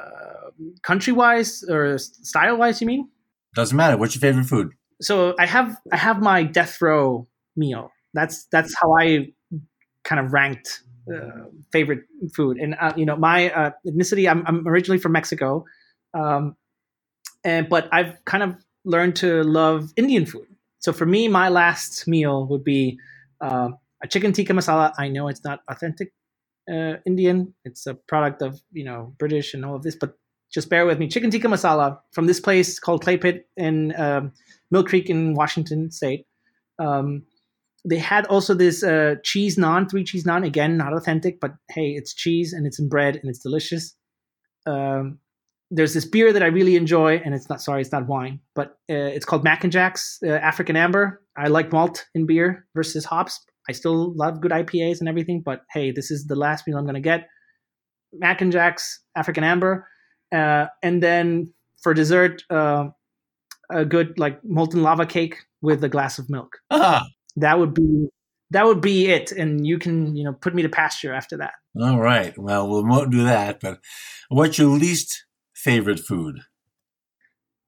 country 0.83 1.13
wise 1.13 1.65
or 1.69 1.99
style 1.99 2.57
wise, 2.57 2.81
you 2.81 2.87
mean? 2.87 3.09
Doesn't 3.55 3.77
matter. 3.77 3.97
What's 3.97 4.15
your 4.15 4.21
favorite 4.21 4.47
food? 4.47 4.73
So 5.01 5.35
I 5.39 5.47
have 5.47 5.77
I 5.93 5.97
have 5.97 6.23
my 6.23 6.45
death 6.45 6.81
row 6.81 7.27
meal. 7.57 7.91
That's 8.15 8.47
that's 8.47 8.75
how 8.81 8.97
I 8.99 9.33
kind 10.05 10.25
of 10.25 10.33
ranked 10.33 10.83
uh, 11.13 11.47
favorite 11.73 12.05
food. 12.35 12.57
And 12.59 12.75
uh, 12.81 12.93
you 12.97 13.05
know, 13.05 13.17
my 13.17 13.51
uh, 13.51 13.71
ethnicity. 13.87 14.31
I'm, 14.31 14.47
I'm 14.47 14.67
originally 14.67 14.99
from 14.99 15.13
Mexico, 15.13 15.65
um, 16.15 16.57
and 17.45 17.69
but 17.69 17.89
I've 17.93 18.25
kind 18.25 18.43
of 18.43 18.57
learned 18.85 19.17
to 19.17 19.43
love 19.43 19.93
Indian 19.97 20.25
food. 20.27 20.47
So 20.83 20.93
for 20.93 21.07
me, 21.07 21.29
my 21.29 21.49
last 21.49 22.07
meal 22.09 22.47
would 22.49 22.65
be 22.65 22.99
uh, 23.41 23.71
a 24.03 24.09
chicken 24.09 24.33
tikka 24.33 24.53
masala. 24.53 24.93
I 24.99 25.09
know 25.09 25.29
it's 25.29 25.45
not 25.45 25.61
authentic 25.69 26.13
uh, 26.71 26.95
Indian. 27.07 27.55
It's 27.65 27.87
a 27.87 27.95
product 27.95 28.43
of 28.43 28.61
you 28.73 28.85
know 28.85 29.15
British 29.19 29.55
and 29.55 29.65
all 29.65 29.77
of 29.77 29.85
this, 29.85 29.97
but 29.97 30.19
just 30.53 30.69
bear 30.69 30.85
with 30.85 30.99
me. 30.99 31.07
Chicken 31.09 31.31
tikka 31.31 31.47
masala 31.47 31.99
from 32.13 32.27
this 32.27 32.41
place 32.41 32.81
called 32.81 33.03
Clay 33.03 33.17
Pit 33.17 33.47
in 33.57 33.95
um, 33.97 34.33
Mill 34.73 34.85
Creek 34.85 35.09
in 35.09 35.35
Washington 35.35 35.91
State. 35.93 36.27
Um, 36.81 37.23
they 37.85 37.99
had 37.99 38.27
also 38.27 38.53
this 38.53 38.83
uh, 38.83 39.17
cheese 39.23 39.57
naan, 39.57 39.89
three 39.89 40.05
cheese 40.05 40.25
naan. 40.25 40.45
Again, 40.45 40.77
not 40.77 40.93
authentic, 40.93 41.41
but 41.41 41.53
hey, 41.71 41.91
it's 41.91 42.13
cheese 42.13 42.53
and 42.53 42.67
it's 42.67 42.81
in 42.81 42.89
bread 42.89 43.17
and 43.17 43.31
it's 43.31 43.39
delicious. 43.39 43.95
Um, 44.67 45.19
there's 45.75 45.95
this 45.95 46.05
beer 46.05 46.33
that 46.35 46.43
I 46.43 46.47
really 46.47 46.77
enjoy, 46.77 47.17
and 47.25 47.35
it's 47.35 47.49
not 47.49 47.63
sorry, 47.63 47.81
it's 47.81 47.93
not 47.93 48.07
wine, 48.07 48.41
but 48.55 48.79
uh, 48.91 49.09
it's 49.17 49.25
called 49.25 49.43
Mac 49.43 49.65
and 49.65 49.73
Jack's 49.73 50.19
uh, 50.23 50.29
African 50.29 50.77
Amber. 50.77 51.23
I 51.37 51.49
like 51.49 51.73
malt 51.73 52.05
in 52.15 52.27
beer 52.27 52.67
versus 52.75 53.07
hops. 53.07 53.41
I 53.69 53.73
still 53.73 54.15
love 54.15 54.43
good 54.43 54.51
IPAs 54.51 55.01
and 55.01 55.09
everything, 55.09 55.41
but 55.41 55.63
hey, 55.73 55.91
this 55.91 56.11
is 56.11 56.27
the 56.27 56.37
last 56.37 56.67
meal 56.67 56.77
I'm 56.77 56.85
gonna 56.85 57.01
get. 57.01 57.27
Mac 58.13 58.43
and 58.43 58.53
Jack's 58.53 59.01
African 59.17 59.45
Amber, 59.45 59.89
uh, 60.31 60.67
and 60.83 61.03
then 61.03 61.53
for 61.83 61.95
dessert, 61.95 62.43
uh, 62.51 62.89
a 63.71 63.87
good 63.87 64.19
like 64.19 64.45
molten 64.45 64.83
lava 64.83 65.07
cake 65.07 65.37
with 65.63 65.83
a 65.83 65.89
glass 65.89 66.19
of 66.19 66.29
milk. 66.29 66.59
Ah, 66.71 67.07
that 67.37 67.59
would 67.59 67.73
be 67.73 68.09
that 68.51 68.67
would 68.67 68.83
be 68.83 69.07
it 69.07 69.33
and 69.33 69.67
you 69.67 69.79
can 69.79 70.15
you 70.15 70.23
know 70.23 70.35
put 70.35 70.55
me 70.55 70.61
to 70.61 70.69
pasture 70.69 71.15
after 71.15 71.39
that 71.39 71.53
all 71.81 71.99
right 71.99 72.37
well 72.37 72.69
we 72.69 72.87
won't 72.87 73.11
do 73.11 73.25
that 73.25 73.61
but 73.61 73.81
what's 74.29 74.59
your 74.59 74.69
least 74.69 75.25
favorite 75.63 76.01
food 76.01 76.41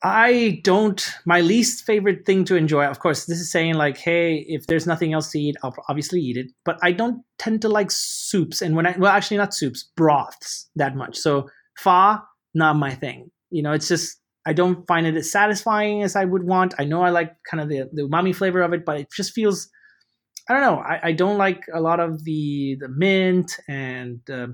i 0.02 0.60
don't 0.64 1.12
my 1.24 1.40
least 1.40 1.84
favorite 1.84 2.26
thing 2.26 2.44
to 2.44 2.56
enjoy 2.56 2.84
of 2.84 2.98
course 2.98 3.26
this 3.26 3.38
is 3.38 3.50
saying 3.50 3.74
like 3.74 3.96
hey 3.96 4.44
if 4.48 4.66
there's 4.66 4.86
nothing 4.86 5.12
else 5.12 5.30
to 5.30 5.38
eat 5.38 5.56
i'll 5.62 5.74
obviously 5.88 6.20
eat 6.20 6.36
it 6.36 6.50
but 6.64 6.78
i 6.82 6.92
don't 6.92 7.22
tend 7.38 7.62
to 7.62 7.68
like 7.68 7.90
soups 7.90 8.60
and 8.60 8.76
when 8.76 8.86
i 8.86 8.94
well 8.98 9.12
actually 9.12 9.36
not 9.36 9.54
soups 9.54 9.90
broths 9.96 10.68
that 10.76 10.96
much 10.96 11.16
so 11.16 11.48
pho 11.78 12.18
not 12.54 12.76
my 12.76 12.94
thing 12.94 13.30
you 13.50 13.62
know 13.62 13.72
it's 13.72 13.88
just 13.88 14.18
I 14.46 14.52
don't 14.52 14.86
find 14.86 15.06
it 15.06 15.16
as 15.16 15.32
satisfying 15.32 16.02
as 16.02 16.16
I 16.16 16.24
would 16.24 16.44
want. 16.44 16.74
I 16.78 16.84
know 16.84 17.02
I 17.02 17.10
like 17.10 17.34
kind 17.50 17.62
of 17.62 17.68
the, 17.68 17.88
the 17.92 18.02
umami 18.02 18.34
flavor 18.34 18.60
of 18.60 18.72
it, 18.74 18.84
but 18.84 19.00
it 19.00 19.08
just 19.10 19.32
feels 19.32 19.68
I 20.48 20.52
don't 20.52 20.62
know. 20.62 20.82
I, 20.82 21.00
I 21.04 21.12
don't 21.12 21.38
like 21.38 21.64
a 21.72 21.80
lot 21.80 22.00
of 22.00 22.22
the 22.24 22.76
the 22.78 22.88
mint 22.88 23.58
and 23.66 24.20
uh, 24.30 24.48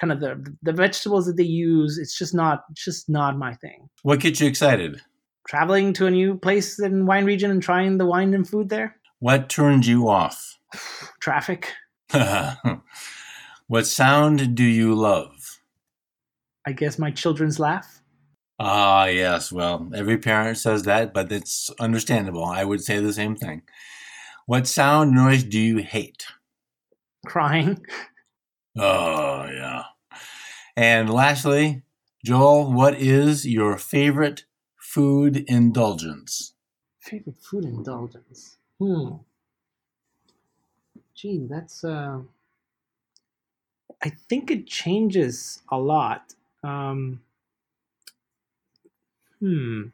kind 0.00 0.12
of 0.12 0.20
the 0.20 0.56
the 0.62 0.72
vegetables 0.72 1.26
that 1.26 1.36
they 1.36 1.42
use. 1.44 1.98
It's 1.98 2.16
just 2.16 2.34
not 2.34 2.64
it's 2.70 2.84
just 2.84 3.08
not 3.08 3.38
my 3.38 3.54
thing. 3.54 3.88
What 4.02 4.20
gets 4.20 4.40
you 4.40 4.48
excited? 4.48 5.00
Traveling 5.48 5.92
to 5.94 6.06
a 6.06 6.10
new 6.10 6.36
place 6.36 6.78
in 6.78 7.06
wine 7.06 7.24
region 7.24 7.50
and 7.50 7.62
trying 7.62 7.98
the 7.98 8.06
wine 8.06 8.34
and 8.34 8.48
food 8.48 8.68
there. 8.68 8.96
What 9.18 9.48
turns 9.48 9.88
you 9.88 10.08
off? 10.08 10.58
Traffic. 11.20 11.72
what 13.66 13.86
sound 13.86 14.54
do 14.54 14.64
you 14.64 14.94
love? 14.94 15.60
I 16.66 16.72
guess 16.72 16.98
my 16.98 17.10
children's 17.10 17.58
laugh. 17.58 18.02
Ah, 18.60 19.06
yes. 19.06 19.52
Well, 19.52 19.90
every 19.94 20.18
parent 20.18 20.58
says 20.58 20.82
that, 20.82 21.14
but 21.14 21.30
it's 21.30 21.70
understandable. 21.80 22.44
I 22.44 22.64
would 22.64 22.82
say 22.82 22.98
the 22.98 23.12
same 23.12 23.36
thing. 23.36 23.62
What 24.46 24.66
sound 24.66 25.12
noise 25.12 25.44
do 25.44 25.60
you 25.60 25.78
hate? 25.78 26.26
Crying. 27.26 27.84
Oh, 28.78 29.46
yeah. 29.50 29.84
And 30.76 31.10
lastly, 31.10 31.82
Joel, 32.24 32.72
what 32.72 32.94
is 33.00 33.46
your 33.46 33.76
favorite 33.78 34.44
food 34.76 35.38
indulgence? 35.48 36.54
Favorite 37.00 37.38
food 37.40 37.64
indulgence? 37.64 38.56
Hmm. 38.78 39.16
Gee, 41.14 41.46
that's. 41.48 41.84
Uh, 41.84 42.20
I 44.02 44.10
think 44.28 44.50
it 44.50 44.66
changes 44.66 45.62
a 45.70 45.78
lot. 45.78 46.34
Um, 46.64 47.20
Hmm. 49.40 49.84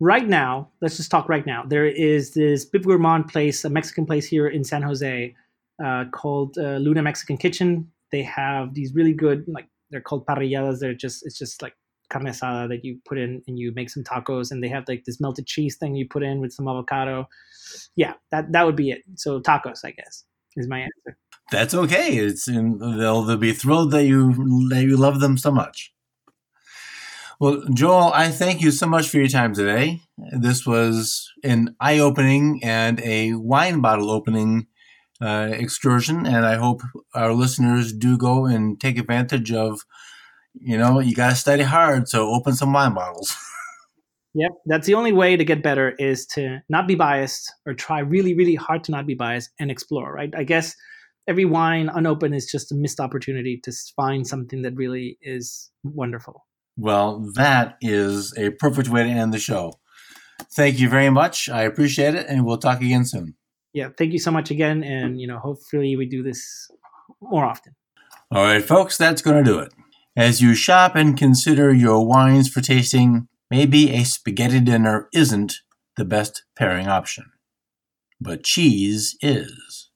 Right 0.00 0.26
now, 0.28 0.68
let's 0.80 0.96
just 0.98 1.10
talk 1.10 1.28
right 1.28 1.46
now. 1.46 1.64
There 1.66 1.86
is 1.86 2.34
this 2.34 2.64
Bib 2.66 2.84
Gourmand 2.84 3.28
place, 3.28 3.64
a 3.64 3.70
Mexican 3.70 4.06
place 4.06 4.26
here 4.26 4.48
in 4.48 4.64
San 4.64 4.82
Jose, 4.82 5.34
uh, 5.82 6.04
called 6.12 6.58
uh, 6.58 6.76
Luna 6.76 7.02
Mexican 7.02 7.38
Kitchen. 7.38 7.90
They 8.12 8.22
have 8.22 8.74
these 8.74 8.94
really 8.94 9.12
good, 9.12 9.44
like 9.48 9.68
they're 9.90 10.00
called 10.00 10.26
parrilladas. 10.26 10.80
They're 10.80 10.94
just 10.94 11.24
it's 11.26 11.38
just 11.38 11.62
like 11.62 11.74
carne 12.10 12.26
asada 12.26 12.68
that 12.68 12.84
you 12.84 12.98
put 13.04 13.18
in 13.18 13.42
and 13.46 13.58
you 13.58 13.72
make 13.74 13.90
some 13.90 14.04
tacos, 14.04 14.50
and 14.50 14.62
they 14.62 14.68
have 14.68 14.84
like 14.88 15.04
this 15.04 15.20
melted 15.20 15.46
cheese 15.46 15.76
thing 15.76 15.94
you 15.94 16.06
put 16.08 16.22
in 16.22 16.40
with 16.40 16.52
some 16.52 16.68
avocado. 16.68 17.28
Yeah, 17.96 18.14
that 18.30 18.52
that 18.52 18.64
would 18.64 18.76
be 18.76 18.90
it. 18.90 19.02
So 19.16 19.40
tacos, 19.40 19.80
I 19.84 19.92
guess, 19.92 20.24
is 20.56 20.68
my 20.68 20.80
answer. 20.80 21.18
That's 21.50 21.74
okay. 21.74 22.16
It's 22.16 22.48
in, 22.48 22.78
they'll 22.78 23.22
they'll 23.22 23.36
be 23.36 23.52
thrilled 23.52 23.92
that 23.92 24.04
you 24.04 24.68
that 24.70 24.82
you 24.82 24.96
love 24.96 25.20
them 25.20 25.36
so 25.38 25.50
much. 25.50 25.92
Well, 27.38 27.64
Joel, 27.74 28.12
I 28.14 28.30
thank 28.30 28.62
you 28.62 28.70
so 28.70 28.86
much 28.86 29.10
for 29.10 29.18
your 29.18 29.28
time 29.28 29.52
today. 29.52 30.00
This 30.16 30.66
was 30.66 31.30
an 31.44 31.76
eye 31.80 31.98
opening 31.98 32.60
and 32.64 32.98
a 33.00 33.34
wine 33.34 33.82
bottle 33.82 34.10
opening 34.10 34.68
uh, 35.20 35.48
excursion, 35.52 36.26
and 36.26 36.44
I 36.44 36.56
hope 36.56 36.82
our 37.14 37.32
listeners 37.32 37.92
do 37.92 38.18
go 38.18 38.46
and 38.46 38.80
take 38.80 38.98
advantage 38.98 39.52
of. 39.52 39.80
You 40.58 40.78
know, 40.78 41.00
you 41.00 41.14
got 41.14 41.30
to 41.30 41.36
study 41.36 41.62
hard, 41.62 42.08
so 42.08 42.28
open 42.28 42.54
some 42.54 42.72
wine 42.72 42.94
bottles. 42.94 43.36
Yep, 44.38 44.52
that's 44.66 44.86
the 44.86 44.92
only 44.92 45.14
way 45.14 45.34
to 45.34 45.46
get 45.46 45.62
better 45.62 45.94
is 45.98 46.26
to 46.34 46.58
not 46.68 46.86
be 46.86 46.94
biased 46.94 47.50
or 47.64 47.72
try 47.72 48.00
really, 48.00 48.34
really 48.34 48.54
hard 48.54 48.84
to 48.84 48.92
not 48.92 49.06
be 49.06 49.14
biased 49.14 49.48
and 49.58 49.70
explore, 49.70 50.12
right? 50.12 50.28
I 50.36 50.44
guess 50.44 50.74
every 51.26 51.46
wine 51.46 51.88
unopened 51.88 52.34
is 52.34 52.44
just 52.44 52.70
a 52.70 52.74
missed 52.74 53.00
opportunity 53.00 53.58
to 53.64 53.72
find 53.96 54.26
something 54.26 54.60
that 54.60 54.74
really 54.76 55.16
is 55.22 55.70
wonderful. 55.84 56.44
Well, 56.76 57.30
that 57.36 57.78
is 57.80 58.36
a 58.36 58.50
perfect 58.50 58.90
way 58.90 59.04
to 59.04 59.08
end 59.08 59.32
the 59.32 59.38
show. 59.38 59.72
Thank 60.54 60.80
you 60.80 60.90
very 60.90 61.08
much. 61.08 61.48
I 61.48 61.62
appreciate 61.62 62.14
it, 62.14 62.26
and 62.28 62.44
we'll 62.44 62.58
talk 62.58 62.82
again 62.82 63.06
soon. 63.06 63.36
Yeah, 63.76 63.90
thank 63.98 64.14
you 64.14 64.18
so 64.18 64.30
much 64.30 64.50
again, 64.50 64.82
and 64.82 65.20
you 65.20 65.26
know, 65.26 65.38
hopefully 65.38 65.96
we 65.96 66.06
do 66.06 66.22
this 66.22 66.70
more 67.20 67.44
often. 67.44 67.74
All 68.30 68.42
right, 68.42 68.64
folks, 68.64 68.96
that's 68.96 69.20
going 69.20 69.36
to 69.36 69.44
do 69.44 69.58
it. 69.58 69.70
As 70.16 70.40
you 70.40 70.54
shop 70.54 70.96
and 70.96 71.14
consider 71.14 71.74
your 71.74 72.06
wines 72.06 72.48
for 72.48 72.62
tasting, 72.62 73.28
maybe 73.50 73.90
a 73.92 74.04
spaghetti 74.04 74.60
dinner 74.60 75.10
isn't 75.12 75.56
the 75.98 76.06
best 76.06 76.44
pairing 76.56 76.86
option, 76.86 77.26
but 78.18 78.44
cheese 78.44 79.14
is. 79.20 79.90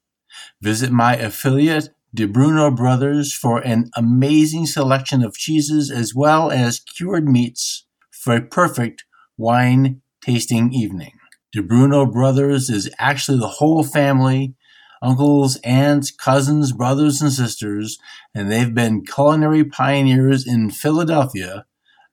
Visit 0.61 0.93
my 0.93 1.16
affiliate 1.16 1.89
Di 2.12 2.26
Bruno 2.26 2.70
Brothers 2.70 3.33
for 3.33 3.61
an 3.61 3.91
amazing 3.97 4.66
selection 4.66 5.24
of 5.24 5.33
cheeses 5.33 5.91
as 5.91 6.14
well 6.14 6.51
as 6.51 6.81
cured 6.81 7.26
meats 7.26 7.87
for 8.11 8.37
a 8.37 8.43
perfect 8.43 9.07
wine 9.39 10.03
tasting 10.20 10.70
evening. 10.70 11.12
Di 11.53 11.61
Bruno 11.61 12.07
Brothers 12.07 12.70
is 12.70 12.90
actually 12.98 13.38
the 13.38 13.48
whole 13.48 13.82
family 13.82 14.55
uncles, 15.03 15.57
aunts, 15.64 16.11
cousins, 16.11 16.72
brothers, 16.72 17.22
and 17.22 17.32
sisters, 17.32 17.98
and 18.34 18.51
they've 18.51 18.74
been 18.74 19.05
culinary 19.05 19.64
pioneers 19.64 20.46
in 20.46 20.70
Philadelphia, 20.70 21.64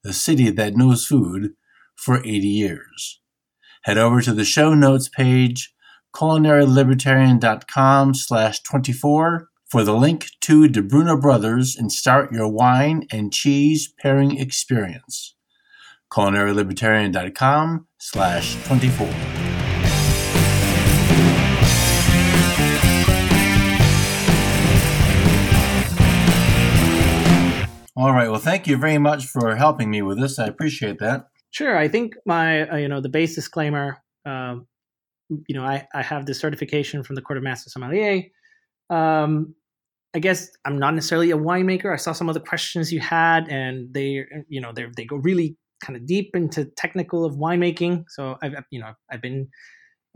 the 0.03 0.13
city 0.13 0.49
that 0.49 0.75
knows 0.75 1.05
food, 1.05 1.51
for 1.95 2.19
80 2.19 2.47
years. 2.47 3.19
Head 3.83 3.97
over 3.97 4.21
to 4.21 4.33
the 4.33 4.45
show 4.45 4.73
notes 4.73 5.09
page, 5.09 5.73
culinarylibertarian.com 6.15 8.13
slash 8.13 8.61
24 8.61 9.49
for 9.69 9.83
the 9.83 9.93
link 9.93 10.27
to 10.41 10.67
Di 10.67 10.81
Bruno 10.81 11.19
Brothers 11.19 11.75
and 11.75 11.91
start 11.91 12.31
your 12.31 12.47
wine 12.47 13.05
and 13.11 13.33
cheese 13.33 13.91
pairing 13.99 14.37
experience. 14.37 15.36
CulinaryLibertarian.com 16.11 17.87
slash 17.97 18.63
24. 18.65 19.07
All 27.97 28.13
right. 28.13 28.29
Well, 28.29 28.39
thank 28.39 28.67
you 28.67 28.77
very 28.77 28.99
much 28.99 29.25
for 29.25 29.55
helping 29.55 29.89
me 29.89 30.03
with 30.03 30.19
this. 30.21 30.37
I 30.37 30.45
appreciate 30.45 30.99
that. 30.99 31.29
Sure. 31.49 31.75
I 31.75 31.87
think 31.87 32.13
my, 32.27 32.69
uh, 32.69 32.75
you 32.75 32.87
know, 32.87 33.01
the 33.01 33.09
base 33.09 33.33
disclaimer, 33.33 33.97
um, 34.23 34.67
you 35.29 35.55
know, 35.55 35.63
I, 35.63 35.87
I 35.95 36.03
have 36.03 36.27
the 36.27 36.35
certification 36.35 37.03
from 37.03 37.15
the 37.15 37.23
Court 37.23 37.37
of 37.37 37.43
Master 37.43 37.71
Sommelier. 37.71 38.25
Um, 38.91 39.55
I 40.13 40.19
guess 40.19 40.49
I'm 40.63 40.77
not 40.77 40.93
necessarily 40.93 41.31
a 41.31 41.37
winemaker. 41.37 41.91
I 41.91 41.97
saw 41.97 42.11
some 42.11 42.29
of 42.29 42.35
the 42.35 42.39
questions 42.39 42.93
you 42.93 42.99
had, 42.99 43.47
and 43.49 43.93
they, 43.93 44.25
you 44.47 44.61
know, 44.61 44.71
they 44.73 44.85
they 44.95 45.05
go 45.05 45.17
really 45.17 45.57
kind 45.83 45.95
of 45.95 46.05
deep 46.05 46.35
into 46.35 46.65
technical 46.77 47.25
of 47.25 47.35
winemaking. 47.35 48.05
So 48.09 48.37
I've, 48.41 48.53
you 48.71 48.79
know, 48.79 48.93
I've 49.11 49.21
been 49.21 49.49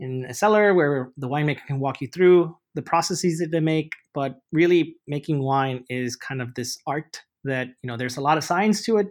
in 0.00 0.26
a 0.28 0.34
cellar 0.34 0.74
where 0.74 1.10
the 1.16 1.28
winemaker 1.28 1.64
can 1.66 1.78
walk 1.78 2.00
you 2.00 2.08
through 2.08 2.56
the 2.74 2.82
processes 2.82 3.38
that 3.38 3.50
they 3.50 3.60
make, 3.60 3.92
but 4.14 4.40
really 4.50 4.96
making 5.06 5.42
wine 5.42 5.84
is 5.88 6.16
kind 6.16 6.42
of 6.42 6.54
this 6.54 6.78
art 6.86 7.22
that 7.44 7.68
you 7.82 7.88
know 7.88 7.96
there's 7.96 8.16
a 8.16 8.20
lot 8.20 8.38
of 8.38 8.44
science 8.44 8.84
to 8.84 8.98
it. 8.98 9.08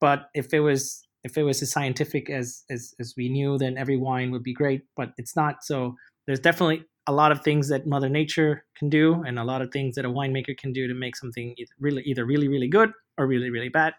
But 0.00 0.28
if 0.34 0.52
it 0.52 0.60
was 0.60 1.02
if 1.24 1.36
it 1.36 1.42
was 1.42 1.62
as 1.62 1.70
scientific 1.70 2.30
as, 2.30 2.64
as 2.70 2.94
as 3.00 3.14
we 3.16 3.28
knew, 3.28 3.58
then 3.58 3.76
every 3.76 3.96
wine 3.96 4.30
would 4.30 4.42
be 4.42 4.54
great. 4.54 4.82
But 4.96 5.10
it's 5.16 5.36
not. 5.36 5.64
So 5.64 5.94
there's 6.26 6.40
definitely 6.40 6.84
a 7.06 7.12
lot 7.12 7.32
of 7.32 7.40
things 7.40 7.68
that 7.68 7.86
Mother 7.86 8.08
Nature 8.08 8.64
can 8.76 8.90
do, 8.90 9.22
and 9.26 9.38
a 9.38 9.44
lot 9.44 9.62
of 9.62 9.70
things 9.70 9.94
that 9.94 10.04
a 10.04 10.10
winemaker 10.10 10.56
can 10.56 10.72
do 10.72 10.86
to 10.86 10.94
make 10.94 11.16
something 11.16 11.54
really 11.80 12.02
either 12.02 12.24
really 12.24 12.48
really 12.48 12.68
good 12.68 12.92
or 13.16 13.26
really 13.26 13.50
really 13.50 13.70
bad. 13.70 13.94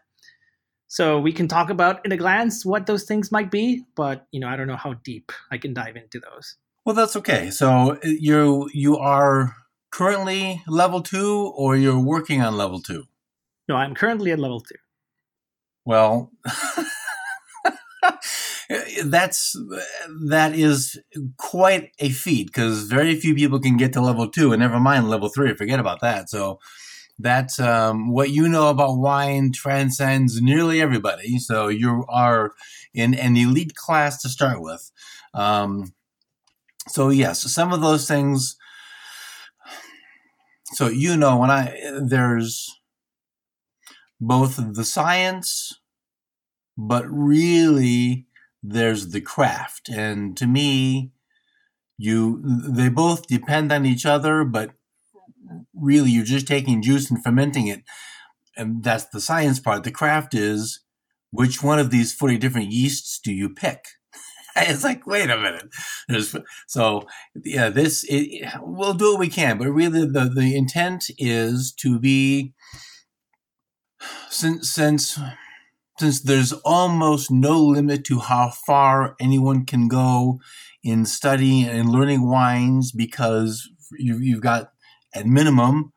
So 0.89 1.19
we 1.19 1.31
can 1.31 1.47
talk 1.47 1.69
about 1.69 2.03
in 2.03 2.11
a 2.11 2.17
glance 2.17 2.65
what 2.65 2.87
those 2.87 3.03
things 3.03 3.31
might 3.31 3.51
be, 3.51 3.85
but 3.95 4.25
you 4.31 4.39
know 4.39 4.47
I 4.47 4.55
don't 4.55 4.67
know 4.67 4.75
how 4.75 4.93
deep 4.95 5.31
I 5.51 5.59
can 5.59 5.71
dive 5.71 5.95
into 5.95 6.19
those. 6.19 6.55
Well, 6.83 6.95
that's 6.95 7.15
okay. 7.15 7.51
So 7.51 7.91
uh, 7.91 7.97
you 8.03 8.71
you 8.73 8.97
are 8.97 9.55
currently 9.91 10.63
level 10.67 11.01
two, 11.01 11.53
or 11.55 11.75
you're 11.75 11.99
working 11.99 12.41
on 12.41 12.57
level 12.57 12.81
two. 12.81 13.05
No, 13.67 13.75
I'm 13.75 13.93
currently 13.93 14.31
at 14.31 14.39
level 14.39 14.61
two. 14.61 14.75
Well, 15.85 16.31
that's 19.05 19.55
that 20.27 20.55
is 20.55 20.99
quite 21.37 21.91
a 21.99 22.09
feat 22.09 22.47
because 22.47 22.85
very 22.85 23.15
few 23.15 23.35
people 23.35 23.59
can 23.59 23.77
get 23.77 23.93
to 23.93 24.01
level 24.01 24.27
two, 24.27 24.53
and 24.53 24.59
never 24.59 24.79
mind 24.79 25.07
level 25.07 25.29
three. 25.29 25.53
Forget 25.53 25.79
about 25.79 26.01
that. 26.01 26.31
So 26.31 26.59
that's 27.19 27.59
um, 27.59 28.09
what 28.09 28.29
you 28.31 28.47
know 28.47 28.69
about 28.69 28.97
wine 28.97 29.51
transcends 29.51 30.41
nearly 30.41 30.81
everybody. 30.81 31.37
So 31.37 31.67
you 31.67 32.05
are 32.07 32.53
in 32.93 33.13
an 33.13 33.35
elite 33.35 33.75
class 33.75 34.21
to 34.21 34.29
start 34.29 34.61
with. 34.61 34.89
Um, 35.33 35.93
so 36.87 37.09
yes, 37.09 37.41
some 37.53 37.73
of 37.73 37.81
those 37.81 38.07
things. 38.07 38.55
So 40.73 40.87
you 40.87 41.17
know 41.17 41.37
when 41.37 41.51
I 41.51 41.75
there's 42.01 42.79
both 44.21 44.57
the 44.57 44.85
science, 44.85 45.73
but 46.77 47.05
really 47.07 48.27
there's 48.63 49.09
the 49.09 49.21
craft. 49.21 49.89
And 49.89 50.37
to 50.37 50.47
me, 50.47 51.11
you 51.97 52.41
they 52.43 52.87
both 52.87 53.27
depend 53.27 53.73
on 53.73 53.85
each 53.85 54.05
other, 54.05 54.45
but 54.45 54.71
really 55.73 56.11
you're 56.11 56.25
just 56.25 56.47
taking 56.47 56.81
juice 56.81 57.09
and 57.09 57.23
fermenting 57.23 57.67
it. 57.67 57.83
And 58.57 58.83
that's 58.83 59.05
the 59.05 59.21
science 59.21 59.59
part. 59.59 59.83
The 59.83 59.91
craft 59.91 60.33
is 60.33 60.81
which 61.31 61.63
one 61.63 61.79
of 61.79 61.91
these 61.91 62.13
40 62.13 62.37
different 62.37 62.71
yeasts 62.71 63.19
do 63.19 63.31
you 63.31 63.49
pick? 63.49 63.85
it's 64.55 64.83
like, 64.83 65.05
wait 65.05 65.29
a 65.29 65.37
minute. 65.37 65.69
There's, 66.07 66.35
so 66.67 67.07
yeah, 67.43 67.69
this, 67.69 68.05
it, 68.09 68.47
we'll 68.61 68.93
do 68.93 69.11
what 69.11 69.19
we 69.19 69.29
can, 69.29 69.57
but 69.57 69.69
really 69.69 70.05
the, 70.05 70.31
the 70.33 70.55
intent 70.55 71.05
is 71.17 71.71
to 71.79 71.99
be 71.99 72.53
since 74.29 74.71
since 74.71 75.19
since 75.99 76.21
there's 76.21 76.53
almost 76.63 77.29
no 77.29 77.59
limit 77.59 78.05
to 78.05 78.19
how 78.19 78.49
far 78.49 79.15
anyone 79.19 79.65
can 79.65 79.89
go 79.89 80.39
in 80.81 81.05
studying 81.05 81.67
and 81.67 81.89
learning 81.89 82.25
wines 82.25 82.93
because 82.93 83.69
you, 83.97 84.17
you've 84.17 84.41
got 84.41 84.71
at 85.13 85.25
minimum 85.25 85.91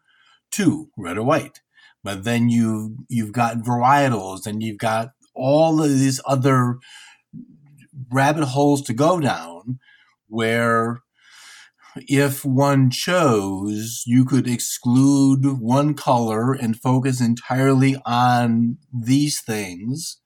two 0.51 0.91
red 0.97 1.19
or 1.19 1.23
white 1.23 1.61
but 2.05 2.25
then 2.25 2.49
you 2.49 2.97
you've 3.09 3.33
got 3.33 3.59
varietals 3.59 4.47
and 4.47 4.63
you've 4.63 4.79
got 4.79 5.11
all 5.35 5.83
of 5.83 5.91
these 5.91 6.21
other 6.27 6.79
rabbit 8.11 8.45
holes 8.45 8.83
to 8.83 8.93
go 8.93 9.21
down 9.21 9.79
where 10.29 11.03
if 11.97 12.45
one 12.45 12.91
chose, 12.91 14.03
you 14.07 14.25
could 14.25 14.49
exclude 14.49 15.61
one 15.61 15.95
color 15.95 16.53
and 16.53 16.81
focus 16.81 17.21
entirely 17.21 17.97
on 18.07 18.79
these 18.93 19.41
things 19.41 20.19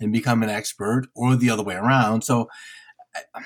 and 0.00 0.12
become 0.12 0.42
an 0.42 0.50
expert, 0.50 1.06
or 1.14 1.36
the 1.36 1.48
other 1.48 1.62
way 1.62 1.76
around. 1.76 2.22
So 2.22 2.48
uh, 3.34 3.40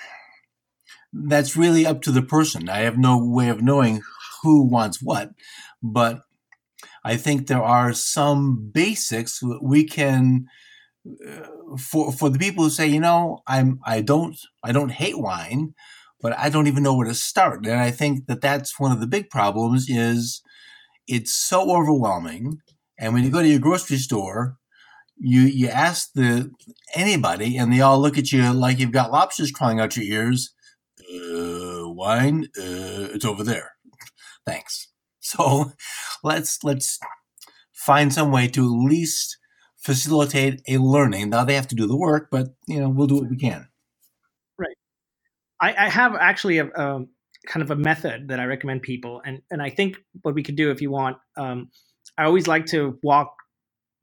that's 1.12 1.54
really 1.54 1.84
up 1.84 2.00
to 2.02 2.10
the 2.10 2.22
person. 2.22 2.70
I 2.70 2.78
have 2.78 2.96
no 2.96 3.18
way 3.22 3.50
of 3.50 3.60
knowing 3.60 4.00
who 4.52 4.68
wants 4.68 5.02
what, 5.02 5.30
but 5.82 6.20
I 7.04 7.16
think 7.16 7.46
there 7.46 7.62
are 7.62 7.92
some 7.92 8.70
basics 8.72 9.40
we 9.62 9.84
can. 9.84 10.46
Uh, 11.06 11.46
for 11.78 12.10
for 12.10 12.28
the 12.30 12.38
people 12.38 12.64
who 12.64 12.70
say, 12.70 12.88
you 12.88 12.98
know, 12.98 13.40
I'm 13.46 13.78
I 13.84 14.00
don't 14.00 14.36
I 14.64 14.72
don't 14.72 14.90
hate 14.90 15.18
wine, 15.18 15.74
but 16.20 16.36
I 16.36 16.48
don't 16.48 16.66
even 16.66 16.82
know 16.82 16.96
where 16.96 17.06
to 17.06 17.14
start. 17.14 17.64
And 17.64 17.78
I 17.78 17.92
think 17.92 18.26
that 18.26 18.40
that's 18.40 18.80
one 18.80 18.90
of 18.90 19.00
the 19.00 19.06
big 19.06 19.30
problems 19.30 19.88
is 19.88 20.42
it's 21.06 21.32
so 21.32 21.70
overwhelming. 21.70 22.58
And 22.98 23.14
when 23.14 23.22
you 23.22 23.30
go 23.30 23.42
to 23.42 23.48
your 23.48 23.60
grocery 23.60 23.98
store, 23.98 24.56
you 25.18 25.42
you 25.42 25.68
ask 25.68 26.12
the 26.14 26.50
anybody, 26.94 27.56
and 27.56 27.72
they 27.72 27.80
all 27.80 28.00
look 28.00 28.18
at 28.18 28.32
you 28.32 28.52
like 28.52 28.78
you've 28.78 28.90
got 28.90 29.12
lobsters 29.12 29.52
crawling 29.52 29.80
out 29.80 29.96
your 29.96 30.04
ears. 30.04 30.52
Uh, 31.00 31.88
wine, 31.88 32.48
uh, 32.58 33.14
it's 33.14 33.24
over 33.24 33.44
there. 33.44 33.75
Thanks. 34.46 34.88
So 35.20 35.72
let's 36.22 36.62
let's 36.62 37.00
find 37.72 38.12
some 38.12 38.30
way 38.30 38.46
to 38.48 38.64
at 38.64 38.88
least 38.88 39.38
facilitate 39.76 40.62
a 40.68 40.78
learning. 40.78 41.30
Now 41.30 41.44
they 41.44 41.54
have 41.54 41.68
to 41.68 41.74
do 41.74 41.86
the 41.86 41.96
work, 41.96 42.28
but 42.30 42.54
you 42.66 42.80
know 42.80 42.88
we'll 42.88 43.08
do 43.08 43.16
what 43.16 43.28
we 43.28 43.36
can. 43.36 43.68
Right. 44.56 44.76
I, 45.60 45.86
I 45.86 45.88
have 45.88 46.14
actually 46.14 46.58
a, 46.58 46.66
a, 46.66 47.04
kind 47.46 47.62
of 47.62 47.70
a 47.70 47.76
method 47.76 48.28
that 48.28 48.38
I 48.38 48.44
recommend 48.44 48.82
people, 48.82 49.20
and 49.24 49.42
and 49.50 49.60
I 49.60 49.70
think 49.70 49.96
what 50.22 50.34
we 50.34 50.42
could 50.42 50.56
do 50.56 50.70
if 50.70 50.80
you 50.80 50.90
want. 50.90 51.16
Um, 51.36 51.70
I 52.18 52.24
always 52.24 52.46
like 52.46 52.66
to 52.66 52.98
walk 53.02 53.34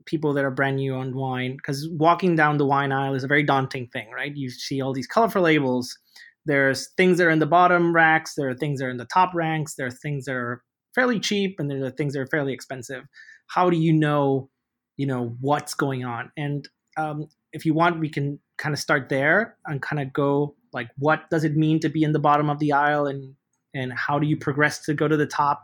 people 0.05 0.33
that 0.33 0.43
are 0.43 0.51
brand 0.51 0.75
new 0.75 0.95
on 0.95 1.15
wine 1.15 1.55
because 1.55 1.87
walking 1.91 2.35
down 2.35 2.57
the 2.57 2.65
wine 2.65 2.91
aisle 2.91 3.15
is 3.15 3.23
a 3.23 3.27
very 3.27 3.43
daunting 3.43 3.87
thing, 3.87 4.09
right? 4.11 4.35
You 4.35 4.49
see 4.49 4.81
all 4.81 4.93
these 4.93 5.07
colorful 5.07 5.41
labels. 5.41 5.97
There's 6.45 6.89
things 6.97 7.17
that 7.17 7.27
are 7.27 7.31
in 7.31 7.39
the 7.39 7.45
bottom 7.45 7.95
racks. 7.95 8.35
There 8.35 8.49
are 8.49 8.55
things 8.55 8.79
that 8.79 8.85
are 8.85 8.91
in 8.91 8.97
the 8.97 9.05
top 9.05 9.33
ranks. 9.33 9.75
There 9.75 9.87
are 9.87 9.91
things 9.91 10.25
that 10.25 10.35
are 10.35 10.61
fairly 10.93 11.19
cheap, 11.19 11.59
and 11.59 11.69
there 11.69 11.83
are 11.83 11.89
things 11.89 12.13
that 12.13 12.19
are 12.19 12.27
fairly 12.27 12.53
expensive. 12.53 13.03
How 13.47 13.69
do 13.69 13.77
you 13.77 13.93
know, 13.93 14.49
you 14.97 15.07
know, 15.07 15.35
what's 15.39 15.73
going 15.73 16.03
on? 16.03 16.31
And 16.37 16.67
um, 16.97 17.27
if 17.51 17.65
you 17.65 17.73
want, 17.73 17.99
we 17.99 18.09
can 18.09 18.39
kind 18.57 18.73
of 18.73 18.79
start 18.79 19.09
there 19.09 19.57
and 19.65 19.81
kind 19.81 20.01
of 20.01 20.13
go 20.13 20.55
like 20.73 20.89
what 20.97 21.29
does 21.29 21.43
it 21.43 21.55
mean 21.55 21.79
to 21.79 21.89
be 21.89 22.03
in 22.03 22.13
the 22.13 22.19
bottom 22.19 22.49
of 22.49 22.59
the 22.59 22.71
aisle 22.71 23.07
and 23.07 23.35
and 23.73 23.91
how 23.93 24.19
do 24.19 24.27
you 24.27 24.37
progress 24.37 24.79
to 24.85 24.93
go 24.93 25.07
to 25.07 25.17
the 25.17 25.25
top 25.25 25.63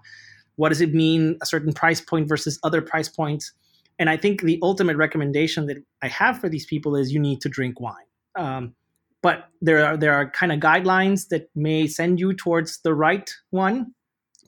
what 0.56 0.70
does 0.70 0.82
it 0.82 0.94
mean 0.94 1.38
a 1.42 1.46
certain 1.46 1.72
price 1.72 2.02
point 2.02 2.28
versus 2.28 2.60
other 2.64 2.82
price 2.82 3.08
points 3.08 3.54
and 4.00 4.10
i 4.10 4.18
think 4.18 4.42
the 4.42 4.60
ultimate 4.64 4.98
recommendation 4.98 5.66
that 5.68 5.78
i 6.02 6.08
have 6.08 6.40
for 6.40 6.50
these 6.50 6.66
people 6.66 6.96
is 6.96 7.14
you 7.14 7.20
need 7.20 7.40
to 7.42 7.50
drink 7.50 7.80
wine 7.80 7.96
um, 8.36 8.74
but 9.22 9.46
there 9.62 9.86
are 9.86 9.98
there 9.98 10.14
are 10.14 10.30
kind 10.30 10.52
of 10.52 10.60
guidelines 10.60 11.28
that 11.30 11.50
may 11.56 11.88
send 11.88 12.20
you 12.20 12.34
towards 12.34 12.80
the 12.84 12.94
right 12.94 13.32
one 13.52 13.88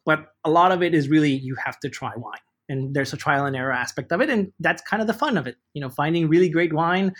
but 0.05 0.27
a 0.43 0.49
lot 0.49 0.71
of 0.71 0.81
it 0.81 0.93
is 0.93 1.09
really 1.09 1.31
you 1.31 1.55
have 1.63 1.79
to 1.79 1.89
try 1.89 2.11
wine 2.15 2.39
and 2.69 2.93
there's 2.93 3.13
a 3.13 3.17
trial 3.17 3.45
and 3.45 3.55
error 3.55 3.71
aspect 3.71 4.11
of 4.11 4.21
it 4.21 4.29
and 4.29 4.51
that's 4.59 4.81
kind 4.83 5.01
of 5.01 5.07
the 5.07 5.13
fun 5.13 5.37
of 5.37 5.47
it 5.47 5.55
you 5.73 5.81
know 5.81 5.89
finding 5.89 6.27
really 6.27 6.49
great 6.49 6.73
wine 6.73 7.11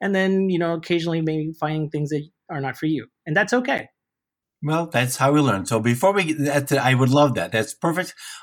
and 0.00 0.14
then 0.14 0.48
you 0.50 0.58
know 0.58 0.74
occasionally 0.74 1.20
maybe 1.20 1.52
finding 1.58 1.88
things 1.90 2.10
that 2.10 2.22
are 2.50 2.60
not 2.60 2.76
for 2.76 2.86
you, 2.86 3.06
and 3.26 3.36
that's 3.36 3.52
okay. 3.52 3.88
Well, 4.62 4.86
that's 4.86 5.16
how 5.16 5.32
we 5.32 5.40
learn. 5.40 5.66
So 5.66 5.78
before 5.78 6.12
we 6.12 6.34
get 6.34 6.68
to, 6.68 6.82
I 6.82 6.94
would 6.94 7.10
love 7.10 7.34
that. 7.34 7.52
That's 7.52 7.74
perfect. 7.74 8.14